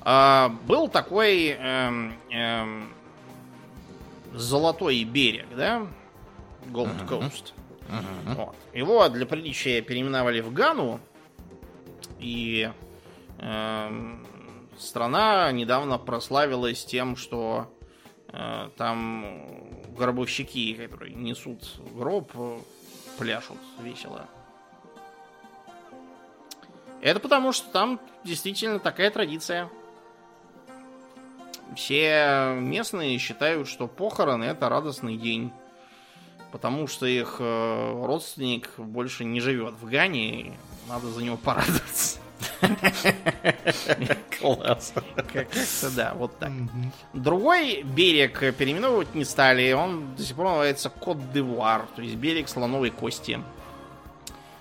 А, 0.01 0.49
был 0.65 0.87
такой 0.87 1.49
эм, 1.49 2.13
эм, 2.29 2.93
золотой 4.33 5.03
берег, 5.03 5.47
да? 5.55 5.87
Gold 6.67 7.07
Coast. 7.07 7.53
Вот. 8.25 8.55
Его 8.73 9.07
для 9.09 9.25
приличия 9.25 9.81
переименовали 9.81 10.41
в 10.41 10.53
Гану. 10.53 10.99
И 12.19 12.71
эм, 13.39 14.25
страна 14.77 15.51
недавно 15.51 15.97
прославилась 15.97 16.85
тем, 16.85 17.15
что 17.15 17.71
там 18.77 19.25
гробовщики, 19.97 20.73
которые 20.75 21.13
несут 21.13 21.79
гроб, 21.95 22.31
э, 22.35 22.59
пляшут 23.17 23.57
весело. 23.81 24.27
Это 27.01 27.19
потому, 27.19 27.51
что 27.51 27.69
там 27.71 27.99
действительно 28.23 28.79
такая 28.79 29.11
традиция. 29.11 29.69
Все 31.75 32.55
местные 32.59 33.17
считают, 33.17 33.67
что 33.67 33.87
похороны 33.87 34.45
это 34.45 34.69
радостный 34.69 35.17
день. 35.17 35.51
Потому 36.51 36.87
что 36.87 37.05
их 37.05 37.37
э, 37.39 38.05
родственник 38.05 38.71
больше 38.77 39.25
не 39.25 39.41
живет 39.41 39.75
в 39.75 39.89
Гане, 39.89 40.57
надо 40.87 41.07
за 41.07 41.21
него 41.21 41.35
порадоваться. 41.37 42.19
Класс. 44.39 44.93
Как- 45.15 45.27
Как-то 45.49 45.89
да, 45.95 46.13
вот 46.15 46.37
так. 46.39 46.51
Другой 47.13 47.81
берег 47.83 48.39
переименовывать 48.55 49.13
не 49.15 49.25
стали. 49.25 49.71
Он 49.73 50.15
до 50.15 50.23
сих 50.23 50.35
пор 50.35 50.45
называется 50.47 50.89
Кот-д'Ивуар, 50.89 51.87
то 51.95 52.01
есть 52.01 52.15
берег 52.15 52.49
слоновой 52.49 52.89
кости. 52.91 53.39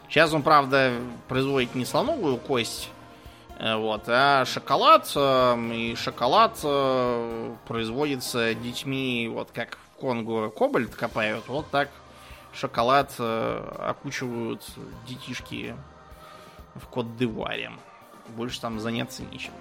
Сейчас 0.09 0.33
он, 0.33 0.43
правда, 0.43 0.93
производит 1.29 1.75
не 1.75 1.85
слоновую 1.85 2.37
кость, 2.37 2.91
э, 3.59 3.75
вот, 3.77 4.05
а 4.07 4.45
шоколад. 4.45 5.11
э, 5.17 5.57
И 5.75 5.97
шоколад 5.97 6.59
э, 6.63 7.55
производится 7.67 8.55
детьми, 8.55 9.29
вот 9.33 9.51
как 9.53 9.77
в 9.77 10.01
Конго 10.01 10.49
кобальт 10.51 10.95
копают, 10.95 11.49
вот 11.49 11.69
так 11.71 11.89
шоколад 12.53 13.13
э, 13.19 13.73
окучивают 13.81 14.63
детишки 15.09 15.75
в 16.81 16.87
Кот-д'Ивуаре. 16.89 17.73
Больше 18.37 18.61
там 18.61 18.81
заняться 18.81 19.23
нечем. 19.23 19.53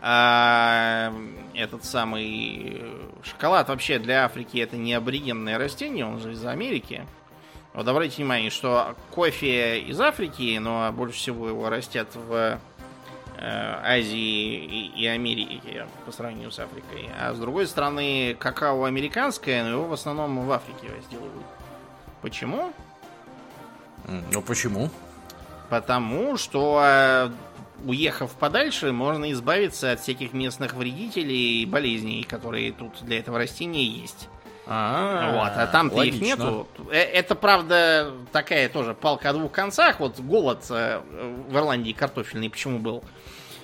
А 0.00 1.12
этот 1.54 1.84
самый 1.84 2.78
э, 2.80 3.08
шоколад 3.24 3.68
вообще 3.68 3.98
для 3.98 4.24
Африки 4.24 4.58
это 4.58 4.76
не 4.76 4.94
аборигенное 4.94 5.58
растение, 5.58 6.06
он 6.06 6.20
же 6.20 6.32
из 6.32 6.46
Америки. 6.46 7.04
Вот 7.74 7.86
обратите 7.88 8.22
внимание, 8.22 8.50
что 8.50 8.94
кофе 9.10 9.80
из 9.80 10.00
Африки, 10.00 10.58
но 10.58 10.92
больше 10.92 11.18
всего 11.18 11.48
его 11.48 11.68
растят 11.68 12.08
в 12.14 12.32
э, 12.32 12.58
Азии 13.40 14.64
и, 14.64 15.02
и 15.02 15.06
Америке 15.06 15.86
по 16.06 16.12
сравнению 16.12 16.52
с 16.52 16.60
Африкой. 16.60 17.10
А 17.18 17.34
с 17.34 17.38
другой 17.38 17.66
стороны, 17.66 18.36
какао 18.38 18.84
американское, 18.84 19.64
но 19.64 19.70
его 19.70 19.88
в 19.88 19.92
основном 19.92 20.46
в 20.46 20.52
Африке 20.52 20.88
разделывают. 20.96 21.46
Почему? 22.22 22.72
Ну 24.32 24.42
почему? 24.42 24.90
Потому 25.68 26.36
что, 26.36 26.82
э, 26.82 27.30
уехав 27.84 28.32
подальше, 28.32 28.92
можно 28.92 29.30
избавиться 29.32 29.92
от 29.92 30.00
всяких 30.00 30.32
местных 30.32 30.74
вредителей 30.74 31.62
и 31.62 31.66
болезней, 31.66 32.22
которые 32.22 32.72
тут 32.72 33.02
для 33.02 33.18
этого 33.18 33.38
растения 33.38 33.84
есть. 33.84 34.28
А, 34.70 35.32
вот, 35.32 35.52
а 35.56 35.66
там-то 35.66 36.02
их 36.02 36.20
нету. 36.20 36.68
Э, 36.90 36.98
Это, 36.98 37.34
правда, 37.34 38.12
такая 38.32 38.68
тоже 38.68 38.94
палка 38.94 39.30
о 39.30 39.32
двух 39.32 39.50
концах. 39.50 39.98
Вот 40.00 40.20
голод 40.20 40.64
э, 40.68 41.00
в 41.48 41.56
Ирландии 41.56 41.92
картофельный 41.92 42.50
почему 42.50 42.78
был? 42.78 43.02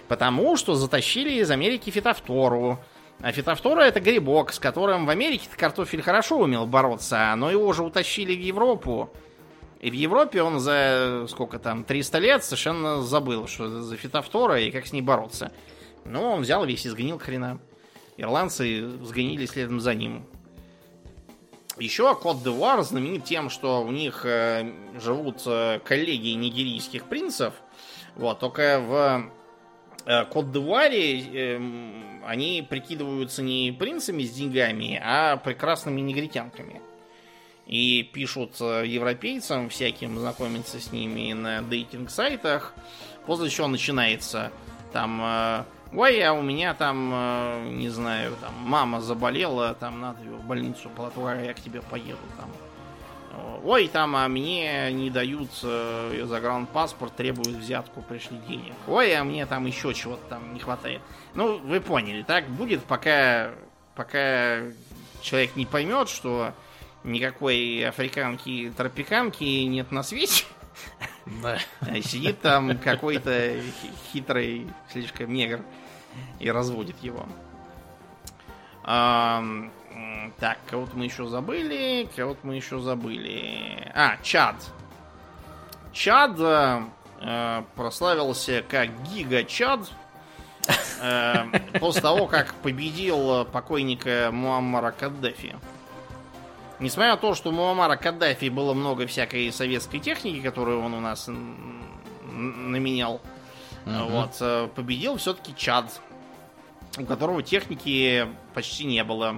Потому 0.09 0.57
что 0.57 0.75
затащили 0.75 1.41
из 1.41 1.51
Америки 1.51 1.91
фитофтору. 1.91 2.79
А 3.21 3.33
фитофтора 3.33 3.83
это 3.83 4.01
грибок, 4.01 4.53
с 4.53 4.59
которым 4.59 5.07
в 5.07 5.11
Америке 5.11 5.47
картофель 5.57 6.03
хорошо 6.03 6.39
умел 6.39 6.67
бороться, 6.67 7.33
но 7.37 7.51
его 7.51 7.67
уже 7.67 7.83
утащили 7.83 8.35
в 8.35 8.41
Европу. 8.41 9.11
И 9.85 9.91
в 9.91 9.93
Европе 9.93 10.41
он 10.41 10.61
за 10.61 11.27
сколько 11.29 11.59
там, 11.59 11.85
300 11.85 12.19
лет 12.19 12.43
совершенно 12.43 13.03
забыл, 13.03 13.47
что 13.47 13.83
за 13.83 13.97
фитофтора 13.99 14.59
и 14.59 14.71
как 14.71 14.87
с 14.87 14.93
ней 14.95 15.03
бороться. 15.03 15.53
Ну, 16.07 16.23
он 16.23 16.41
взял 16.41 16.65
весь 16.65 16.87
и 16.87 16.89
сгнил 16.89 17.19
к. 17.19 17.29
Ирландцы 18.17 18.89
сгнили 19.03 19.45
следом 19.45 19.81
за 19.81 19.93
ним. 19.93 20.25
Еще 21.79 22.15
Кот-д'Ивуар 22.15 22.83
знаменит 22.83 23.25
тем, 23.25 23.51
что 23.51 23.83
у 23.83 23.91
них 23.91 24.25
э, 24.25 24.73
живут 25.03 25.43
э, 25.45 25.81
коллеги 25.85 26.29
нигерийских 26.29 27.05
принцев. 27.05 27.53
Вот, 28.17 28.39
только 28.39 28.81
в 28.81 29.31
э, 30.07 30.25
Кот-д'Ивуаре 30.33 31.57
эм, 31.57 32.25
они 32.25 32.67
прикидываются 32.67 33.43
не 33.43 33.71
принцами 33.71 34.23
с 34.23 34.31
деньгами, 34.31 34.99
а 35.05 35.37
прекрасными 35.37 36.01
негритянками. 36.01 36.81
И 37.67 38.03
пишут 38.13 38.57
э, 38.61 38.85
европейцам 38.87 39.69
всяким, 39.69 40.19
знакомиться 40.19 40.81
с 40.81 40.93
ними 40.93 41.33
на 41.33 41.63
дейтинг-сайтах. 41.63 42.75
После 43.27 43.49
чего 43.49 43.69
начинается 43.69 44.51
там... 44.93 45.21
э, 45.23 45.65
Ой, 45.97 46.21
а 46.23 46.33
у 46.33 46.43
меня 46.43 46.75
там, 46.75 47.11
э, 47.15 47.69
не 47.71 47.89
знаю, 47.89 48.37
там 48.41 48.53
мама 48.59 49.01
заболела, 49.01 49.75
там 49.75 50.01
надо 50.01 50.23
ее 50.25 50.33
в 50.33 50.45
больницу, 50.45 50.91
Платуара, 50.95 51.45
я 51.45 51.55
к 51.55 51.61
тебе 51.61 51.81
поеду 51.83 52.19
там. 52.37 52.51
Ой, 53.65 53.89
там, 53.89 54.15
а 54.15 54.29
мне 54.29 54.93
не 54.93 55.11
дают 55.11 55.51
загранпаспорт, 55.53 57.17
требуют 57.17 57.57
взятку, 57.57 58.03
пришли 58.03 58.39
денег. 58.49 58.75
Ой, 58.87 59.13
а 59.17 59.25
мне 59.25 59.47
там 59.47 59.67
еще 59.67 59.93
чего-то 59.95 60.23
там 60.29 60.55
не 60.55 60.61
хватает. 60.61 61.01
Ну, 61.35 61.59
вы 61.59 61.81
поняли, 61.81 62.23
так 62.23 62.47
будет, 62.49 62.85
пока, 62.85 63.51
пока 63.97 64.61
человек 65.21 65.57
не 65.57 65.67
поймет, 65.67 66.09
что 66.09 66.53
никакой 67.05 67.87
африканки, 67.87 68.73
тропиканки 68.77 69.45
нет 69.45 69.93
на 69.93 70.03
свете. 70.03 70.45
Да. 71.43 71.59
А 71.81 72.03
Сидит 72.03 72.41
там 72.41 72.77
какой-то 72.79 73.61
хитрый 74.13 74.67
слишком 74.93 75.33
негр 75.33 75.61
и 76.39 76.51
разводит 76.51 76.97
его. 77.03 77.27
М, 78.85 79.73
так, 80.39 80.59
кого-то 80.69 80.97
мы 80.97 81.05
еще 81.05 81.27
забыли, 81.27 82.09
кого-то 82.15 82.41
мы 82.43 82.57
еще 82.57 82.81
забыли. 82.81 83.91
А, 83.95 84.17
Чад. 84.23 84.57
Чад 85.93 86.37
э, 86.39 87.63
прославился 87.77 88.65
как 88.69 88.89
Гига 89.05 89.45
Чад 89.45 89.91
э, 91.01 91.45
после 91.79 92.03
того, 92.03 92.27
как 92.27 92.55
победил 92.57 93.45
покойника 93.47 94.31
Муаммара 94.33 94.91
Каддафи. 94.91 95.57
Несмотря 96.81 97.13
на 97.13 97.17
то, 97.17 97.35
что 97.35 97.51
у 97.51 97.53
Муаммара 97.53 97.97
Каддафи 97.97 98.49
было 98.49 98.75
много 98.75 99.07
всякой 99.07 99.53
советской 99.53 100.01
техники, 100.01 100.41
которую 100.43 100.81
он 100.83 100.95
у 100.95 101.01
нас 101.01 101.29
наменял, 102.33 103.21
Мгм. 103.85 104.07
вот, 104.09 104.37
э, 104.41 104.69
победил 104.75 105.17
все-таки 105.19 105.55
Чад, 105.57 105.87
у 106.99 107.05
которого 107.05 107.43
техники 107.43 108.27
почти 108.55 108.85
не 108.85 109.05
было. 109.05 109.37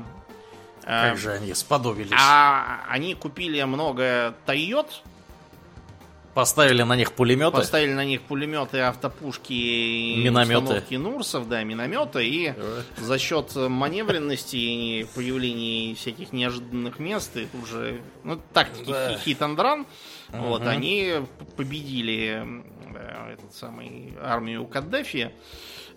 Э, 0.85 1.11
Как 1.11 1.19
же 1.19 1.33
они 1.33 1.53
сподобились. 1.53 2.13
А 2.17 2.81
они 2.89 3.15
купили 3.15 3.63
много 3.65 4.35
Тойот, 4.47 5.03
Поставили 6.37 6.83
на 6.83 6.95
них 6.97 7.13
пулеметы. 7.15 7.57
поставили 7.57 7.95
на 7.95 8.05
них 8.05 8.21
пулеметы, 8.21 8.79
автопушки, 8.81 9.55
и 9.55 10.23
Минометы. 10.23 10.59
установки 10.63 10.95
Нурсов, 10.97 11.49
да, 11.49 11.63
минометы, 11.65 12.29
и 12.29 12.53
за 12.99 13.19
счет 13.19 13.55
маневренности 13.57 14.57
и 14.57 15.07
появления 15.15 15.95
всяких 15.95 16.35
неожиданных 16.35 16.99
мест, 16.99 17.35
и 17.39 17.47
тут 17.47 17.67
же, 17.67 18.03
ну, 18.23 18.39
тактики 18.53 18.91
Да. 18.91 19.17
хит 19.17 19.41
and 19.41 19.57
run, 19.57 19.87
вот, 20.29 20.67
они 20.67 21.23
победили 21.57 22.45
э, 22.95 23.33
этот 23.33 23.55
самый 23.55 24.15
армию 24.23 24.67
Каддафи, 24.67 25.33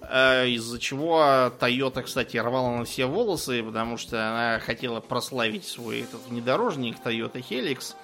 э, 0.02 0.48
из-за 0.52 0.80
чего 0.80 1.52
Тойота, 1.60 2.02
кстати, 2.03 2.38
рвала 2.38 2.78
на 2.78 2.86
все 2.86 3.07
волосы, 3.07 3.61
потому 3.61 3.98
что 3.98 4.16
она 4.30 4.60
хотела 4.60 5.02
прославить 5.02 5.66
свой 5.66 5.99
этот 6.02 6.22
внедорожник 6.30 6.95
Toyota 7.03 7.44
Helix, 7.44 7.94
н- 7.94 7.99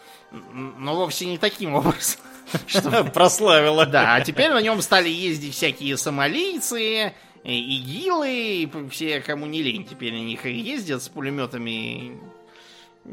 но 0.53 0.95
вовсе 0.95 1.25
не 1.25 1.37
таким 1.37 1.75
образом. 1.75 2.19
что- 2.67 3.03
Прославила. 3.05 3.85
Да, 3.85 4.15
а 4.15 4.21
теперь 4.21 4.51
на 4.51 4.61
нем 4.61 4.81
стали 4.81 5.09
ездить 5.09 5.53
всякие 5.55 5.97
сомалийцы, 5.97 7.13
игилы, 7.43 8.29
и 8.31 8.69
все, 8.89 9.21
кому 9.21 9.45
не 9.45 9.61
лень, 9.61 9.85
теперь 9.85 10.13
на 10.13 10.19
них 10.23 10.45
и 10.45 10.53
ездят 10.53 11.01
с 11.03 11.09
пулеметами. 11.09 12.19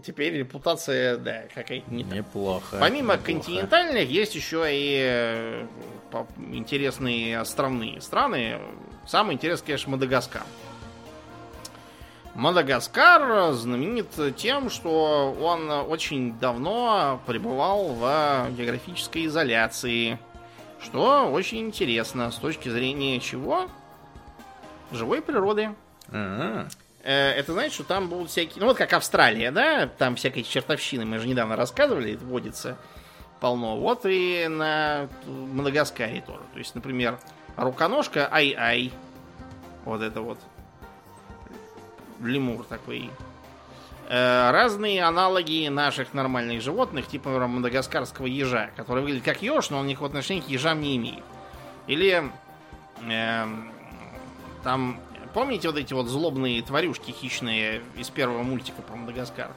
Теперь 0.04 0.32
репутация, 0.34 1.18
да, 1.18 1.42
какая-то 1.54 1.92
не. 1.92 2.02
Неплохо. 2.02 2.78
Помимо 2.80 3.14
неплохо. 3.14 3.24
континентальных, 3.24 4.08
есть 4.08 4.34
еще 4.34 4.64
и 4.70 4.96
э, 5.04 5.66
интересные 6.52 7.38
островные 7.38 8.00
страны. 8.00 8.58
Самый 9.06 9.34
интересный, 9.34 9.66
конечно, 9.66 9.90
Мадагаскар. 9.90 10.44
Мадагаскар 12.34 13.52
знаменит 13.52 14.08
тем, 14.36 14.70
что 14.70 15.36
он 15.40 15.70
очень 15.70 16.38
давно 16.38 17.20
пребывал 17.26 17.88
в 17.88 18.48
географической 18.56 19.26
изоляции. 19.26 20.18
Что 20.82 21.30
очень 21.30 21.58
интересно 21.58 22.30
с 22.30 22.36
точки 22.36 22.68
зрения 22.68 23.20
чего? 23.20 23.68
Живой 24.90 25.22
природы. 25.22 25.74
Э, 26.10 26.66
Это 27.32 27.52
значит, 27.52 27.74
что 27.74 27.84
там 27.84 28.08
будут 28.08 28.30
всякие... 28.30 28.60
Ну 28.60 28.66
вот 28.66 28.76
как 28.76 28.92
Австралия, 28.92 29.50
да? 29.50 29.86
Там 29.86 30.16
всякой 30.16 30.42
чертовщины, 30.42 31.04
мы 31.04 31.18
же 31.18 31.28
недавно 31.28 31.56
рассказывали, 31.56 32.16
водится 32.16 32.76
полно. 33.40 33.76
Вот 33.76 34.02
и 34.04 34.46
на 34.48 35.08
Мадагаскаре 35.26 36.22
тоже. 36.22 36.42
То 36.52 36.58
есть, 36.58 36.74
например, 36.74 37.18
руконожка 37.56 38.28
ай-ай. 38.32 38.92
Вот 39.84 40.00
это 40.00 40.20
вот. 40.20 40.38
Лемур 42.26 42.64
такой. 42.64 43.10
Э, 44.08 44.50
Разные 44.50 45.02
аналоги 45.02 45.68
наших 45.68 46.14
нормальных 46.14 46.60
животных, 46.62 47.06
типа 47.06 47.30
мадагаскарского 47.46 48.26
ежа, 48.26 48.70
который 48.76 49.02
выглядит 49.02 49.24
как 49.24 49.42
еж, 49.42 49.70
но 49.70 49.78
он 49.78 49.86
никакого 49.86 50.08
отношения 50.08 50.42
к 50.42 50.48
ежам 50.48 50.80
не 50.80 50.96
имеет. 50.96 51.24
Или 51.86 52.30
эм, 53.08 53.72
там, 54.62 55.00
помните 55.34 55.68
вот 55.68 55.76
эти 55.76 55.94
вот 55.94 56.06
злобные 56.08 56.62
тварюшки 56.62 57.10
хищные 57.10 57.82
из 57.96 58.10
первого 58.10 58.42
мультика 58.42 58.82
про 58.82 58.96
Мадагаскар? 58.96 59.50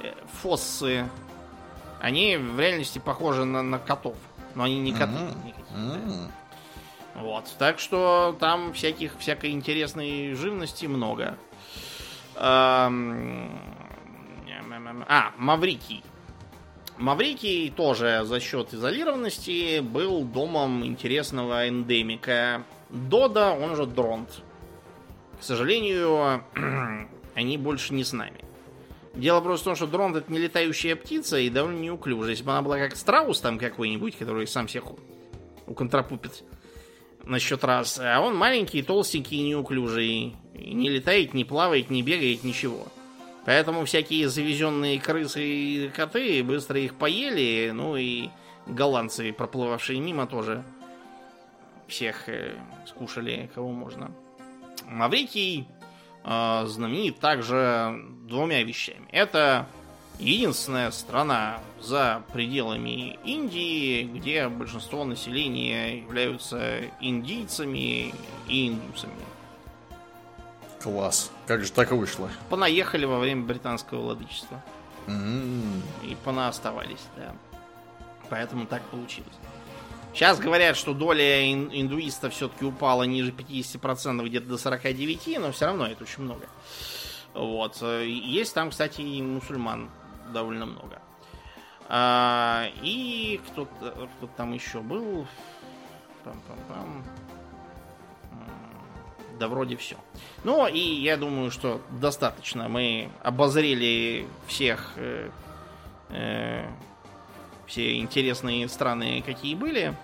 Э, 0.00 0.12
Фоссы. 0.42 1.08
Они 2.00 2.36
в 2.36 2.58
реальности 2.58 2.98
похожи 2.98 3.44
на, 3.44 3.62
на 3.62 3.78
котов. 3.78 4.16
Но 4.54 4.64
они 4.64 4.80
не 4.80 4.92
коты. 4.92 5.12
Мгм. 5.12 5.46
никакие, 5.46 5.64
да. 5.70 6.30
Вот. 7.14 7.44
Так 7.58 7.78
что 7.78 8.36
там 8.40 8.72
всяких, 8.72 9.18
всякой 9.18 9.50
интересной 9.50 10.34
живности 10.34 10.86
много. 10.86 11.38
А, 12.36 12.90
Маврикий. 15.36 16.02
Маврикий 16.98 17.70
тоже 17.70 18.22
за 18.24 18.40
счет 18.40 18.74
изолированности 18.74 19.80
был 19.80 20.24
домом 20.24 20.84
интересного 20.84 21.68
эндемика. 21.68 22.64
Додо, 22.90 23.52
он 23.52 23.76
же 23.76 23.86
Дронт. 23.86 24.42
К 25.40 25.42
сожалению, 25.42 26.44
они 27.34 27.58
больше 27.58 27.94
не 27.94 28.04
с 28.04 28.12
нами. 28.12 28.44
Дело 29.14 29.40
просто 29.40 29.64
в 29.64 29.64
том, 29.64 29.76
что 29.76 29.86
Дронт 29.86 30.16
это 30.16 30.32
не 30.32 30.38
летающая 30.38 30.96
птица 30.96 31.38
и 31.38 31.50
довольно 31.50 31.80
неуклюжая. 31.80 32.30
Если 32.30 32.44
бы 32.44 32.52
она 32.52 32.62
была 32.62 32.78
как 32.78 32.96
страус 32.96 33.40
там 33.40 33.58
какой-нибудь, 33.58 34.16
который 34.16 34.46
сам 34.46 34.66
всех 34.66 34.84
уконтрапупит 35.66 36.44
на 36.44 36.61
счет 37.38 37.64
раз. 37.64 37.98
А 38.02 38.20
он 38.20 38.36
маленький, 38.36 38.82
толстенький, 38.82 39.42
неуклюжий. 39.42 40.36
И 40.54 40.74
не 40.74 40.88
летает, 40.88 41.34
не 41.34 41.44
плавает, 41.44 41.90
не 41.90 42.02
бегает, 42.02 42.44
ничего. 42.44 42.86
Поэтому 43.44 43.84
всякие 43.84 44.28
завезенные 44.28 45.00
крысы 45.00 45.42
и 45.42 45.88
коты 45.88 46.42
быстро 46.44 46.78
их 46.78 46.94
поели. 46.94 47.70
Ну 47.72 47.96
и 47.96 48.28
голландцы, 48.66 49.32
проплывавшие 49.32 50.00
мимо, 50.00 50.26
тоже 50.26 50.64
всех 51.88 52.28
э, 52.28 52.54
скушали, 52.86 53.50
кого 53.54 53.70
можно. 53.70 54.12
Маврикий 54.86 55.66
э, 56.24 56.64
знаменит 56.66 57.18
также 57.18 57.98
двумя 58.24 58.62
вещами. 58.62 59.08
Это 59.10 59.66
единственная 60.22 60.90
страна 60.90 61.60
за 61.80 62.22
пределами 62.32 63.18
Индии, 63.24 64.04
где 64.04 64.48
большинство 64.48 65.04
населения 65.04 65.98
являются 65.98 66.80
индийцами 67.00 68.14
и 68.48 68.68
индусами. 68.68 69.14
Класс. 70.82 71.30
Как 71.46 71.64
же 71.64 71.70
так 71.72 71.92
вышло? 71.92 72.30
Понаехали 72.50 73.04
во 73.04 73.18
время 73.18 73.42
британского 73.44 74.00
владычества. 74.02 74.62
М. 75.06 75.82
И 76.04 76.16
понаоставались, 76.24 77.04
да. 77.16 77.32
Поэтому 78.30 78.66
так 78.66 78.82
получилось. 78.84 79.32
Сейчас 80.14 80.38
говорят, 80.38 80.76
что 80.76 80.92
доля 80.92 81.50
ин- 81.52 81.70
индуистов 81.72 82.34
все-таки 82.34 82.64
упала 82.64 83.04
ниже 83.04 83.32
50%, 83.32 84.26
где-то 84.26 84.46
до 84.46 84.56
49%, 84.58 85.38
но 85.38 85.52
все 85.52 85.66
равно 85.66 85.86
это 85.86 86.04
очень 86.04 86.22
много. 86.24 86.46
Вот. 87.34 87.78
Э, 87.80 88.04
Есть 88.06 88.52
там, 88.54 88.70
кстати, 88.70 89.00
и 89.00 89.22
мусульман 89.22 89.88
довольно 90.32 90.66
много. 90.66 91.00
А, 91.88 92.66
и 92.82 93.40
кто-то 93.48 94.08
кто 94.16 94.26
там 94.36 94.52
еще 94.52 94.80
был. 94.80 95.26
Пам-пам-пам. 96.24 97.02
Да 99.38 99.48
вроде 99.48 99.76
все. 99.76 99.96
Ну 100.44 100.66
и 100.66 100.78
я 100.78 101.16
думаю, 101.16 101.50
что 101.50 101.80
достаточно. 101.90 102.68
Мы 102.68 103.10
обозрели 103.22 104.26
всех 104.46 104.92
э, 104.96 105.30
э, 106.10 106.70
все 107.66 107.98
интересные 107.98 108.68
страны, 108.68 109.22
какие 109.26 109.54
были. 109.54 109.96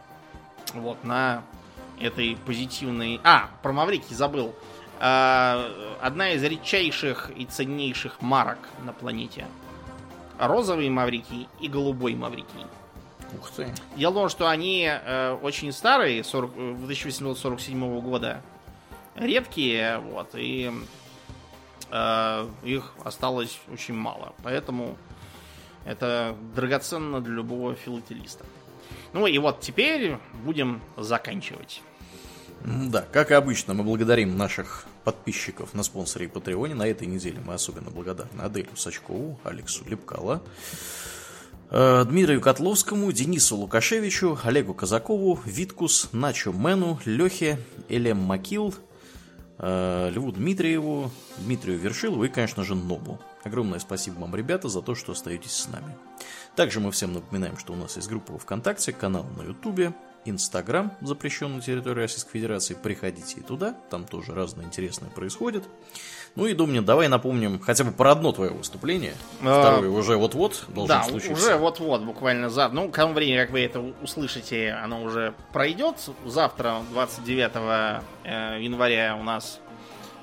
Вот 0.74 1.04
на 1.04 1.42
этой 2.00 2.36
позитивной... 2.46 3.20
А, 3.24 3.50
про 3.62 3.72
Маврикий 3.72 4.14
забыл. 4.14 4.54
А, 5.00 5.96
одна 6.00 6.30
из 6.30 6.42
редчайших 6.42 7.30
и 7.36 7.44
ценнейших 7.44 8.20
марок 8.20 8.58
на 8.84 8.92
планете. 8.92 9.46
Розовый 10.38 10.88
Маврикий 10.88 11.48
и 11.60 11.68
голубой 11.68 12.14
Маврикий. 12.14 12.66
Ух 13.38 13.50
ты. 13.50 13.68
Дело 13.96 14.12
в 14.12 14.14
том, 14.14 14.28
что 14.28 14.48
они 14.48 14.88
э, 14.90 15.38
очень 15.42 15.72
старые, 15.72 16.24
40, 16.24 16.50
э, 16.56 16.70
1847 16.84 18.00
года, 18.00 18.42
редкие, 19.14 19.98
вот, 19.98 20.30
и 20.34 20.72
э, 21.90 22.48
их 22.64 22.94
осталось 23.04 23.58
очень 23.70 23.94
мало. 23.94 24.32
Поэтому 24.42 24.96
Это 25.88 26.36
драгоценно 26.54 27.20
для 27.22 27.34
любого 27.34 27.74
филателиста. 27.74 28.44
Ну 29.14 29.26
и 29.26 29.38
вот 29.38 29.60
теперь 29.60 30.18
будем 30.44 30.82
заканчивать. 30.98 31.82
Да, 32.62 33.06
как 33.10 33.30
и 33.30 33.34
обычно, 33.34 33.72
мы 33.72 33.84
благодарим 33.84 34.36
наших 34.36 34.84
подписчиков 35.08 35.72
на 35.72 35.82
спонсоре 35.84 36.26
и 36.26 36.28
Патреоне. 36.28 36.74
На 36.74 36.86
этой 36.86 37.06
неделе 37.06 37.40
мы 37.42 37.54
особенно 37.54 37.90
благодарны 37.90 38.42
Аделю 38.42 38.76
Сачкову, 38.76 39.40
Алексу 39.42 39.82
Лепкала, 39.86 40.42
э, 41.70 42.04
Дмитрию 42.04 42.42
Котловскому, 42.42 43.10
Денису 43.10 43.56
Лукашевичу, 43.56 44.38
Олегу 44.44 44.74
Казакову, 44.74 45.40
Виткус, 45.46 46.10
Начо 46.12 46.52
Мену, 46.52 47.00
Лехе, 47.06 47.58
Элем 47.88 48.18
Макил, 48.18 48.74
э, 49.56 50.10
Льву 50.10 50.30
Дмитриеву, 50.30 51.10
Дмитрию 51.38 51.78
Вершилову 51.78 52.24
и, 52.24 52.28
конечно 52.28 52.62
же, 52.62 52.74
Нобу. 52.74 53.18
Огромное 53.44 53.78
спасибо 53.78 54.18
вам, 54.18 54.36
ребята, 54.36 54.68
за 54.68 54.82
то, 54.82 54.94
что 54.94 55.12
остаетесь 55.12 55.52
с 55.52 55.68
нами. 55.68 55.96
Также 56.54 56.80
мы 56.80 56.90
всем 56.90 57.14
напоминаем, 57.14 57.56
что 57.56 57.72
у 57.72 57.76
нас 57.76 57.96
есть 57.96 58.10
группа 58.10 58.38
ВКонтакте, 58.38 58.92
канал 58.92 59.24
на 59.38 59.42
Ютубе, 59.44 59.94
Инстаграм, 60.24 60.92
запрещенную 61.00 61.62
территорию 61.62 62.02
Российской 62.02 62.32
Федерации. 62.32 62.74
Приходите 62.74 63.40
и 63.40 63.42
туда, 63.42 63.74
там 63.90 64.04
тоже 64.04 64.34
разное 64.34 64.64
интересное 64.64 65.10
происходит. 65.10 65.64
Ну 66.36 66.46
и, 66.46 66.54
Домнин, 66.54 66.84
давай 66.84 67.08
напомним 67.08 67.58
хотя 67.58 67.84
бы 67.84 67.90
про 67.90 68.12
одно 68.12 68.32
твое 68.32 68.52
выступление. 68.52 69.14
А, 69.42 69.60
Второе 69.60 69.90
уже 69.90 70.16
вот-вот 70.16 70.64
должен 70.68 70.96
да, 70.96 71.02
случиться. 71.02 71.32
уже 71.32 71.56
вот-вот, 71.56 72.02
буквально 72.02 72.50
за... 72.50 72.68
Ну, 72.68 72.90
к 72.90 72.96
тому 72.96 73.14
времени, 73.14 73.38
как 73.38 73.50
вы 73.50 73.60
это 73.60 73.80
услышите, 74.02 74.70
оно 74.72 75.02
уже 75.02 75.34
пройдет. 75.52 75.96
Завтра, 76.24 76.82
29 76.92 78.02
э, 78.24 78.58
января, 78.60 79.16
у 79.18 79.22
нас 79.22 79.60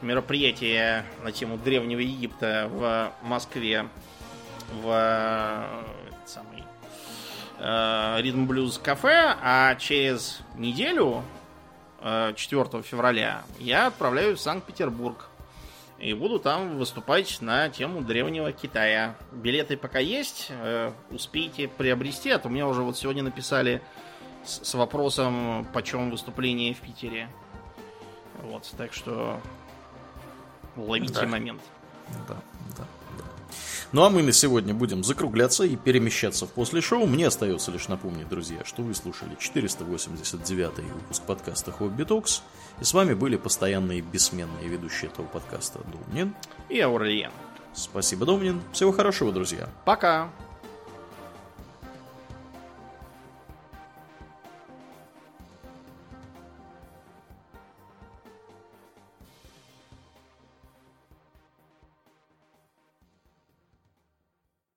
мероприятие 0.01 1.03
на 1.23 1.31
тему 1.31 1.57
Древнего 1.57 1.99
Египта 1.99 2.69
в 2.71 3.11
Москве 3.23 3.87
в 4.71 5.67
Ритм 7.65 8.45
Блюз 8.45 8.77
кафе, 8.77 9.35
а 9.41 9.73
через 9.75 10.41
неделю, 10.55 11.23
4 11.99 12.35
э, 12.35 12.81
февраля, 12.83 13.43
я 13.59 13.87
отправляюсь 13.87 14.37
в 14.37 14.41
Санкт-Петербург. 14.41 15.29
И 15.97 16.13
буду 16.13 16.39
там 16.39 16.77
выступать 16.77 17.41
на 17.41 17.69
тему 17.69 18.01
древнего 18.01 18.51
Китая. 18.51 19.15
Билеты 19.31 19.77
пока 19.77 19.97
есть, 19.97 20.47
э, 20.49 20.91
успейте 21.09 21.67
приобрести, 21.67 22.29
а 22.29 22.37
то 22.37 22.49
мне 22.49 22.65
уже 22.65 22.83
вот 22.83 22.97
сегодня 22.97 23.23
написали 23.23 23.81
с, 24.43 24.63
с 24.63 24.73
вопросом, 24.75 25.65
почем 25.73 26.11
выступление 26.11 26.75
в 26.75 26.81
Питере. 26.81 27.29
Вот, 28.43 28.71
так 28.77 28.93
что 28.93 29.41
ловите 30.75 31.21
да. 31.21 31.25
момент. 31.25 31.61
Да, 32.27 32.37
да. 32.77 32.85
Ну 33.95 34.03
а 34.03 34.09
мы 34.09 34.23
на 34.23 34.33
сегодня 34.33 34.73
будем 34.73 35.05
закругляться 35.05 35.63
и 35.63 35.77
перемещаться 35.77 36.45
в 36.45 36.49
после 36.49 36.81
шоу. 36.81 37.05
Мне 37.05 37.27
остается 37.27 37.71
лишь 37.71 37.87
напомнить, 37.87 38.27
друзья, 38.27 38.59
что 38.65 38.81
вы 38.81 38.93
слушали 38.93 39.37
489 39.39 40.79
выпуск 40.79 41.23
подкаста 41.23 41.71
Хобби 41.71 42.03
Токс. 42.03 42.41
И 42.81 42.83
с 42.83 42.93
вами 42.93 43.13
были 43.13 43.37
постоянные 43.37 44.01
бессменные 44.01 44.67
ведущие 44.67 45.09
этого 45.09 45.27
подкаста 45.27 45.79
Домнин 45.93 46.35
и 46.67 46.77
Аурлиен. 46.81 47.31
Спасибо, 47.73 48.25
Домнин. 48.25 48.61
Всего 48.73 48.91
хорошего, 48.91 49.31
друзья. 49.31 49.69
Пока. 49.85 50.29